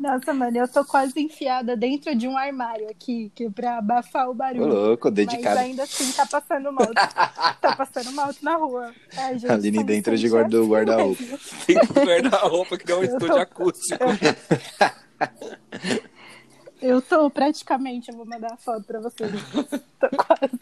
Nossa, 0.00 0.32
mano, 0.32 0.56
eu 0.56 0.66
tô 0.66 0.82
quase 0.82 1.20
enfiada 1.20 1.76
dentro 1.76 2.14
de 2.14 2.26
um 2.26 2.34
armário 2.38 2.88
aqui, 2.88 3.30
que 3.34 3.44
é 3.44 3.50
pra 3.50 3.76
abafar 3.76 4.28
o 4.28 4.30
Ô, 4.30 4.34
barulho. 4.34 4.66
louco, 4.66 5.08
Mas 5.08 5.14
dedicado. 5.14 5.60
ainda 5.60 5.82
assim 5.82 6.10
tá 6.12 6.24
passando 6.24 6.72
mal. 6.72 6.88
tá 7.60 7.76
passando 7.76 8.10
mal 8.12 8.30
na 8.40 8.56
rua. 8.56 8.94
Ai, 9.14 9.38
gente, 9.38 9.52
Aline 9.52 9.84
dentro 9.84 10.16
de 10.16 10.26
guarda- 10.30 10.58
assim 10.58 10.68
guarda-roupa. 10.68 11.22
Tem 11.66 11.76
um 11.78 12.04
guarda-roupa 12.06 12.78
que 12.78 12.86
deu 12.86 12.96
um 12.96 13.00
Eu 13.00 13.04
estúdio 13.04 13.28
tô- 13.34 13.40
acústico. 13.40 14.04
Eu 16.80 17.02
tô 17.02 17.28
praticamente, 17.28 18.10
eu 18.10 18.16
vou 18.16 18.24
mandar 18.24 18.54
a 18.54 18.56
foto 18.56 18.82
pra 18.84 19.00
vocês. 19.00 19.30
tô 20.00 20.08
quase. 20.16 20.58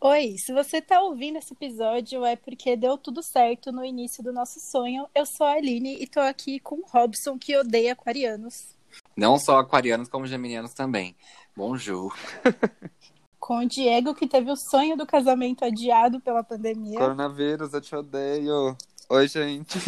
Oi, 0.00 0.36
se 0.38 0.52
você 0.52 0.80
tá 0.80 1.00
ouvindo 1.00 1.38
esse 1.38 1.52
episódio 1.52 2.24
é 2.24 2.36
porque 2.36 2.76
deu 2.76 2.96
tudo 2.96 3.20
certo 3.20 3.72
no 3.72 3.84
início 3.84 4.22
do 4.22 4.32
nosso 4.32 4.60
sonho. 4.60 5.08
Eu 5.12 5.26
sou 5.26 5.44
a 5.44 5.54
Aline 5.54 6.00
e 6.00 6.06
tô 6.06 6.20
aqui 6.20 6.60
com 6.60 6.76
o 6.76 6.86
Robson, 6.86 7.36
que 7.36 7.56
odeia 7.56 7.94
aquarianos. 7.94 8.76
Não 9.16 9.40
só 9.40 9.58
aquarianos, 9.58 10.08
como 10.08 10.24
geminianos 10.24 10.72
também. 10.72 11.16
Bonjour. 11.56 12.16
Com 13.40 13.58
o 13.58 13.66
Diego, 13.66 14.14
que 14.14 14.28
teve 14.28 14.50
o 14.50 14.56
sonho 14.56 14.96
do 14.96 15.06
casamento 15.06 15.64
adiado 15.64 16.20
pela 16.20 16.44
pandemia. 16.44 16.98
Coronavírus, 16.98 17.72
eu 17.72 17.80
te 17.80 17.96
odeio. 17.96 18.76
Oi, 19.08 19.26
gente. 19.26 19.78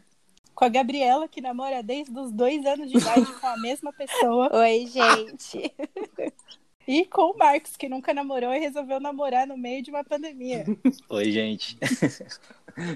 Com 0.54 0.64
a 0.64 0.68
Gabriela, 0.68 1.26
que 1.28 1.40
namora 1.40 1.82
desde 1.82 2.16
os 2.18 2.32
dois 2.32 2.66
anos 2.66 2.90
de 2.90 2.98
idade 2.98 3.32
com 3.40 3.46
a 3.46 3.56
mesma 3.56 3.92
pessoa. 3.92 4.50
Oi, 4.56 4.86
gente. 4.86 5.72
E 6.86 7.04
com 7.06 7.30
o 7.30 7.36
Marcos, 7.36 7.76
que 7.76 7.88
nunca 7.88 8.12
namorou 8.12 8.52
e 8.52 8.58
resolveu 8.58 9.00
namorar 9.00 9.46
no 9.46 9.56
meio 9.56 9.82
de 9.82 9.90
uma 9.90 10.04
pandemia. 10.04 10.64
Oi, 11.08 11.30
gente. 11.30 11.78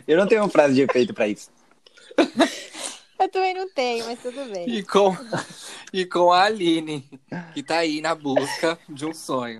Eu 0.07 0.19
não 0.19 0.27
tenho 0.27 0.43
uma 0.43 0.51
frase 0.51 0.75
de 0.75 0.83
efeito 0.83 1.15
pra 1.15 1.29
isso. 1.29 1.51
Eu 3.19 3.29
também 3.31 3.55
não 3.55 3.69
tenho, 3.71 4.05
mas 4.05 4.21
tudo 4.21 4.45
bem. 4.53 4.69
E 4.69 4.83
com, 4.83 5.17
e 5.93 6.05
com 6.05 6.33
a 6.33 6.45
Aline, 6.45 7.09
que 7.55 7.63
tá 7.63 7.79
aí 7.79 8.01
na 8.01 8.15
busca 8.15 8.79
de 8.89 9.07
um 9.07 9.15
sonho. 9.15 9.59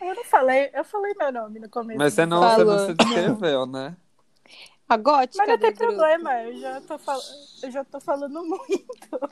Eu 0.00 0.14
não 0.14 0.24
falei, 0.24 0.70
eu 0.72 0.84
falei 0.84 1.14
meu 1.18 1.32
nome 1.32 1.58
no 1.58 1.68
começo. 1.68 1.98
Mas 1.98 2.14
você 2.14 2.24
não, 2.24 2.40
você 2.40 2.56
Falou. 2.56 2.76
não 2.76 2.86
se 2.86 2.94
descreveu, 2.94 3.66
né? 3.66 3.96
A 4.88 4.96
gótica 4.96 5.38
Mas 5.38 5.48
não 5.48 5.58
tem 5.58 5.74
problema, 5.74 6.42
eu 6.44 6.60
já 6.60 6.80
tô, 6.80 6.96
fal... 6.96 7.18
eu 7.62 7.70
já 7.72 7.84
tô 7.84 8.00
falando 8.00 8.44
muito. 8.44 9.30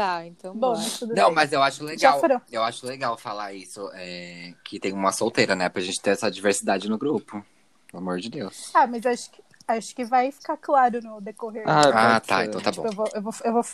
Tá, 0.00 0.26
então 0.26 0.54
Bom, 0.54 0.68
bora. 0.68 0.78
mas 0.78 0.98
tudo 0.98 1.14
Não, 1.14 1.26
bem. 1.26 1.34
mas 1.34 1.52
eu 1.52 1.62
acho 1.62 1.84
legal. 1.84 2.22
Eu 2.50 2.62
acho 2.62 2.86
legal 2.86 3.18
falar 3.18 3.52
isso. 3.52 3.90
é, 3.92 4.54
que 4.64 4.80
tem 4.80 4.94
uma 4.94 5.12
solteira, 5.12 5.54
né? 5.54 5.68
Pra 5.68 5.82
gente 5.82 6.00
ter 6.00 6.08
essa 6.12 6.30
diversidade 6.30 6.88
no 6.88 6.96
grupo. 6.96 7.44
Pelo 7.86 8.02
amor 8.02 8.18
de 8.18 8.30
Deus. 8.30 8.70
Ah, 8.72 8.86
mas 8.86 9.04
acho 9.04 9.30
que, 9.30 9.42
acho 9.68 9.94
que 9.94 10.02
vai 10.02 10.32
ficar 10.32 10.56
claro 10.56 11.02
no 11.02 11.20
decorrer. 11.20 11.64
Ah, 11.68 12.14
Ah, 12.14 12.20
tá. 12.20 12.46
Então 12.46 12.62
tá 12.62 12.70
Tipo, 12.72 12.84
bom. 12.84 12.88
eu, 12.88 12.94
vou, 12.94 13.06
eu, 13.14 13.22
vou, 13.22 13.32
eu, 13.44 13.52
vou, 13.52 13.64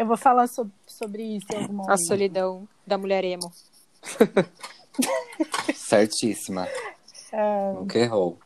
eu 0.00 0.06
vou 0.06 0.16
falar 0.18 0.48
sobre, 0.48 0.70
sobre 0.86 1.22
isso 1.22 1.46
em 1.50 1.56
algum 1.56 1.72
A 1.72 1.76
momento. 1.86 2.06
solidão 2.06 2.68
da 2.86 2.98
mulher 2.98 3.24
emo. 3.24 3.50
Certíssima. 5.74 6.68
É, 7.32 7.72
Nunca 7.72 7.98
errou. 7.98 8.38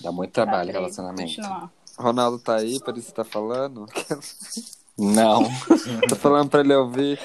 Dá 0.00 0.10
muito 0.10 0.32
trabalho 0.32 0.66
peraí, 0.66 0.72
relacionamento. 0.82 1.28
continuar. 1.36 1.70
Ronaldo 1.96 2.38
tá 2.40 2.56
aí, 2.56 2.80
por 2.80 2.98
isso 2.98 3.12
tá 3.12 3.22
falando. 3.22 3.86
Não. 5.00 5.44
Tô 6.10 6.14
falando 6.14 6.50
pra 6.50 6.60
ele 6.60 6.74
ouvir. 6.74 7.18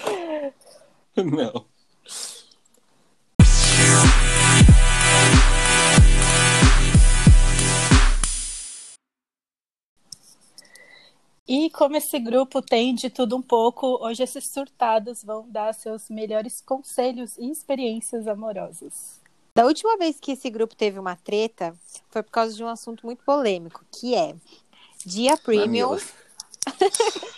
Não. 1.17 1.65
E 11.45 11.69
como 11.69 11.97
esse 11.97 12.17
grupo 12.17 12.61
tem 12.61 12.95
de 12.95 13.09
tudo 13.09 13.35
um 13.35 13.41
pouco, 13.41 14.01
hoje 14.01 14.23
esses 14.23 14.51
surtados 14.51 15.21
vão 15.21 15.45
dar 15.49 15.73
seus 15.73 16.09
melhores 16.09 16.61
conselhos 16.61 17.37
e 17.37 17.51
experiências 17.51 18.25
amorosas. 18.25 19.21
Da 19.53 19.65
última 19.65 19.97
vez 19.97 20.17
que 20.19 20.31
esse 20.31 20.50
grupo 20.50 20.75
teve 20.75 20.97
uma 20.97 21.17
treta, 21.17 21.75
foi 22.09 22.23
por 22.23 22.31
causa 22.31 22.55
de 22.55 22.63
um 22.63 22.67
assunto 22.67 23.05
muito 23.05 23.23
polêmico, 23.23 23.85
que 23.91 24.16
é 24.16 24.33
dia 25.05 25.38
premium. 25.38 25.97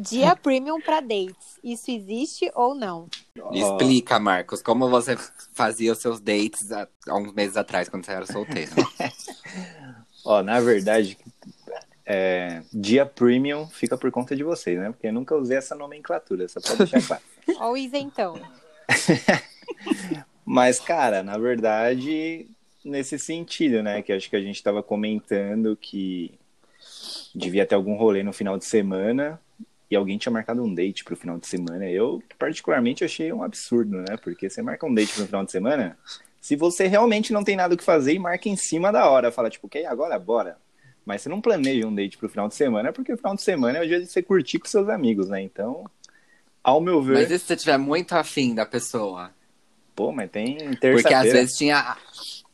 dia 0.00 0.34
premium 0.34 0.80
para 0.80 1.00
dates. 1.00 1.58
Isso 1.62 1.90
existe 1.90 2.50
ou 2.54 2.74
não? 2.74 3.08
Explica, 3.52 4.18
Marcos, 4.18 4.62
como 4.62 4.88
você 4.88 5.16
fazia 5.52 5.92
os 5.92 5.98
seus 5.98 6.20
dates 6.20 6.72
há, 6.72 6.88
há 7.06 7.16
uns 7.16 7.32
meses 7.32 7.56
atrás, 7.56 7.88
quando 7.88 8.04
você 8.04 8.12
era 8.12 8.26
solteiro. 8.26 8.72
Ó, 10.24 10.42
na 10.42 10.60
verdade, 10.60 11.18
é, 12.04 12.62
dia 12.72 13.04
premium 13.06 13.66
fica 13.68 13.96
por 13.96 14.10
conta 14.10 14.34
de 14.34 14.42
vocês, 14.42 14.78
né? 14.78 14.90
Porque 14.90 15.06
eu 15.06 15.12
nunca 15.12 15.36
usei 15.36 15.58
essa 15.58 15.74
nomenclatura, 15.74 16.48
só 16.48 16.60
pra 16.60 16.74
deixar 16.74 17.02
claro. 17.06 17.22
Ou 17.60 17.76
isentão? 17.76 18.40
Mas, 20.44 20.80
cara, 20.80 21.22
na 21.22 21.38
verdade, 21.38 22.48
nesse 22.84 23.18
sentido, 23.18 23.82
né? 23.82 24.02
Que 24.02 24.12
acho 24.12 24.28
que 24.28 24.36
a 24.36 24.40
gente 24.40 24.62
tava 24.62 24.82
comentando 24.82 25.76
que 25.76 26.34
devia 27.34 27.66
ter 27.66 27.74
algum 27.74 27.96
rolê 27.96 28.22
no 28.22 28.32
final 28.32 28.58
de 28.58 28.64
semana 28.64 29.40
e 29.90 29.96
alguém 29.96 30.16
tinha 30.18 30.32
marcado 30.32 30.62
um 30.62 30.72
date 30.72 31.04
pro 31.04 31.16
final 31.16 31.38
de 31.38 31.46
semana. 31.46 31.88
Eu, 31.90 32.22
particularmente, 32.38 33.04
achei 33.04 33.32
um 33.32 33.42
absurdo, 33.42 33.98
né? 33.98 34.16
Porque 34.22 34.48
você 34.48 34.62
marca 34.62 34.86
um 34.86 34.94
date 34.94 35.12
pro 35.14 35.26
final 35.26 35.44
de 35.44 35.50
semana, 35.50 35.98
se 36.40 36.54
você 36.56 36.86
realmente 36.86 37.32
não 37.32 37.42
tem 37.44 37.56
nada 37.56 37.74
o 37.74 37.76
que 37.76 37.84
fazer 37.84 38.14
e 38.14 38.18
marca 38.18 38.48
em 38.48 38.56
cima 38.56 38.92
da 38.92 39.08
hora, 39.10 39.32
fala 39.32 39.50
tipo, 39.50 39.66
ok, 39.66 39.84
agora 39.86 40.18
bora. 40.18 40.56
Mas 41.04 41.22
você 41.22 41.28
não 41.28 41.40
planeja 41.40 41.86
um 41.86 41.94
date 41.94 42.16
pro 42.16 42.28
final 42.28 42.46
de 42.48 42.54
semana, 42.54 42.92
porque 42.92 43.12
o 43.12 43.16
final 43.16 43.34
de 43.34 43.42
semana 43.42 43.78
é 43.78 43.82
o 43.82 43.86
dia 43.88 44.00
de 44.00 44.06
você 44.06 44.22
curtir 44.22 44.58
com 44.58 44.68
seus 44.68 44.88
amigos, 44.88 45.28
né? 45.28 45.42
Então, 45.42 45.84
ao 46.62 46.80
meu 46.80 47.02
ver, 47.02 47.14
Mas 47.14 47.30
e 47.30 47.38
se 47.38 47.46
você 47.46 47.56
tiver 47.56 47.78
muito 47.78 48.12
afim 48.12 48.54
da 48.54 48.64
pessoa? 48.66 49.34
pô, 49.94 50.12
mas 50.12 50.30
tem 50.30 50.76
Porque 50.90 51.12
às 51.14 51.28
terça-feira. 51.28 51.32
vezes 51.32 51.56
tinha. 51.56 51.96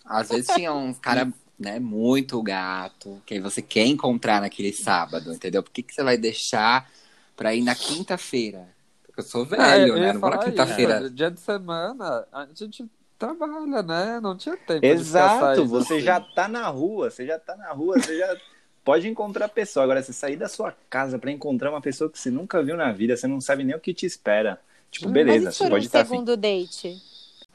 Às 0.04 0.28
vezes 0.28 0.46
tinha 0.54 0.72
uns 0.72 0.98
cara, 0.98 1.32
né, 1.58 1.78
muito 1.78 2.42
gato, 2.42 3.20
que 3.26 3.40
você 3.40 3.60
quer 3.62 3.86
encontrar 3.86 4.40
naquele 4.40 4.72
sábado, 4.72 5.32
entendeu? 5.32 5.62
Por 5.62 5.70
que, 5.72 5.82
que 5.82 5.94
você 5.94 6.02
vai 6.02 6.16
deixar 6.16 6.88
pra 7.36 7.54
ir 7.54 7.62
na 7.62 7.74
quinta-feira? 7.74 8.74
Porque 9.06 9.20
eu 9.20 9.24
sou 9.24 9.44
velho, 9.44 9.58
Ah, 9.58 9.78
eu 9.86 9.98
né? 9.98 10.12
Não 10.12 10.20
vou 10.20 10.30
na 10.30 10.38
quinta-feira. 10.38 11.06
isso. 11.06 11.10
Dia 11.10 11.30
de 11.30 11.40
semana, 11.40 12.26
a 12.32 12.46
gente 12.54 12.88
trabalha, 13.18 13.82
né? 13.82 14.20
Não 14.20 14.36
tinha 14.36 14.56
tempo 14.56 14.94
de 14.94 15.04
Exato, 15.04 15.30
saindo 15.30 15.66
você 15.66 16.00
assim. 16.00 16.02
já 16.02 16.20
tá 16.20 16.48
na 16.48 16.68
rua, 16.68 17.10
você 17.10 17.26
já 17.26 17.38
tá 17.38 17.56
na 17.56 17.72
rua, 17.72 17.98
você 17.98 18.18
já 18.18 18.36
pode 18.84 19.08
encontrar 19.08 19.46
a 19.46 19.48
pessoa. 19.48 19.84
Agora, 19.84 20.02
você 20.02 20.12
sair 20.12 20.36
da 20.36 20.48
sua 20.48 20.72
casa 20.90 21.18
pra 21.18 21.30
encontrar 21.30 21.70
uma 21.70 21.80
pessoa 21.80 22.10
que 22.10 22.18
você 22.18 22.30
nunca 22.30 22.62
viu 22.62 22.76
na 22.76 22.92
vida, 22.92 23.16
você 23.16 23.26
não 23.26 23.40
sabe 23.40 23.64
nem 23.64 23.74
o 23.74 23.80
que 23.80 23.94
te 23.94 24.04
espera. 24.06 24.60
Tipo, 24.90 25.08
Hum, 25.08 25.12
beleza, 25.12 25.50
você 25.50 25.66
pode 25.66 25.84
um 25.84 25.86
estar 25.86 26.02
afim. 26.02 26.22
segundo 26.22 26.36
date? 26.36 27.02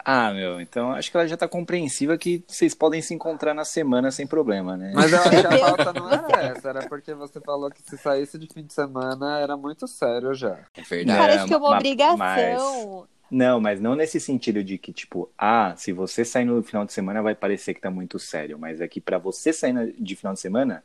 Ah, 0.04 0.32
meu, 0.32 0.60
então 0.60 0.92
acho 0.92 1.10
que 1.10 1.16
ela 1.16 1.26
já 1.26 1.36
tá 1.36 1.46
compreensiva 1.48 2.18
que 2.18 2.44
vocês 2.48 2.74
podem 2.74 3.00
se 3.00 3.14
encontrar 3.14 3.54
na 3.54 3.64
semana 3.64 4.10
sem 4.10 4.26
problema, 4.26 4.76
né? 4.76 4.92
Mas 4.94 5.12
eu 5.12 5.20
acho 5.22 5.40
que 5.40 5.46
a 5.46 5.52
pauta 5.58 5.92
não 5.92 6.08
era 6.08 6.28
essa, 6.50 6.68
era 6.70 6.82
porque 6.84 7.14
você 7.14 7.40
falou 7.40 7.70
que 7.70 7.82
se 7.82 7.96
saísse 7.96 8.38
de 8.38 8.46
fim 8.46 8.64
de 8.64 8.72
semana 8.72 9.38
era 9.38 9.56
muito 9.56 9.86
sério 9.86 10.34
já. 10.34 10.58
É 10.76 10.82
verdade. 10.82 11.18
Parece 11.18 11.46
que 11.46 11.54
é 11.54 11.56
uma 11.56 11.70
ma- 11.70 11.76
obrigação. 11.76 13.08
Não, 13.30 13.60
mas 13.60 13.80
não 13.80 13.94
nesse 13.94 14.20
sentido 14.20 14.62
de 14.62 14.76
que, 14.76 14.92
tipo, 14.92 15.30
ah, 15.38 15.74
se 15.76 15.92
você 15.92 16.24
sair 16.24 16.44
no 16.44 16.62
final 16.62 16.84
de 16.84 16.92
semana 16.92 17.22
vai 17.22 17.34
parecer 17.34 17.72
que 17.74 17.80
tá 17.80 17.90
muito 17.90 18.18
sério. 18.18 18.58
Mas 18.58 18.80
é 18.80 18.86
que 18.88 19.00
pra 19.00 19.18
você 19.18 19.52
sair 19.52 19.94
de 19.98 20.16
final 20.16 20.34
de 20.34 20.40
semana, 20.40 20.84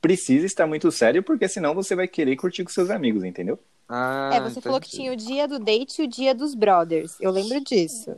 precisa 0.00 0.46
estar 0.46 0.66
muito 0.66 0.90
sério, 0.92 1.22
porque 1.22 1.48
senão 1.48 1.74
você 1.74 1.94
vai 1.96 2.08
querer 2.08 2.36
curtir 2.36 2.64
com 2.64 2.70
seus 2.70 2.90
amigos, 2.90 3.24
entendeu? 3.24 3.58
Ah, 3.88 4.30
é, 4.34 4.40
você 4.40 4.60
falou 4.60 4.80
que 4.80 4.86
entendi. 4.86 4.96
tinha 4.96 5.12
o 5.12 5.16
dia 5.16 5.48
do 5.48 5.58
date 5.58 6.02
e 6.02 6.04
o 6.04 6.08
dia 6.08 6.34
dos 6.34 6.54
brothers. 6.54 7.18
Eu 7.20 7.30
lembro 7.30 7.60
disso. 7.60 8.16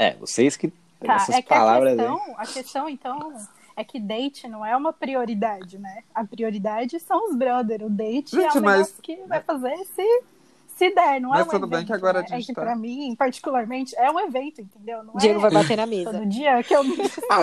É, 0.00 0.14
vocês 0.16 0.56
que. 0.56 0.72
Tá, 1.04 1.14
essas 1.16 1.34
é 1.36 1.42
que 1.42 1.52
a 1.52 1.56
palavras 1.56 1.92
aí. 1.92 1.96
questão, 1.98 2.34
a 2.36 2.46
questão, 2.46 2.88
então, 2.88 3.32
é 3.76 3.84
que 3.84 3.98
date 4.00 4.48
não 4.48 4.64
é 4.64 4.76
uma 4.76 4.92
prioridade, 4.92 5.78
né? 5.78 6.02
A 6.14 6.24
prioridade 6.24 6.98
são 7.00 7.28
os 7.30 7.36
brothers. 7.36 7.82
O 7.84 7.90
date 7.90 8.36
é 8.38 8.42
Gente, 8.42 8.58
um 8.58 8.62
mas- 8.62 8.76
negócio 8.78 9.02
que 9.02 9.16
vai 9.26 9.40
fazer 9.40 9.76
se, 9.94 10.22
se 10.68 10.94
der, 10.94 11.20
não 11.20 11.34
é 11.34 11.38
Mas 11.38 11.46
um 11.46 11.50
tudo 11.50 11.66
bem 11.66 11.78
evento, 11.78 11.86
que 11.88 11.92
agora 11.94 12.20
né? 12.20 12.26
a 12.30 12.34
É 12.34 12.36
gente 12.36 12.46
que 12.48 12.52
tá- 12.54 12.60
pra 12.62 12.76
mim, 12.76 13.14
particularmente, 13.16 13.94
é 13.96 14.10
um 14.10 14.20
evento, 14.20 14.60
entendeu? 14.60 15.02
Não 15.04 15.14
Diego 15.16 15.38
é 15.38 15.42
vai 15.42 15.50
bater 15.50 15.76
na 15.78 15.86
mesa. 15.86 16.12
todo 16.12 16.26
dia 16.26 16.62
que 16.62 16.74
eu... 16.74 16.80
Às 16.80 16.86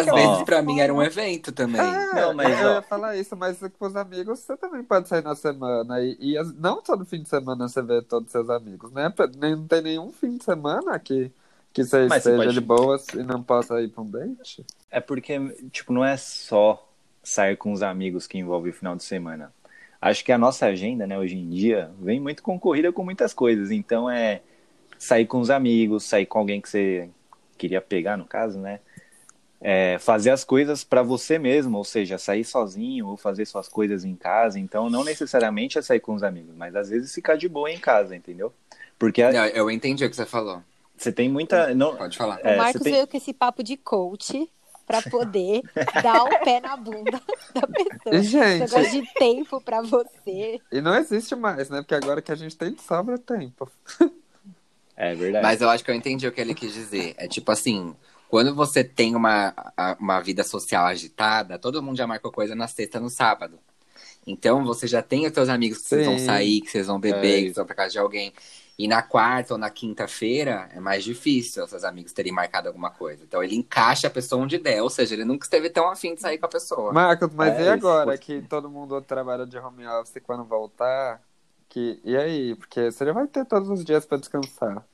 que 0.03 0.09
eu 0.11 0.15
vezes 0.15 0.29
Ó. 0.29 0.43
pra 0.45 0.61
mim 0.61 0.79
era 0.79 0.93
um 0.93 1.01
evento 1.01 1.51
também. 1.51 1.81
É, 1.81 2.13
Não, 2.13 2.33
mas, 2.35 2.59
eu 2.59 2.67
ó. 2.69 2.73
ia 2.75 2.81
falar 2.83 3.15
isso, 3.17 3.35
mas 3.35 3.59
com 3.59 3.85
os 3.87 3.95
amigos 3.95 4.39
você 4.39 4.55
também 4.57 4.83
pode 4.83 5.07
sair 5.07 5.23
na 5.23 5.35
semana. 5.35 5.99
E, 6.01 6.15
e 6.19 6.43
não 6.59 6.79
todo 6.81 7.05
fim 7.05 7.21
de 7.23 7.29
semana 7.29 7.67
você 7.67 7.81
vê 7.81 8.01
todos 8.03 8.31
seus 8.31 8.49
amigos, 8.51 8.91
né? 8.91 9.11
Não 9.39 9.67
tem 9.67 9.81
nenhum 9.81 10.11
fim 10.11 10.37
de 10.37 10.43
semana 10.43 10.97
que, 10.99 11.31
que 11.83 11.89
você 11.89 12.07
Mas 12.07 12.23
você 12.23 12.29
esteja 12.31 12.43
pode- 12.43 12.53
de 12.53 12.61
boas 12.61 13.07
e 13.09 13.23
não 13.23 13.41
possa 13.43 13.81
ir 13.81 13.89
pra 13.89 14.01
um 14.03 14.09
date. 14.09 14.65
É 14.89 14.99
porque, 14.99 15.39
tipo, 15.71 15.91
não 15.93 16.03
é 16.03 16.15
só 16.17 16.87
sair 17.23 17.57
com 17.57 17.71
os 17.71 17.81
amigos 17.81 18.25
que 18.27 18.37
envolve 18.37 18.69
o 18.69 18.73
final 18.73 18.95
de 18.95 19.03
semana. 19.03 19.53
Acho 20.01 20.23
que 20.23 20.31
a 20.31 20.37
nossa 20.37 20.65
agenda, 20.67 21.05
né, 21.07 21.17
hoje 21.17 21.35
em 21.35 21.49
dia, 21.49 21.91
vem 21.99 22.19
muito 22.19 22.41
concorrida 22.43 22.91
com 22.91 23.03
muitas 23.03 23.33
coisas. 23.33 23.71
Então 23.71 24.09
é 24.09 24.41
sair 24.97 25.25
com 25.25 25.39
os 25.39 25.49
amigos, 25.49 26.03
sair 26.03 26.25
com 26.25 26.39
alguém 26.39 26.61
que 26.61 26.69
você 26.69 27.09
queria 27.57 27.81
pegar, 27.81 28.17
no 28.17 28.25
caso, 28.25 28.59
né? 28.59 28.79
é, 29.59 29.97
fazer 29.97 30.29
as 30.29 30.43
coisas 30.43 30.83
para 30.83 31.01
você 31.01 31.39
mesmo, 31.39 31.79
ou 31.79 31.83
seja, 31.83 32.19
sair 32.19 32.43
sozinho 32.43 33.07
ou 33.07 33.17
fazer 33.17 33.43
suas 33.45 33.67
coisas 33.67 34.05
em 34.05 34.15
casa. 34.15 34.59
Então, 34.59 34.87
não 34.87 35.03
necessariamente 35.03 35.79
é 35.79 35.81
sair 35.81 35.99
com 35.99 36.13
os 36.13 36.21
amigos, 36.21 36.55
mas 36.55 36.75
às 36.75 36.89
vezes 36.91 37.11
ficar 37.13 37.35
de 37.37 37.49
boa 37.49 37.71
em 37.71 37.79
casa, 37.79 38.15
entendeu? 38.15 38.53
Porque 38.99 39.19
a- 39.21 39.31
Não, 39.33 39.45
eu 39.47 39.71
entendi 39.71 40.05
o 40.05 40.09
que 40.11 40.15
você 40.15 40.27
falou. 40.27 40.61
Você 40.97 41.11
tem 41.11 41.29
muita. 41.29 41.73
Não, 41.75 41.95
Pode 41.95 42.17
falar. 42.17 42.39
É, 42.43 42.55
o 42.55 42.57
Marcos 42.57 42.79
você 42.79 42.83
tem- 42.85 42.93
veio 42.93 43.07
com 43.07 43.17
esse 43.17 43.33
papo 43.33 43.63
de 43.63 43.77
coach 43.77 44.49
pra 44.85 45.01
poder 45.01 45.61
dar 46.03 46.23
o 46.23 46.39
pé 46.43 46.59
na 46.61 46.75
bunda 46.77 47.21
da 47.53 47.67
pessoa. 47.67 48.15
Esse 48.15 48.23
gente, 48.29 48.59
negócio 48.71 48.91
de 49.01 49.13
tempo 49.15 49.61
pra 49.61 49.81
você. 49.81 50.59
e 50.71 50.81
não 50.81 50.95
existe 50.95 51.35
mais, 51.35 51.69
né? 51.69 51.81
Porque 51.81 51.95
agora 51.95 52.21
que 52.21 52.31
a 52.31 52.35
gente 52.35 52.55
tem, 52.55 52.75
sobra 52.77 53.17
tempo. 53.17 53.69
é 54.95 55.13
verdade. 55.13 55.43
Mas 55.43 55.61
eu 55.61 55.69
acho 55.69 55.83
que 55.83 55.91
eu 55.91 55.95
entendi 55.95 56.27
o 56.27 56.31
que 56.31 56.41
ele 56.41 56.53
quis 56.55 56.73
dizer. 56.73 57.13
É 57.17 57.27
tipo 57.27 57.51
assim, 57.51 57.95
quando 58.29 58.55
você 58.55 58.83
tem 58.83 59.15
uma, 59.15 59.53
uma 59.99 60.19
vida 60.21 60.43
social 60.43 60.85
agitada, 60.85 61.59
todo 61.59 61.83
mundo 61.83 61.97
já 61.97 62.07
marcou 62.07 62.31
coisa 62.31 62.55
na 62.55 62.67
sexta, 62.67 62.99
no 62.99 63.09
sábado. 63.09 63.59
Então 64.25 64.65
você 64.65 64.87
já 64.87 65.01
tem 65.01 65.25
os 65.25 65.33
seus 65.33 65.47
amigos 65.49 65.77
que 65.79 65.87
vocês 65.87 66.05
vão 66.05 66.19
sair, 66.19 66.59
que 66.61 66.69
vocês 66.69 66.87
vão 66.87 66.99
beber, 66.99 67.17
É 67.17 67.37
que 67.37 67.43
vocês 67.45 67.55
vão 67.55 67.65
pra 67.65 67.75
casa 67.75 67.91
de 67.91 67.99
alguém. 67.99 68.33
E 68.79 68.87
na 68.87 69.01
quarta 69.01 69.55
ou 69.55 69.57
na 69.57 69.71
quinta-feira 69.71 70.69
é 70.71 70.79
mais 70.79 71.03
difícil 71.03 71.67
seus 71.67 71.83
amigos 71.83 72.13
terem 72.13 72.31
marcado 72.31 72.67
alguma 72.67 72.91
coisa. 72.91 73.23
Então 73.23 73.43
ele 73.43 73.55
encaixa 73.55 74.05
a 74.05 74.09
pessoa 74.11 74.43
onde 74.43 74.59
der, 74.59 74.83
ou 74.83 74.89
seja, 74.89 75.15
ele 75.15 75.25
nunca 75.25 75.45
esteve 75.45 75.67
tão 75.69 75.89
afim 75.89 76.13
de 76.13 76.21
sair 76.21 76.37
com 76.37 76.45
a 76.45 76.49
pessoa. 76.49 76.93
Marcos, 76.93 77.33
mas 77.33 77.53
É, 77.55 77.57
e 77.57 77.61
isso, 77.63 77.71
agora 77.87 78.05
pode- 78.05 78.19
que 78.21 78.41
todo 78.43 78.69
mundo 78.69 79.01
trabalha 79.01 79.47
de 79.47 79.57
home 79.57 79.87
office 79.87 80.21
quando 80.23 80.43
voltar? 80.43 81.19
Que... 81.67 81.99
E 82.03 82.15
aí? 82.15 82.55
Porque 82.55 82.91
você 82.91 83.03
já 83.03 83.11
vai 83.13 83.25
ter 83.27 83.45
todos 83.45 83.67
os 83.69 83.83
dias 83.83 84.05
pra 84.05 84.17
descansar. 84.19 84.85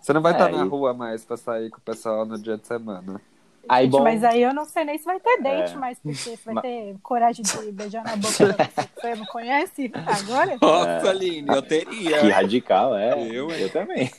Você 0.00 0.12
não 0.12 0.20
vai 0.20 0.32
É, 0.32 0.34
estar 0.36 0.50
na 0.50 0.64
e- 0.64 0.68
rua 0.68 0.92
mais 0.92 1.24
pra 1.24 1.36
sair 1.36 1.70
com 1.70 1.78
o 1.78 1.82
pessoal 1.82 2.26
no 2.26 2.38
dia 2.42 2.58
de 2.58 2.66
semana. 2.66 3.20
Aí, 3.68 3.84
Gente, 3.84 3.92
bom, 3.92 4.02
Mas 4.04 4.24
aí 4.24 4.42
eu 4.42 4.52
não 4.54 4.64
sei 4.64 4.84
nem 4.84 4.98
se 4.98 5.04
vai 5.04 5.20
ter 5.20 5.40
date 5.42 5.74
É. 5.74 5.76
mais, 5.76 5.98
porque 5.98 6.16
você 6.16 6.38
vai 6.44 6.54
Ma- 6.54 6.62
ter 6.62 6.96
coragem 7.02 7.44
de 7.44 7.72
beijar 7.72 8.02
na 8.04 8.16
boca 8.16 8.46
da 8.48 8.54
pessoa 8.54 8.86
que 8.86 9.00
você 9.00 9.14
não 9.14 9.26
conhece 9.26 9.92
agora? 9.94 10.58
Nossa, 10.60 11.10
Aline, 11.10 11.48
eu 11.48 11.62
teria. 11.62 12.20
que 12.20 12.28
radical, 12.30 12.96
é. 12.96 13.12
Eu, 13.30 13.50
eu 13.50 13.70
também. 13.70 14.10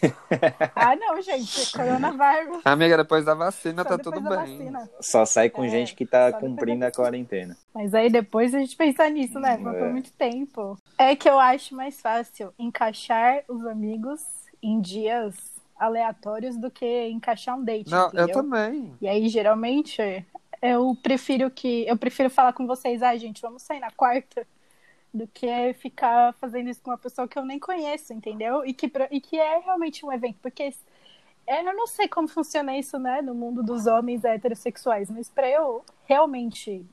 Ah, 0.76 0.96
não, 0.96 1.22
gente, 1.22 1.72
coronavírus. 1.76 2.62
Amiga, 2.64 2.98
depois 2.98 3.26
da 3.26 3.34
vacina 3.34 3.84
Só 3.84 3.90
tá 3.90 3.98
tudo 3.98 4.22
bem. 4.22 4.30
vacina. 4.30 4.90
Só 5.02 5.26
sai 5.26 5.50
com 5.50 5.64
É, 5.64 5.70
gente 5.70 5.96
que 5.96 6.06
tá 6.06 6.32
cumprindo 6.34 6.86
a 6.86 6.92
quarentena. 6.92 7.58
Mas 7.74 7.94
aí 7.94 8.10
depois 8.10 8.54
a 8.54 8.60
gente 8.60 8.76
pensa 8.76 9.10
nisso, 9.10 9.40
né? 9.40 9.58
Faltou 9.58 9.86
É. 9.88 9.90
muito 9.92 10.12
tempo. 10.14 10.78
É 10.98 11.16
que 11.16 11.30
eu 11.30 11.40
acho 11.40 11.76
mais 11.76 12.00
fácil 12.00 12.54
encaixar 12.58 13.44
os 13.48 13.66
amigos 13.66 14.22
em 14.64 14.80
dias 14.80 15.36
aleatórios 15.82 16.56
do 16.58 16.70
que 16.70 17.10
encaixar 17.10 17.58
um 17.58 17.64
date. 17.64 17.90
Não, 17.90 18.08
entendeu? 18.08 18.28
eu 18.28 18.34
também. 18.34 18.94
E 19.02 19.08
aí, 19.08 19.28
geralmente, 19.28 20.26
eu 20.62 20.96
prefiro 21.02 21.50
que. 21.50 21.86
Eu 21.88 21.98
prefiro 21.98 22.30
falar 22.30 22.54
com 22.54 22.68
vocês, 22.68 23.02
ah, 23.02 23.18
gente, 23.18 23.42
vamos 23.42 23.64
sair 23.64 23.80
na 23.80 23.92
quarta, 23.92 24.46
do 25.14 25.28
que 25.28 25.74
ficar 25.74 26.34
fazendo 26.36 26.70
isso 26.70 26.82
com 26.82 26.92
uma 26.92 26.98
pessoa 26.98 27.28
que 27.28 27.38
eu 27.38 27.44
nem 27.44 27.60
conheço, 27.60 28.14
entendeu? 28.14 28.66
E 28.66 28.74
que, 28.74 28.92
e 29.10 29.20
que 29.20 29.38
é 29.38 29.60
realmente 29.60 30.06
um 30.06 30.12
evento. 30.12 30.38
Porque 30.42 30.74
é, 31.48 31.68
eu 31.68 31.76
não 31.76 31.88
sei 31.88 32.08
como 32.08 32.28
funciona 32.28 32.78
isso, 32.78 32.98
né, 33.00 33.22
no 33.22 33.34
mundo 33.34 33.64
dos 33.64 33.88
homens 33.88 34.24
heterossexuais, 34.24 35.10
mas 35.10 35.30
pra 35.30 35.50
eu 35.50 35.84
realmente 36.06 36.86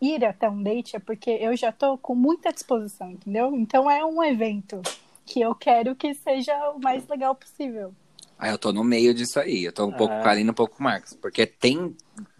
ir 0.00 0.24
até 0.24 0.50
um 0.50 0.60
date 0.60 0.96
é 0.96 0.98
porque 0.98 1.30
eu 1.30 1.54
já 1.56 1.70
tô 1.70 1.96
com 1.96 2.14
muita 2.14 2.52
disposição, 2.52 3.12
entendeu? 3.12 3.54
Então 3.54 3.88
é 3.88 4.04
um 4.04 4.22
evento 4.22 4.82
que 5.24 5.40
eu 5.40 5.54
quero 5.54 5.94
que 5.94 6.12
seja 6.14 6.70
o 6.70 6.80
mais 6.80 7.06
legal 7.06 7.34
possível. 7.34 7.94
Ah, 8.38 8.48
eu 8.50 8.58
tô 8.58 8.72
no 8.72 8.82
meio 8.82 9.14
disso 9.14 9.38
aí. 9.38 9.64
Eu 9.64 9.72
tô 9.72 9.86
um 9.86 9.92
pouco 9.92 10.14
Ah. 10.14 10.20
com 10.22 10.28
a 10.28 10.30
Aline, 10.30 10.50
um 10.50 10.54
pouco 10.54 10.76
com 10.76 10.80
o 10.80 10.84
Marcos. 10.84 11.14
Porque 11.14 11.46
tem 11.46 11.96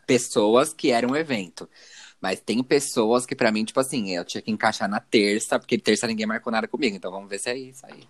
pessoas 0.06 0.72
que 0.72 0.90
eram 0.90 1.10
um 1.10 1.16
evento. 1.16 1.68
Mas 2.20 2.40
tem 2.40 2.62
pessoas 2.62 3.26
que, 3.26 3.34
pra 3.34 3.50
mim, 3.50 3.64
tipo 3.64 3.80
assim, 3.80 4.10
eu 4.14 4.24
tinha 4.24 4.40
que 4.40 4.50
encaixar 4.50 4.88
na 4.88 5.00
terça, 5.00 5.58
porque 5.58 5.76
terça 5.78 6.06
ninguém 6.06 6.26
marcou 6.26 6.52
nada 6.52 6.68
comigo. 6.68 6.96
Então 6.96 7.10
vamos 7.10 7.28
ver 7.28 7.38
se 7.38 7.50
é 7.50 7.56
isso 7.56 7.84
aí. 7.86 8.06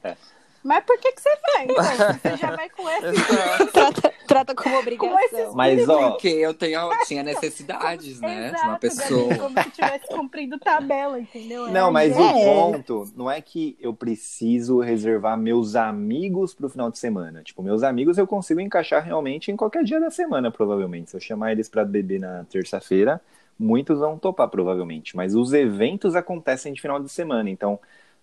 Mas 0.65 0.85
por 0.85 0.97
que, 0.99 1.13
que 1.13 1.21
você 1.21 1.31
vai, 1.55 1.65
então? 1.65 1.85
Você 2.23 2.37
já 2.37 2.55
vai 2.57 2.71
com 2.71 2.89
esse 2.89 3.07
Exato. 3.07 3.73
Trata, 3.73 4.15
trata 4.29 4.55
como 4.55 4.75
Com 4.75 4.81
obrigação. 4.81 5.19
esses- 5.41 5.55
Mas, 5.55 5.89
ó, 5.89 6.11
Porque 6.13 6.29
eu 6.29 6.55
tenho, 6.55 6.89
tinha 7.07 7.23
necessidades, 7.23 8.21
né? 8.21 8.49
Exato, 8.49 8.67
Uma 8.69 8.79
pessoa. 8.79 9.35
Como 9.37 9.63
se 9.63 9.71
tivesse 9.71 10.07
cumprido 10.09 10.59
tabela, 10.59 11.19
entendeu? 11.19 11.67
Não, 11.69 11.91
mas 11.91 12.17
o 12.17 12.21
É. 12.23 12.45
ponto 12.45 13.13
não 13.17 13.31
é 13.31 13.41
que 13.41 13.77
eu 13.81 13.93
preciso 13.93 14.81
reservar 14.81 15.37
meus 15.37 15.75
amigos 15.75 16.55
pro 16.55 16.69
final 16.69 16.91
de 16.91 16.99
semana. 16.99 17.43
Tipo, 17.43 17.63
meus 17.63 17.83
amigos 17.83 18.17
eu 18.19 18.27
consigo 18.27 18.61
encaixar 18.61 19.05
realmente 19.05 19.51
em 19.51 19.57
qualquer 19.57 19.83
dia 19.85 19.99
da 20.01 20.11
semana, 20.11 20.51
provavelmente. 20.51 21.11
Se 21.11 21.17
eu 21.17 21.21
chamar 21.21 21.53
eles 21.53 21.69
pra 21.69 21.85
beber 21.85 22.21
na 22.21 22.45
terça-feira, 22.45 23.21
muitos 23.59 23.99
vão 23.99 24.17
topar, 24.19 24.49
provavelmente. 24.49 25.17
Mas 25.17 25.35
os 25.35 25.53
eventos 25.53 26.15
acontecem 26.15 26.73
de 26.73 26.81
final 26.81 27.01
de 27.01 27.09
semana. 27.11 27.51
Então, 27.51 27.79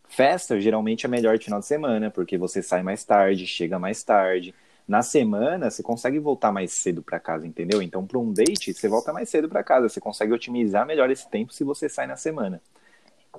festa 0.09 0.59
geralmente 0.59 1.06
é 1.06 1.09
melhor 1.09 1.38
de 1.38 1.45
final 1.45 1.59
de 1.61 1.65
semana, 1.67 2.11
porque 2.11 2.38
você 2.38 2.61
sai 2.61 2.83
mais 2.83 3.03
tarde, 3.06 3.47
chega 3.47 3.79
mais 3.79 4.03
tarde. 4.03 4.53
Na 4.88 5.03
semana, 5.03 5.69
você 5.69 5.83
consegue 5.83 6.17
voltar 6.17 6.51
mais 6.51 6.71
cedo 6.73 7.03
pra 7.03 7.19
casa, 7.19 7.45
entendeu? 7.47 7.79
Então, 7.81 8.06
para 8.06 8.17
um 8.17 8.33
date, 8.33 8.73
você 8.73 8.88
volta 8.88 9.13
mais 9.13 9.29
cedo 9.29 9.47
pra 9.47 9.63
casa. 9.63 9.88
Você 9.88 10.01
consegue 10.01 10.33
otimizar 10.33 10.83
melhor 10.85 11.11
esse 11.11 11.29
tempo 11.29 11.53
se 11.53 11.63
você 11.63 11.88
sai 11.88 12.07
na 12.07 12.15
semana. 12.15 12.59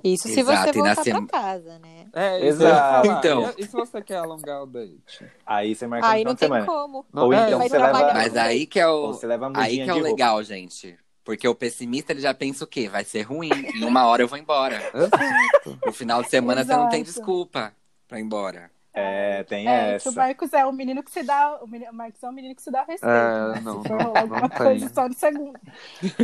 Isso 0.01 0.29
se 0.29 0.39
Exato, 0.39 0.71
você 0.71 0.79
voltar 0.79 1.03
sema- 1.03 1.27
pra 1.27 1.41
casa, 1.41 1.77
né? 1.79 2.07
É, 2.13 2.37
isso 2.39 2.47
Exato. 2.63 3.07
Então. 3.09 3.53
E, 3.57 3.61
e 3.61 3.65
se 3.65 3.71
você 3.73 4.01
quer 4.01 4.15
alongar 4.15 4.63
o 4.63 4.65
date? 4.65 5.25
Aí 5.45 5.75
você 5.75 5.85
marca 5.85 6.07
Aí 6.07 6.23
no 6.23 6.29
não 6.31 6.37
final 6.37 6.49
tem 6.57 6.59
de 6.61 6.65
semana. 6.65 6.65
como. 6.65 7.05
Não, 7.13 7.25
Ou 7.25 7.33
é, 7.33 7.47
então 7.47 7.59
você 7.59 7.77
leva. 7.77 8.13
Mas 8.13 8.37
aí 8.37 8.65
que 8.65 8.79
é 8.79 8.87
o. 8.87 9.07
você 9.07 9.27
leva 9.27 9.49
uma 9.49 9.61
Aí 9.61 9.75
que 9.75 9.81
é 9.81 9.83
o 9.83 9.87
de 9.87 9.91
roupa. 9.99 10.07
legal, 10.07 10.41
gente. 10.43 10.97
Porque 11.23 11.47
o 11.47 11.53
pessimista 11.55 12.11
ele 12.13 12.21
já 12.21 12.33
pensa 12.33 12.63
o 12.63 12.67
quê? 12.67 12.89
Vai 12.89 13.03
ser 13.03 13.21
ruim. 13.21 13.49
Em 13.75 13.83
uma 13.85 14.05
hora 14.07 14.23
eu 14.23 14.27
vou 14.27 14.37
embora. 14.39 14.77
Exato. 14.93 15.79
No 15.85 15.93
final 15.93 16.23
de 16.23 16.29
semana 16.29 16.63
você 16.63 16.71
não 16.75 16.89
tem 16.89 17.01
Exato. 17.01 17.17
desculpa 17.19 17.73
pra 18.07 18.19
ir 18.19 18.23
embora. 18.23 18.71
É, 18.93 19.43
tem 19.43 19.67
É, 19.67 19.97
que 19.99 20.09
o 20.09 20.11
essa. 20.11 20.11
Marcos 20.11 20.51
é 20.51 20.65
o 20.65 20.71
menino 20.73 21.01
que 21.03 21.11
se 21.11 21.23
dá. 21.23 21.59
O, 21.61 21.67
menino, 21.67 21.91
o 21.91 21.95
Marcos 21.95 22.21
é 22.21 22.27
um 22.27 22.31
menino 22.33 22.55
que 22.55 22.61
se 22.61 22.71
dá 22.71 22.79
respeito. 22.83 23.05
É, 23.05 23.53
né? 23.53 23.61
não, 23.63 23.81
se 23.83 23.87
for 23.87 23.97
não, 23.97 24.17
alguma 24.17 24.41
não 24.41 24.49
coisa 24.49 24.85
tem. 24.85 24.93
só 24.93 25.07
no 25.07 25.13
segundo. 25.13 25.59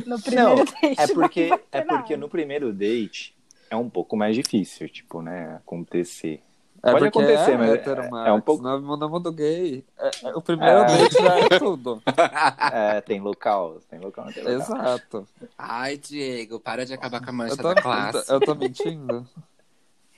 No 0.06 0.22
primeiro 0.22 0.50
Não, 0.50 0.66
date. 0.66 0.96
É 1.00 1.08
porque, 1.14 1.42
é 1.72 1.82
porque 1.82 2.14
nada. 2.14 2.18
no 2.18 2.28
primeiro 2.28 2.74
date 2.74 3.38
é 3.70 3.76
um 3.76 3.90
pouco 3.90 4.18
mais 4.18 4.36
difícil, 4.36 4.90
tipo, 4.90 5.22
né, 5.22 5.56
acontecer. 5.58 6.42
É 6.88 6.92
Pode 6.92 7.06
acontecer, 7.08 7.52
é 7.52 7.58
mas 7.58 7.70
hétero, 7.72 8.02
é- 8.16 8.30
é 8.30 8.32
um 8.32 8.40
pouco- 8.42 8.64
No 8.64 8.80
no 8.98 9.10
mundo 9.10 9.32
gay, 9.32 9.84
é- 10.00 10.12
é- 10.30 10.36
o 10.36 10.42
primeiro 10.42 10.80
É. 10.80 10.86
date 10.86 11.14
já 11.22 11.38
é 11.40 11.60
tudo. 11.60 12.02
É, 12.72 13.02
tem 13.02 13.20
local, 13.20 13.80
tem 13.90 14.00
local, 14.00 14.26
tem 14.32 14.44
local. 14.44 14.56
Exato. 14.60 15.28
Ai, 15.58 15.98
Diego, 15.98 16.60
para 16.60 16.86
de 16.86 16.94
acabar 16.94 17.22
com 17.24 17.30
a 17.30 17.34
mancha 17.34 17.54
Eu 17.54 17.58
tô, 17.58 17.74
da 17.74 17.82
classe. 17.82 18.32
eu 18.32 18.40
tô 18.40 18.56
mentindo? 18.56 19.28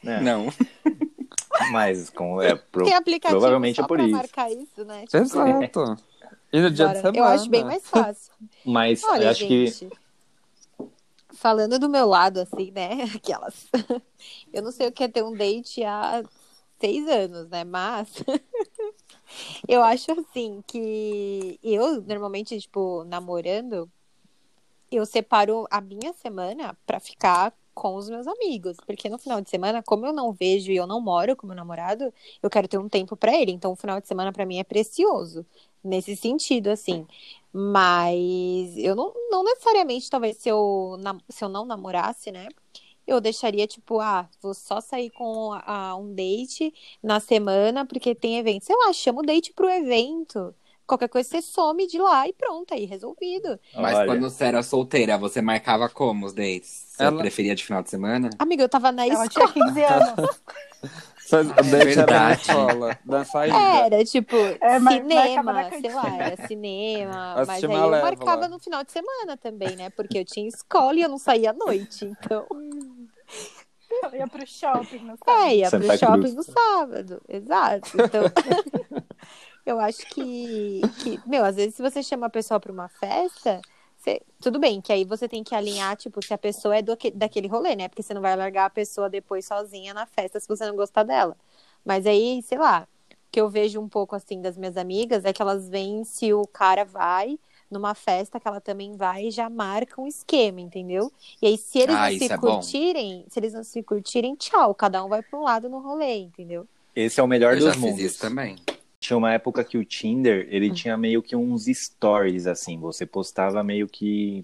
É, 0.05 0.21
Não. 0.21 0.47
Mas 1.71 2.09
com, 2.09 2.41
é, 2.41 2.55
pro- 2.55 2.85
Tem 2.85 2.93
aplicativo 2.95 3.39
provavelmente 3.39 3.81
é 3.81 3.85
por 3.87 3.97
pra 3.97 4.05
isso. 4.05 4.15
marcar 4.15 4.51
isso, 4.51 4.85
né? 4.85 5.01
Tipo, 5.05 5.17
Exato. 5.17 5.97
E 6.53 6.59
no 6.61 6.71
dia 6.71 6.85
de 6.87 6.93
bora. 6.93 7.01
semana. 7.01 7.17
Eu 7.17 7.23
acho 7.25 7.49
bem 7.49 7.63
mais 7.63 7.87
fácil. 7.87 8.33
Mas 8.65 9.03
Olha, 9.03 9.23
eu 9.25 9.29
acho 9.29 9.45
que 9.47 9.67
gente. 9.67 9.89
Falando 11.35 11.77
do 11.77 11.87
meu 11.87 12.07
lado, 12.07 12.39
assim, 12.39 12.71
né? 12.71 13.03
Aquelas. 13.15 13.67
Eu 14.51 14.63
não 14.63 14.71
sei 14.71 14.87
o 14.87 14.91
que 14.91 15.03
é 15.03 15.07
ter 15.07 15.23
um 15.23 15.33
date 15.33 15.83
há 15.83 16.23
seis 16.79 17.07
anos, 17.07 17.49
né? 17.49 17.63
Mas. 17.63 18.09
eu 19.67 19.83
acho 19.83 20.11
assim 20.11 20.63
que 20.65 21.59
eu, 21.63 22.01
normalmente, 22.01 22.59
tipo, 22.59 23.03
namorando, 23.05 23.89
eu 24.91 25.05
separo 25.05 25.67
a 25.69 25.81
minha 25.81 26.13
semana 26.13 26.77
pra 26.85 26.99
ficar 26.99 27.53
com 27.73 27.95
os 27.95 28.09
meus 28.09 28.27
amigos. 28.27 28.77
Porque 28.85 29.09
no 29.09 29.17
final 29.17 29.39
de 29.41 29.49
semana, 29.49 29.81
como 29.81 30.05
eu 30.05 30.13
não 30.13 30.33
vejo 30.33 30.71
e 30.71 30.75
eu 30.75 30.85
não 30.87 30.99
moro 30.99 31.35
com 31.35 31.47
meu 31.47 31.55
namorado, 31.55 32.13
eu 32.41 32.49
quero 32.49 32.67
ter 32.67 32.77
um 32.77 32.89
tempo 32.89 33.15
pra 33.15 33.35
ele. 33.35 33.51
Então, 33.51 33.71
o 33.71 33.75
final 33.75 34.01
de 34.01 34.07
semana 34.07 34.33
pra 34.33 34.45
mim 34.45 34.59
é 34.59 34.63
precioso. 34.63 35.45
Nesse 35.83 36.15
sentido, 36.15 36.67
assim. 36.69 37.07
Mas 37.53 38.77
eu 38.77 38.95
não, 38.95 39.13
não 39.29 39.43
necessariamente, 39.43 40.09
talvez, 40.09 40.37
se 40.37 40.49
eu, 40.49 40.97
se 41.29 41.43
eu 41.43 41.49
não 41.49 41.65
namorasse, 41.65 42.31
né? 42.31 42.49
Eu 43.09 43.19
deixaria, 43.19 43.65
tipo, 43.65 43.99
ah, 43.99 44.27
vou 44.41 44.53
só 44.53 44.79
sair 44.79 45.09
com 45.09 45.51
a- 45.65 45.95
um 45.95 46.13
date 46.13 46.71
na 47.01 47.19
semana 47.19 47.85
porque 47.85 48.13
tem 48.13 48.37
evento. 48.37 48.65
Sei 48.65 48.75
lá, 48.75 48.93
chama 48.93 49.21
o 49.21 49.25
date 49.25 49.51
pro 49.53 49.67
evento. 49.69 50.53
Qualquer 50.85 51.07
coisa 51.09 51.27
você 51.29 51.41
some 51.41 51.85
de 51.87 51.99
lá 51.99 52.27
e 52.27 52.33
pronto, 52.33 52.73
aí 52.73 52.85
resolvido. 52.85 53.59
Mas 53.75 53.95
Olha. 53.97 54.05
quando 54.07 54.21
você 54.29 54.45
era 54.45 54.61
solteira, 54.63 55.17
você 55.17 55.41
marcava 55.41 55.87
como 55.89 56.25
os 56.25 56.33
dates? 56.33 56.85
Você 56.95 57.03
Ela- 57.03 57.19
preferia 57.19 57.55
de 57.55 57.63
final 57.63 57.81
de 57.83 57.89
semana? 57.89 58.29
Amiga, 58.39 58.63
eu 58.63 58.69
tava 58.69 58.91
na 58.91 59.05
Ela 59.07 59.25
escola. 59.25 59.51
tinha 59.51 59.65
15 59.65 59.83
anos. 59.83 60.41
Só- 61.29 61.43
date 61.43 61.99
era 61.99 62.05
na 62.11 62.31
escola, 62.33 62.97
da 63.05 63.23
saída. 63.23 63.55
Era, 63.55 64.03
tipo, 64.03 64.35
É, 64.59 64.79
mas 64.79 64.95
cinema, 64.95 65.53
na 65.53 65.69
sei 65.69 65.93
lá, 65.93 66.15
era 66.17 66.47
cinema. 66.47 67.35
mas 67.45 67.63
aí 67.63 67.71
eu 67.71 67.89
marcava 67.91 68.47
no 68.47 68.57
final 68.57 68.83
de 68.83 68.91
semana 68.91 69.37
também, 69.37 69.75
né? 69.75 69.91
Porque 69.91 70.17
eu 70.17 70.25
tinha 70.25 70.47
escola 70.47 70.95
e 70.97 71.01
eu 71.03 71.09
não 71.09 71.19
saía 71.19 71.51
à 71.51 71.53
noite. 71.53 72.03
Então, 72.05 72.47
Eu 74.03 74.15
ia 74.15 74.27
pro 74.27 74.45
shopping, 74.45 74.99
não 74.99 75.17
sabe? 75.17 75.31
é, 75.51 75.55
ia 75.57 75.69
Santa 75.69 75.87
pro 75.87 75.97
shopping 75.97 76.21
Cruz. 76.21 76.35
no 76.35 76.43
sábado. 76.43 77.21
Exato. 77.27 77.89
Então, 78.01 78.23
Eu 79.65 79.79
acho 79.79 80.05
que, 80.07 80.81
que, 81.03 81.19
meu, 81.27 81.43
às 81.45 81.55
vezes 81.55 81.75
se 81.75 81.81
você 81.81 82.01
chama 82.01 82.25
a 82.27 82.29
pessoa 82.29 82.59
pra 82.59 82.71
uma 82.71 82.87
festa, 82.87 83.61
você- 83.97 84.21
tudo 84.41 84.57
bem, 84.59 84.81
que 84.81 84.91
aí 84.91 85.03
você 85.05 85.27
tem 85.27 85.43
que 85.43 85.53
alinhar, 85.53 85.95
tipo, 85.95 86.21
se 86.25 86.33
a 86.33 86.37
pessoa 86.37 86.77
é 86.77 86.81
do, 86.81 86.93
aque- 86.93 87.11
daquele 87.11 87.47
rolê, 87.47 87.75
né? 87.75 87.87
Porque 87.87 88.01
você 88.01 88.13
não 88.13 88.21
vai 88.21 88.35
largar 88.35 88.65
a 88.65 88.69
pessoa 88.69 89.09
depois 89.09 89.45
sozinha 89.45 89.93
na 89.93 90.05
festa 90.05 90.39
se 90.39 90.47
você 90.47 90.65
não 90.65 90.75
gostar 90.75 91.03
dela. 91.03 91.37
Mas 91.85 92.07
aí, 92.07 92.41
sei 92.43 92.57
lá, 92.57 92.87
o 93.11 93.15
que 93.31 93.39
eu 93.39 93.49
vejo 93.49 93.79
um 93.79 93.87
pouco 93.89 94.15
assim 94.15 94.41
das 94.41 94.57
minhas 94.57 94.75
amigas 94.77 95.23
é 95.25 95.31
que 95.33 95.41
elas 95.41 95.69
veem 95.69 96.03
se 96.03 96.33
o 96.33 96.47
cara 96.47 96.83
vai 96.83 97.37
numa 97.69 97.93
festa 97.93 98.39
que 98.39 98.47
ela 98.47 98.59
também 98.59 98.95
vai 98.95 99.27
e 99.27 99.31
já 99.31 99.49
marca 99.49 100.01
um 100.01 100.07
esquema, 100.07 100.59
entendeu? 100.61 101.11
E 101.41 101.47
aí, 101.47 101.57
se 101.57 101.79
eles 101.79 101.95
Ah, 101.95 102.09
não 102.11 102.17
se 102.17 102.31
é 102.31 102.37
bom. 102.37 102.41
curtirem, 102.55 103.25
se 103.29 103.39
eles 103.39 103.53
não 103.53 103.63
se 103.63 103.83
curtirem, 103.83 104.35
tchau, 104.35 104.73
cada 104.73 105.03
um 105.03 105.09
vai 105.09 105.21
pra 105.21 105.39
um 105.39 105.43
lado 105.43 105.69
no 105.69 105.79
rolê, 105.79 106.17
entendeu? 106.17 106.65
Esse 106.95 107.19
é 107.19 107.23
o 107.23 107.27
melhor 107.27 107.53
Eu 107.53 107.61
já 107.61 107.65
dos 107.67 107.75
fiz 107.75 107.83
mundos. 107.83 107.99
isso 108.01 108.19
também. 108.19 108.55
Tinha 108.99 109.15
uma 109.15 109.31
época 109.33 109.63
que 109.63 109.77
o 109.77 109.85
Tinder, 109.85 110.45
Hum. 110.45 110.49
ele 110.51 110.71
tinha 110.71 110.97
meio 110.97 111.21
que 111.23 111.35
uns 111.35 111.65
stories, 111.65 112.47
assim. 112.47 112.77
Você 112.79 113.05
postava 113.05 113.63
meio 113.63 113.87
que. 113.87 114.43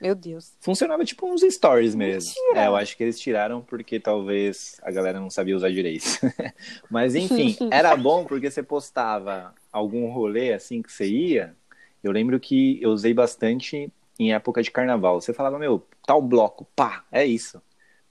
Meu 0.00 0.14
Deus. 0.14 0.52
Funcionava 0.60 1.04
tipo 1.04 1.26
uns 1.30 1.42
stories 1.42 1.94
mesmo. 1.94 2.32
É, 2.54 2.66
eu 2.66 2.74
acho 2.74 2.96
que 2.96 3.02
eles 3.02 3.20
tiraram 3.20 3.60
porque 3.60 4.00
talvez 4.00 4.80
a 4.82 4.90
galera 4.90 5.20
não 5.20 5.28
sabia 5.28 5.54
usar 5.54 5.70
direito. 5.70 6.04
Mas 6.90 7.14
enfim, 7.14 7.54
era 7.70 7.94
bom 7.96 8.24
porque 8.24 8.50
você 8.50 8.62
postava 8.62 9.54
algum 9.70 10.10
rolê 10.10 10.54
assim 10.54 10.80
que 10.80 10.90
você 10.90 11.06
ia. 11.06 11.54
Eu 12.02 12.12
lembro 12.12 12.38
que 12.40 12.80
eu 12.82 12.90
usei 12.90 13.12
bastante 13.12 13.92
em 14.18 14.32
época 14.32 14.62
de 14.62 14.70
carnaval. 14.70 15.20
Você 15.20 15.32
falava, 15.32 15.58
meu, 15.58 15.84
tal 16.06 16.20
bloco, 16.20 16.66
pá, 16.76 17.04
é 17.10 17.24
isso. 17.24 17.60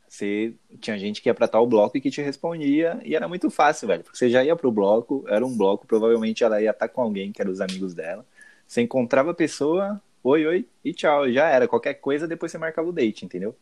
Você 0.08 0.54
tinha 0.80 0.98
gente 0.98 1.22
que 1.22 1.30
ia 1.30 1.36
pra 1.36 1.48
tal 1.48 1.68
bloco 1.68 1.96
e 1.96 2.02
que 2.02 2.10
te 2.10 2.20
respondia, 2.22 3.00
e 3.06 3.16
era 3.16 3.28
muito 3.28 3.50
fácil, 3.52 3.88
velho. 3.88 4.04
Porque 4.04 4.18
você 4.18 4.28
já 4.28 4.44
ia 4.44 4.56
pro 4.56 4.72
bloco, 4.72 5.24
era 5.28 5.46
um 5.46 5.56
bloco, 5.56 5.86
provavelmente 5.86 6.44
ela 6.44 6.60
ia 6.60 6.72
estar 6.72 6.88
com 6.88 7.02
alguém 7.02 7.32
que 7.32 7.40
era 7.40 7.50
os 7.50 7.62
amigos 7.62 7.94
dela. 7.94 8.26
Você 8.68 8.82
encontrava 8.82 9.32
a 9.32 9.36
pessoa, 9.36 10.02
oi, 10.24 10.46
oi, 10.48 10.66
e 10.84 10.94
tchau, 10.94 11.32
já 11.32 11.48
era. 11.48 11.68
Qualquer 11.68 11.94
coisa, 11.96 12.28
depois 12.28 12.52
você 12.52 12.58
marcava 12.58 12.90
o 12.90 12.92
date, 12.92 13.24
entendeu? 13.24 13.56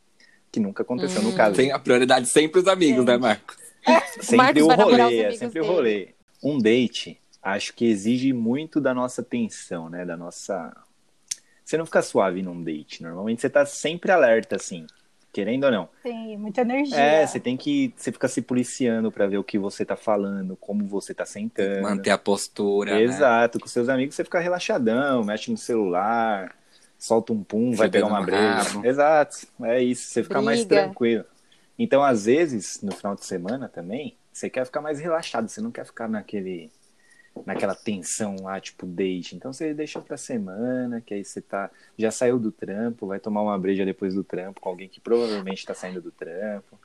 Que 0.49 0.59
nunca 0.61 0.83
aconteceu 0.83 1.21
no 1.21 1.33
caso. 1.33 1.57
Tem 1.57 1.73
a 1.73 1.79
prioridade 1.79 2.29
sempre 2.29 2.61
os 2.61 2.67
amigos, 2.67 3.03
né, 3.03 3.17
Marcos? 3.17 3.57
Sempre 4.21 4.37
Marcos 4.37 4.63
o 4.63 4.67
rolê, 4.71 5.21
é 5.21 5.31
sempre 5.31 5.59
o 5.59 5.63
dele. 5.63 5.73
rolê. 5.73 6.07
Um 6.41 6.59
date, 6.59 7.19
acho 7.41 7.73
que 7.73 7.85
exige 7.85 8.33
muito 8.33 8.79
da 8.81 8.93
nossa 8.93 9.21
atenção, 9.21 9.89
né? 9.89 10.05
Da 10.05 10.17
nossa. 10.17 10.75
Você 11.63 11.77
não 11.77 11.85
fica 11.85 12.01
suave 12.01 12.41
num 12.41 12.63
date. 12.63 13.03
Normalmente 13.03 13.41
você 13.41 13.49
tá 13.49 13.65
sempre 13.65 14.11
alerta, 14.11 14.55
assim. 14.55 14.85
Querendo 15.33 15.65
ou 15.65 15.71
não. 15.71 15.89
Tem 16.01 16.37
muita 16.37 16.61
energia. 16.61 16.97
É, 16.97 17.27
você 17.27 17.39
tem 17.39 17.55
que. 17.55 17.93
Você 17.95 18.11
fica 18.11 18.27
se 18.27 18.41
policiando 18.41 19.11
pra 19.11 19.27
ver 19.27 19.37
o 19.37 19.43
que 19.43 19.59
você 19.59 19.85
tá 19.85 19.95
falando, 19.95 20.55
como 20.55 20.87
você 20.87 21.13
tá 21.13 21.25
sentando. 21.25 21.81
Manter 21.83 22.11
a 22.11 22.17
postura. 22.17 22.95
né? 22.95 23.01
Exato. 23.03 23.59
Com 23.59 23.67
seus 23.67 23.89
amigos 23.89 24.15
você 24.15 24.23
fica 24.23 24.39
relaxadão, 24.39 25.23
mexe 25.23 25.51
no 25.51 25.57
celular, 25.57 26.55
solta 26.97 27.33
um 27.33 27.43
pum, 27.43 27.73
vai 27.73 27.89
pegar 27.89 28.07
uma 28.07 28.25
rabo. 28.25 28.85
Exato. 28.85 29.45
É 29.61 29.81
isso. 29.81 30.07
Você 30.07 30.23
fica 30.23 30.41
mais 30.41 30.63
Briga. 30.63 30.83
tranquilo. 30.83 31.25
Então, 31.77 32.01
às 32.01 32.25
vezes, 32.25 32.81
no 32.81 32.91
final 32.91 33.13
de 33.13 33.23
semana 33.23 33.69
também, 33.69 34.17
você 34.33 34.49
quer 34.49 34.65
ficar 34.65 34.81
mais 34.81 34.99
relaxado, 34.99 35.47
você 35.47 35.61
não 35.61 35.69
quer 35.69 35.85
ficar 35.85 36.07
naquele 36.07 36.71
naquela 37.45 37.75
tensão 37.75 38.35
lá, 38.41 38.59
tipo 38.59 38.85
date. 38.85 39.35
Então 39.35 39.51
você 39.53 39.73
deixa 39.73 39.99
pra 40.01 40.17
semana, 40.17 41.01
que 41.01 41.13
aí 41.13 41.23
você 41.23 41.41
tá 41.41 41.69
já 41.97 42.11
saiu 42.11 42.37
do 42.39 42.51
trampo, 42.51 43.07
vai 43.07 43.19
tomar 43.19 43.41
uma 43.41 43.57
breja 43.57 43.85
depois 43.85 44.13
do 44.15 44.23
trampo 44.23 44.59
com 44.61 44.69
alguém 44.69 44.87
que 44.89 44.99
provavelmente 44.99 45.65
tá 45.65 45.73
saindo 45.73 46.01
do 46.01 46.11
trampo. 46.11 46.79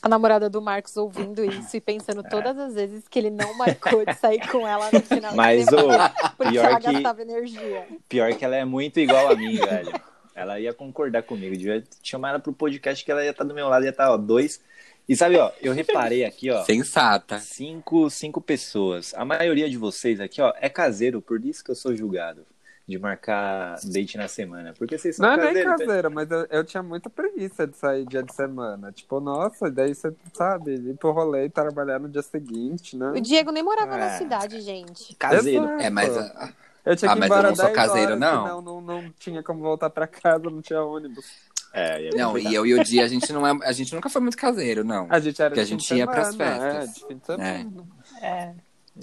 A 0.00 0.08
namorada 0.08 0.48
do 0.48 0.62
Marcos 0.62 0.96
ouvindo 0.96 1.44
isso 1.44 1.76
e 1.76 1.80
pensando 1.80 2.22
todas 2.22 2.56
as 2.56 2.74
vezes 2.74 3.08
que 3.08 3.18
ele 3.18 3.30
não 3.30 3.52
marcou 3.58 4.04
de 4.06 4.14
sair 4.14 4.46
com 4.48 4.66
ela 4.66 4.88
no 4.92 5.00
final 5.00 5.34
Mas 5.34 5.64
semana, 5.64 6.06
ô, 6.06 6.30
porque 6.36 6.52
pior 6.52 6.64
ela 6.66 6.80
que- 6.80 6.92
gastava 6.92 7.22
energia. 7.22 7.86
Pior 8.08 8.32
que 8.34 8.44
ela 8.44 8.54
é 8.56 8.64
muito 8.64 9.00
igual 9.00 9.28
a 9.32 9.34
mim, 9.34 9.56
velho. 9.56 9.92
Ela 10.36 10.60
ia 10.60 10.72
concordar 10.72 11.24
comigo. 11.24 11.56
Devia 11.56 11.82
chamar 12.00 12.28
ela 12.30 12.38
pro 12.38 12.52
podcast 12.52 13.04
que 13.04 13.10
ela 13.10 13.24
ia 13.24 13.30
estar 13.32 13.42
do 13.42 13.52
meu 13.52 13.68
lado, 13.68 13.82
ia 13.84 13.90
estar, 13.90 14.12
ó, 14.12 14.16
dois. 14.16 14.60
E 15.08 15.16
sabe, 15.16 15.36
ó, 15.38 15.50
eu 15.62 15.72
reparei 15.72 16.24
aqui, 16.24 16.50
ó. 16.50 16.62
Sensata. 16.64 17.38
Cinco, 17.40 18.10
cinco 18.10 18.40
pessoas. 18.40 19.14
A 19.14 19.24
maioria 19.24 19.68
de 19.68 19.78
vocês 19.78 20.20
aqui, 20.20 20.40
ó, 20.42 20.52
é 20.60 20.68
caseiro, 20.68 21.22
por 21.22 21.42
isso 21.44 21.64
que 21.64 21.70
eu 21.70 21.74
sou 21.74 21.96
julgado 21.96 22.44
de 22.86 22.98
marcar 22.98 23.76
date 23.84 24.16
na 24.18 24.28
semana. 24.28 24.74
Porque 24.76 24.96
vocês 24.98 25.16
são 25.16 25.26
Não 25.26 25.42
é 25.42 25.52
nem 25.52 25.64
caseira, 25.64 26.08
mas 26.10 26.30
eu, 26.30 26.46
eu 26.50 26.64
tinha 26.64 26.82
muita 26.82 27.08
preguiça 27.10 27.66
de 27.66 27.76
sair 27.76 28.06
dia 28.06 28.22
de 28.22 28.34
semana. 28.34 28.90
Tipo, 28.92 29.18
nossa, 29.20 29.70
daí 29.70 29.94
você, 29.94 30.12
sabe, 30.34 30.74
ir 30.74 30.96
pro 30.96 31.10
rolê 31.12 31.46
e 31.46 31.50
trabalhar 31.50 31.98
no 31.98 32.08
dia 32.08 32.22
seguinte, 32.22 32.96
né? 32.96 33.10
O 33.10 33.20
Diego 33.20 33.50
nem 33.50 33.62
morava 33.62 33.96
na 33.96 34.06
Ah. 34.14 34.18
cidade, 34.18 34.60
gente. 34.60 35.14
Caseiro. 35.16 35.64
Exato. 35.64 35.82
É, 35.82 35.90
mas 35.90 36.16
ah, 36.16 36.52
Eu 36.86 36.96
tinha 36.96 37.10
Ah, 37.10 37.14
que 37.14 37.18
ir 37.18 37.28
mas 37.28 37.30
eu 37.30 37.42
não 37.42 37.56
sou 37.56 37.64
10 37.66 37.76
caseiro, 37.76 38.06
horas, 38.12 38.20
não. 38.20 38.42
senão 38.44 38.62
não, 38.62 38.80
não 38.80 39.10
tinha 39.18 39.42
como 39.42 39.60
voltar 39.60 39.90
pra 39.90 40.06
casa, 40.06 40.44
não 40.48 40.62
tinha 40.62 40.82
ônibus. 40.82 41.26
É, 41.72 42.02
ia 42.04 42.10
não, 42.16 42.36
e 42.38 42.54
eu 42.54 42.64
e 42.66 42.74
o 42.74 42.82
Dia, 42.82 43.04
a 43.04 43.08
gente 43.08 43.32
não 43.32 43.46
é, 43.46 43.66
a 43.66 43.72
gente 43.72 43.94
nunca 43.94 44.08
foi 44.08 44.20
muito 44.22 44.36
caseiro, 44.36 44.82
não. 44.84 45.06
A 45.10 45.20
gente 45.20 45.40
era 45.40 45.50
Porque 45.50 45.60
a 45.60 45.64
gente 45.64 45.86
de 45.86 45.94
ia 45.94 46.06
pras 46.06 46.28
semana, 46.34 46.60
festas. 46.60 46.88
É, 46.88 46.92
de 46.92 47.06
fim 47.06 47.18
de 47.18 47.26
semana. 47.26 47.86
É. 48.20 48.54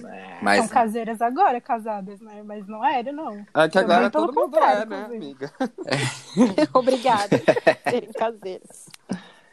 É. 0.04 0.40
Mas 0.42 0.58
São 0.60 0.68
caseiras 0.68 1.22
agora, 1.22 1.62
casadas, 1.62 2.20
né? 2.20 2.44
Mas 2.44 2.68
não 2.68 2.84
era, 2.86 3.14
não. 3.14 3.46
É, 3.56 3.70
que 3.70 3.78
agora 3.80 4.10
todo 4.10 4.34
mundo 4.34 4.58
é, 4.58 4.86
né, 4.86 5.06
amiga? 5.06 5.54
Obrigada 6.74 7.38
por 7.40 7.92
serem 7.92 8.12
caseiros. 8.12 8.86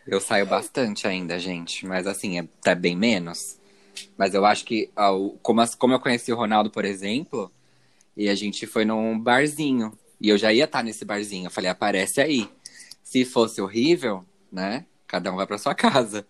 eu 0.07 0.21
saio 0.21 0.47
bastante 0.47 1.07
ainda, 1.07 1.38
gente. 1.38 1.87
Mas 1.87 2.07
assim, 2.07 2.38
é, 2.40 2.45
tá 2.62 2.75
bem 2.75 2.97
menos. 2.97 3.59
Mas 4.16 4.35
eu 4.35 4.45
acho 4.45 4.64
que, 4.64 4.90
ah, 4.97 5.12
o- 5.12 5.38
como, 5.42 5.61
as- 5.61 5.75
como 5.75 5.92
eu 5.95 6.00
conheci 6.00 6.33
o 6.33 6.37
Ronaldo, 6.37 6.71
por 6.71 6.85
exemplo, 6.85 7.50
e 8.16 8.28
a 8.28 8.35
gente 8.35 8.66
foi 8.66 8.85
num 8.85 9.19
barzinho. 9.19 9.97
E 10.21 10.28
eu 10.28 10.38
já 10.38 10.52
ia 10.52 10.64
estar 10.64 10.83
nesse 10.83 11.04
barzinho. 11.04 11.47
Eu 11.47 11.50
falei, 11.50 11.71
aparece 11.71 12.21
aí. 12.21 12.49
Se 13.12 13.25
fosse 13.26 13.61
horrível, 13.61 14.25
né? 14.50 14.87
Cada 15.07 15.31
um 15.31 15.37
vai 15.37 15.47
pra 15.47 15.59
sua 15.59 15.75
casa. 15.76 16.26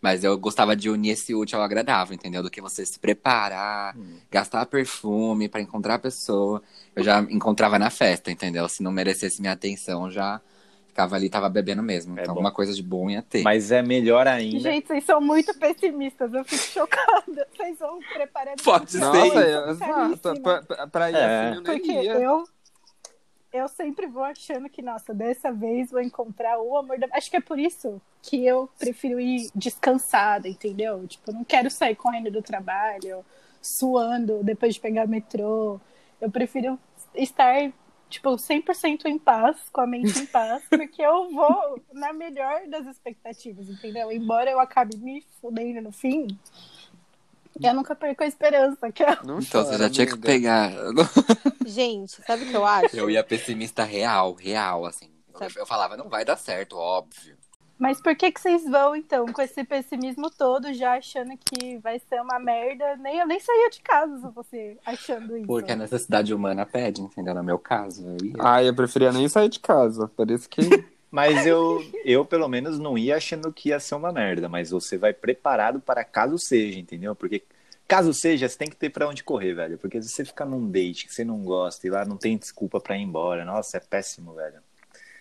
Mas 0.00 0.24
eu 0.24 0.36
gostava 0.36 0.74
de 0.76 0.90
unir 0.90 1.10
esse 1.12 1.34
útil 1.34 1.58
ao 1.58 1.64
agradável, 1.64 2.14
entendeu? 2.14 2.42
Do 2.42 2.50
que 2.50 2.60
você 2.60 2.84
se 2.84 2.98
preparar, 2.98 3.96
Hum. 3.96 4.18
gastar 4.30 4.66
perfume 4.66 5.48
pra 5.48 5.60
encontrar 5.60 5.94
a 5.94 5.98
pessoa. 5.98 6.62
Eu 6.94 7.02
já 7.04 7.20
encontrava 7.22 7.78
na 7.78 7.90
festa, 7.90 8.30
entendeu? 8.30 8.68
Se 8.68 8.82
não 8.82 8.90
merecesse 8.92 9.40
minha 9.40 9.52
atenção, 9.52 10.10
já 10.10 10.40
ficava 10.88 11.14
ali, 11.16 11.30
tava 11.30 11.48
bebendo 11.48 11.82
mesmo. 11.82 12.12
É 12.18 12.22
então, 12.22 12.34
bom. 12.34 12.40
alguma 12.40 12.52
coisa 12.52 12.74
de 12.74 12.82
bom 12.82 13.08
ia 13.08 13.22
ter. 13.22 13.42
Mas 13.42 13.70
é 13.70 13.82
melhor 13.82 14.26
ainda. 14.26 14.58
Gente, 14.60 14.86
vocês 14.88 15.04
são 15.04 15.20
muito 15.20 15.52
pessimistas. 15.58 16.32
Eu 16.34 16.44
fico 16.44 16.62
chocada. 16.62 17.46
Vocês 17.56 17.78
vão 17.78 17.98
preparando. 18.12 18.62
Pode 18.62 18.90
ser. 18.92 18.98
Nossa, 18.98 19.70
exato. 19.70 20.42
Pra, 20.42 20.62
pra- 20.62 20.86
pra 20.88 21.10
ir 21.10 21.14
É. 21.14 21.24
assim, 21.48 21.56
eu 21.56 21.62
nem 21.62 21.78
Porque 21.80 21.92
ia. 21.92 22.14
eu, 22.18 22.44
eu 23.56 23.68
sempre 23.68 24.06
vou 24.06 24.22
achando 24.22 24.68
que, 24.68 24.82
nossa, 24.82 25.14
dessa 25.14 25.52
vez 25.52 25.90
vou 25.90 26.00
encontrar 26.00 26.58
o 26.58 26.76
amor 26.76 26.98
da. 26.98 27.08
Acho 27.12 27.30
que 27.30 27.36
é 27.36 27.40
por 27.40 27.58
isso 27.58 28.00
que 28.22 28.44
eu 28.44 28.68
prefiro 28.78 29.20
ir 29.20 29.50
descansada, 29.54 30.48
entendeu? 30.48 31.06
Tipo, 31.06 31.32
não 31.32 31.44
quero 31.44 31.70
sair 31.70 31.94
correndo 31.94 32.30
do 32.30 32.42
trabalho, 32.42 33.24
suando 33.62 34.42
depois 34.42 34.74
de 34.74 34.80
pegar 34.80 35.06
metrô. 35.06 35.80
Eu 36.20 36.30
prefiro 36.30 36.78
estar, 37.14 37.72
tipo, 38.08 38.30
100% 38.30 39.06
em 39.06 39.18
paz, 39.18 39.56
com 39.72 39.80
a 39.80 39.86
mente 39.86 40.18
em 40.18 40.26
paz, 40.26 40.62
porque 40.70 41.02
eu 41.02 41.30
vou 41.30 41.80
na 41.92 42.12
melhor 42.12 42.66
das 42.68 42.86
expectativas, 42.86 43.68
entendeu? 43.68 44.10
Embora 44.10 44.50
eu 44.50 44.60
acabe 44.60 44.96
me 44.96 45.22
fudendo 45.40 45.80
no 45.82 45.92
fim. 45.92 46.26
Eu 47.62 47.74
nunca 47.74 47.94
perco 47.94 48.22
a 48.22 48.26
esperança, 48.26 48.92
que 48.92 49.02
é 49.02 49.18
Não 49.24 49.38
Então 49.38 49.64
você 49.64 49.78
já 49.78 49.90
tinha 49.90 50.06
que 50.06 50.18
pegar. 50.18 50.70
Gente, 51.64 52.22
sabe 52.26 52.44
o 52.44 52.48
que 52.48 52.56
eu 52.56 52.66
acho? 52.66 52.96
Eu 52.96 53.10
ia 53.10 53.24
pessimista 53.24 53.82
real, 53.82 54.34
real, 54.34 54.84
assim. 54.84 55.10
Eu, 55.40 55.48
eu 55.56 55.66
falava, 55.66 55.96
não 55.96 56.08
vai 56.08 56.24
dar 56.24 56.36
certo, 56.36 56.76
óbvio. 56.76 57.36
Mas 57.78 58.00
por 58.00 58.16
que, 58.16 58.32
que 58.32 58.40
vocês 58.40 58.64
vão, 58.64 58.96
então, 58.96 59.26
com 59.26 59.42
esse 59.42 59.62
pessimismo 59.62 60.30
todo, 60.30 60.72
já 60.72 60.94
achando 60.94 61.36
que 61.36 61.76
vai 61.78 61.98
ser 61.98 62.20
uma 62.22 62.38
merda? 62.38 62.96
Nem, 62.96 63.18
eu 63.18 63.26
nem 63.26 63.38
saía 63.38 63.68
de 63.68 63.82
casa 63.82 64.18
se 64.18 64.34
você 64.34 64.78
achando 64.84 65.36
isso. 65.36 65.46
Porque 65.46 65.72
a 65.72 65.76
necessidade 65.76 66.32
humana 66.32 66.64
pede, 66.64 67.02
entendeu? 67.02 67.34
No 67.34 67.44
meu 67.44 67.58
caso, 67.58 68.06
eu 68.06 68.26
ia. 68.26 68.34
Ah, 68.38 68.64
eu 68.64 68.74
preferia 68.74 69.12
nem 69.12 69.28
sair 69.28 69.50
de 69.50 69.60
casa. 69.60 70.08
Por 70.08 70.30
isso 70.30 70.48
que. 70.48 70.62
Mas 71.10 71.46
eu, 71.46 71.84
eu, 72.04 72.24
pelo 72.24 72.48
menos, 72.48 72.78
não 72.78 72.98
ia 72.98 73.16
achando 73.16 73.52
que 73.52 73.70
ia 73.70 73.80
ser 73.80 73.94
uma 73.94 74.12
merda. 74.12 74.48
Mas 74.48 74.70
você 74.70 74.98
vai 74.98 75.12
preparado 75.12 75.80
para 75.80 76.04
caso 76.04 76.38
seja, 76.38 76.78
entendeu? 76.78 77.14
Porque 77.14 77.42
caso 77.86 78.12
seja, 78.12 78.48
você 78.48 78.58
tem 78.58 78.68
que 78.68 78.76
ter 78.76 78.90
pra 78.90 79.08
onde 79.08 79.22
correr, 79.22 79.54
velho. 79.54 79.78
Porque 79.78 80.02
se 80.02 80.08
você 80.08 80.24
ficar 80.24 80.44
num 80.44 80.68
date 80.70 81.06
que 81.06 81.14
você 81.14 81.24
não 81.24 81.42
gosta 81.42 81.86
e 81.86 81.90
lá 81.90 82.04
não 82.04 82.16
tem 82.16 82.36
desculpa 82.36 82.80
pra 82.80 82.96
ir 82.96 83.02
embora, 83.02 83.44
nossa, 83.44 83.76
é 83.76 83.80
péssimo, 83.80 84.34
velho. 84.34 84.58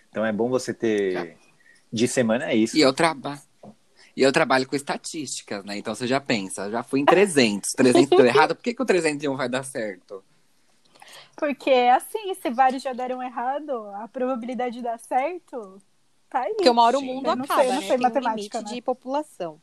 Então 0.09 0.25
é 0.25 0.31
bom 0.31 0.49
você 0.49 0.73
ter. 0.73 1.37
De 1.91 2.07
semana 2.07 2.51
é 2.51 2.55
isso. 2.55 2.75
E 2.75 2.81
eu 2.81 2.91
trabalho. 2.91 3.39
E 4.15 4.21
eu 4.21 4.31
trabalho 4.31 4.65
com 4.65 4.75
estatísticas, 4.75 5.63
né? 5.65 5.77
Então 5.77 5.93
você 5.93 6.07
já 6.07 6.21
pensa, 6.21 6.71
já 6.71 6.81
fui 6.81 7.01
em 7.01 7.05
300. 7.05 7.71
300 7.71 8.09
deu 8.17 8.25
errado, 8.25 8.55
por 8.55 8.63
que, 8.63 8.73
que 8.73 8.81
o 8.81 8.85
301 8.85 9.35
vai 9.35 9.49
dar 9.49 9.63
certo? 9.63 10.23
Porque, 11.35 11.71
assim, 11.71 12.33
se 12.35 12.49
vários 12.49 12.81
já 12.81 12.93
deram 12.93 13.21
errado, 13.21 13.89
a 13.95 14.07
probabilidade 14.07 14.77
de 14.77 14.81
dar 14.81 14.97
certo 14.97 15.81
tá 16.29 16.41
aí. 16.41 16.53
Porque 16.53 16.69
uma 16.69 16.83
hora 16.83 16.97
o 16.97 17.01
mundo 17.01 17.25
eu 17.25 17.31
acaba, 17.31 17.61
sei, 17.61 17.71
né? 17.71 17.81
sei 17.81 17.97
Tem 17.97 18.07
um 18.07 18.29
limite 18.29 18.57
né? 18.57 18.63
de 18.63 18.81
população. 18.81 19.61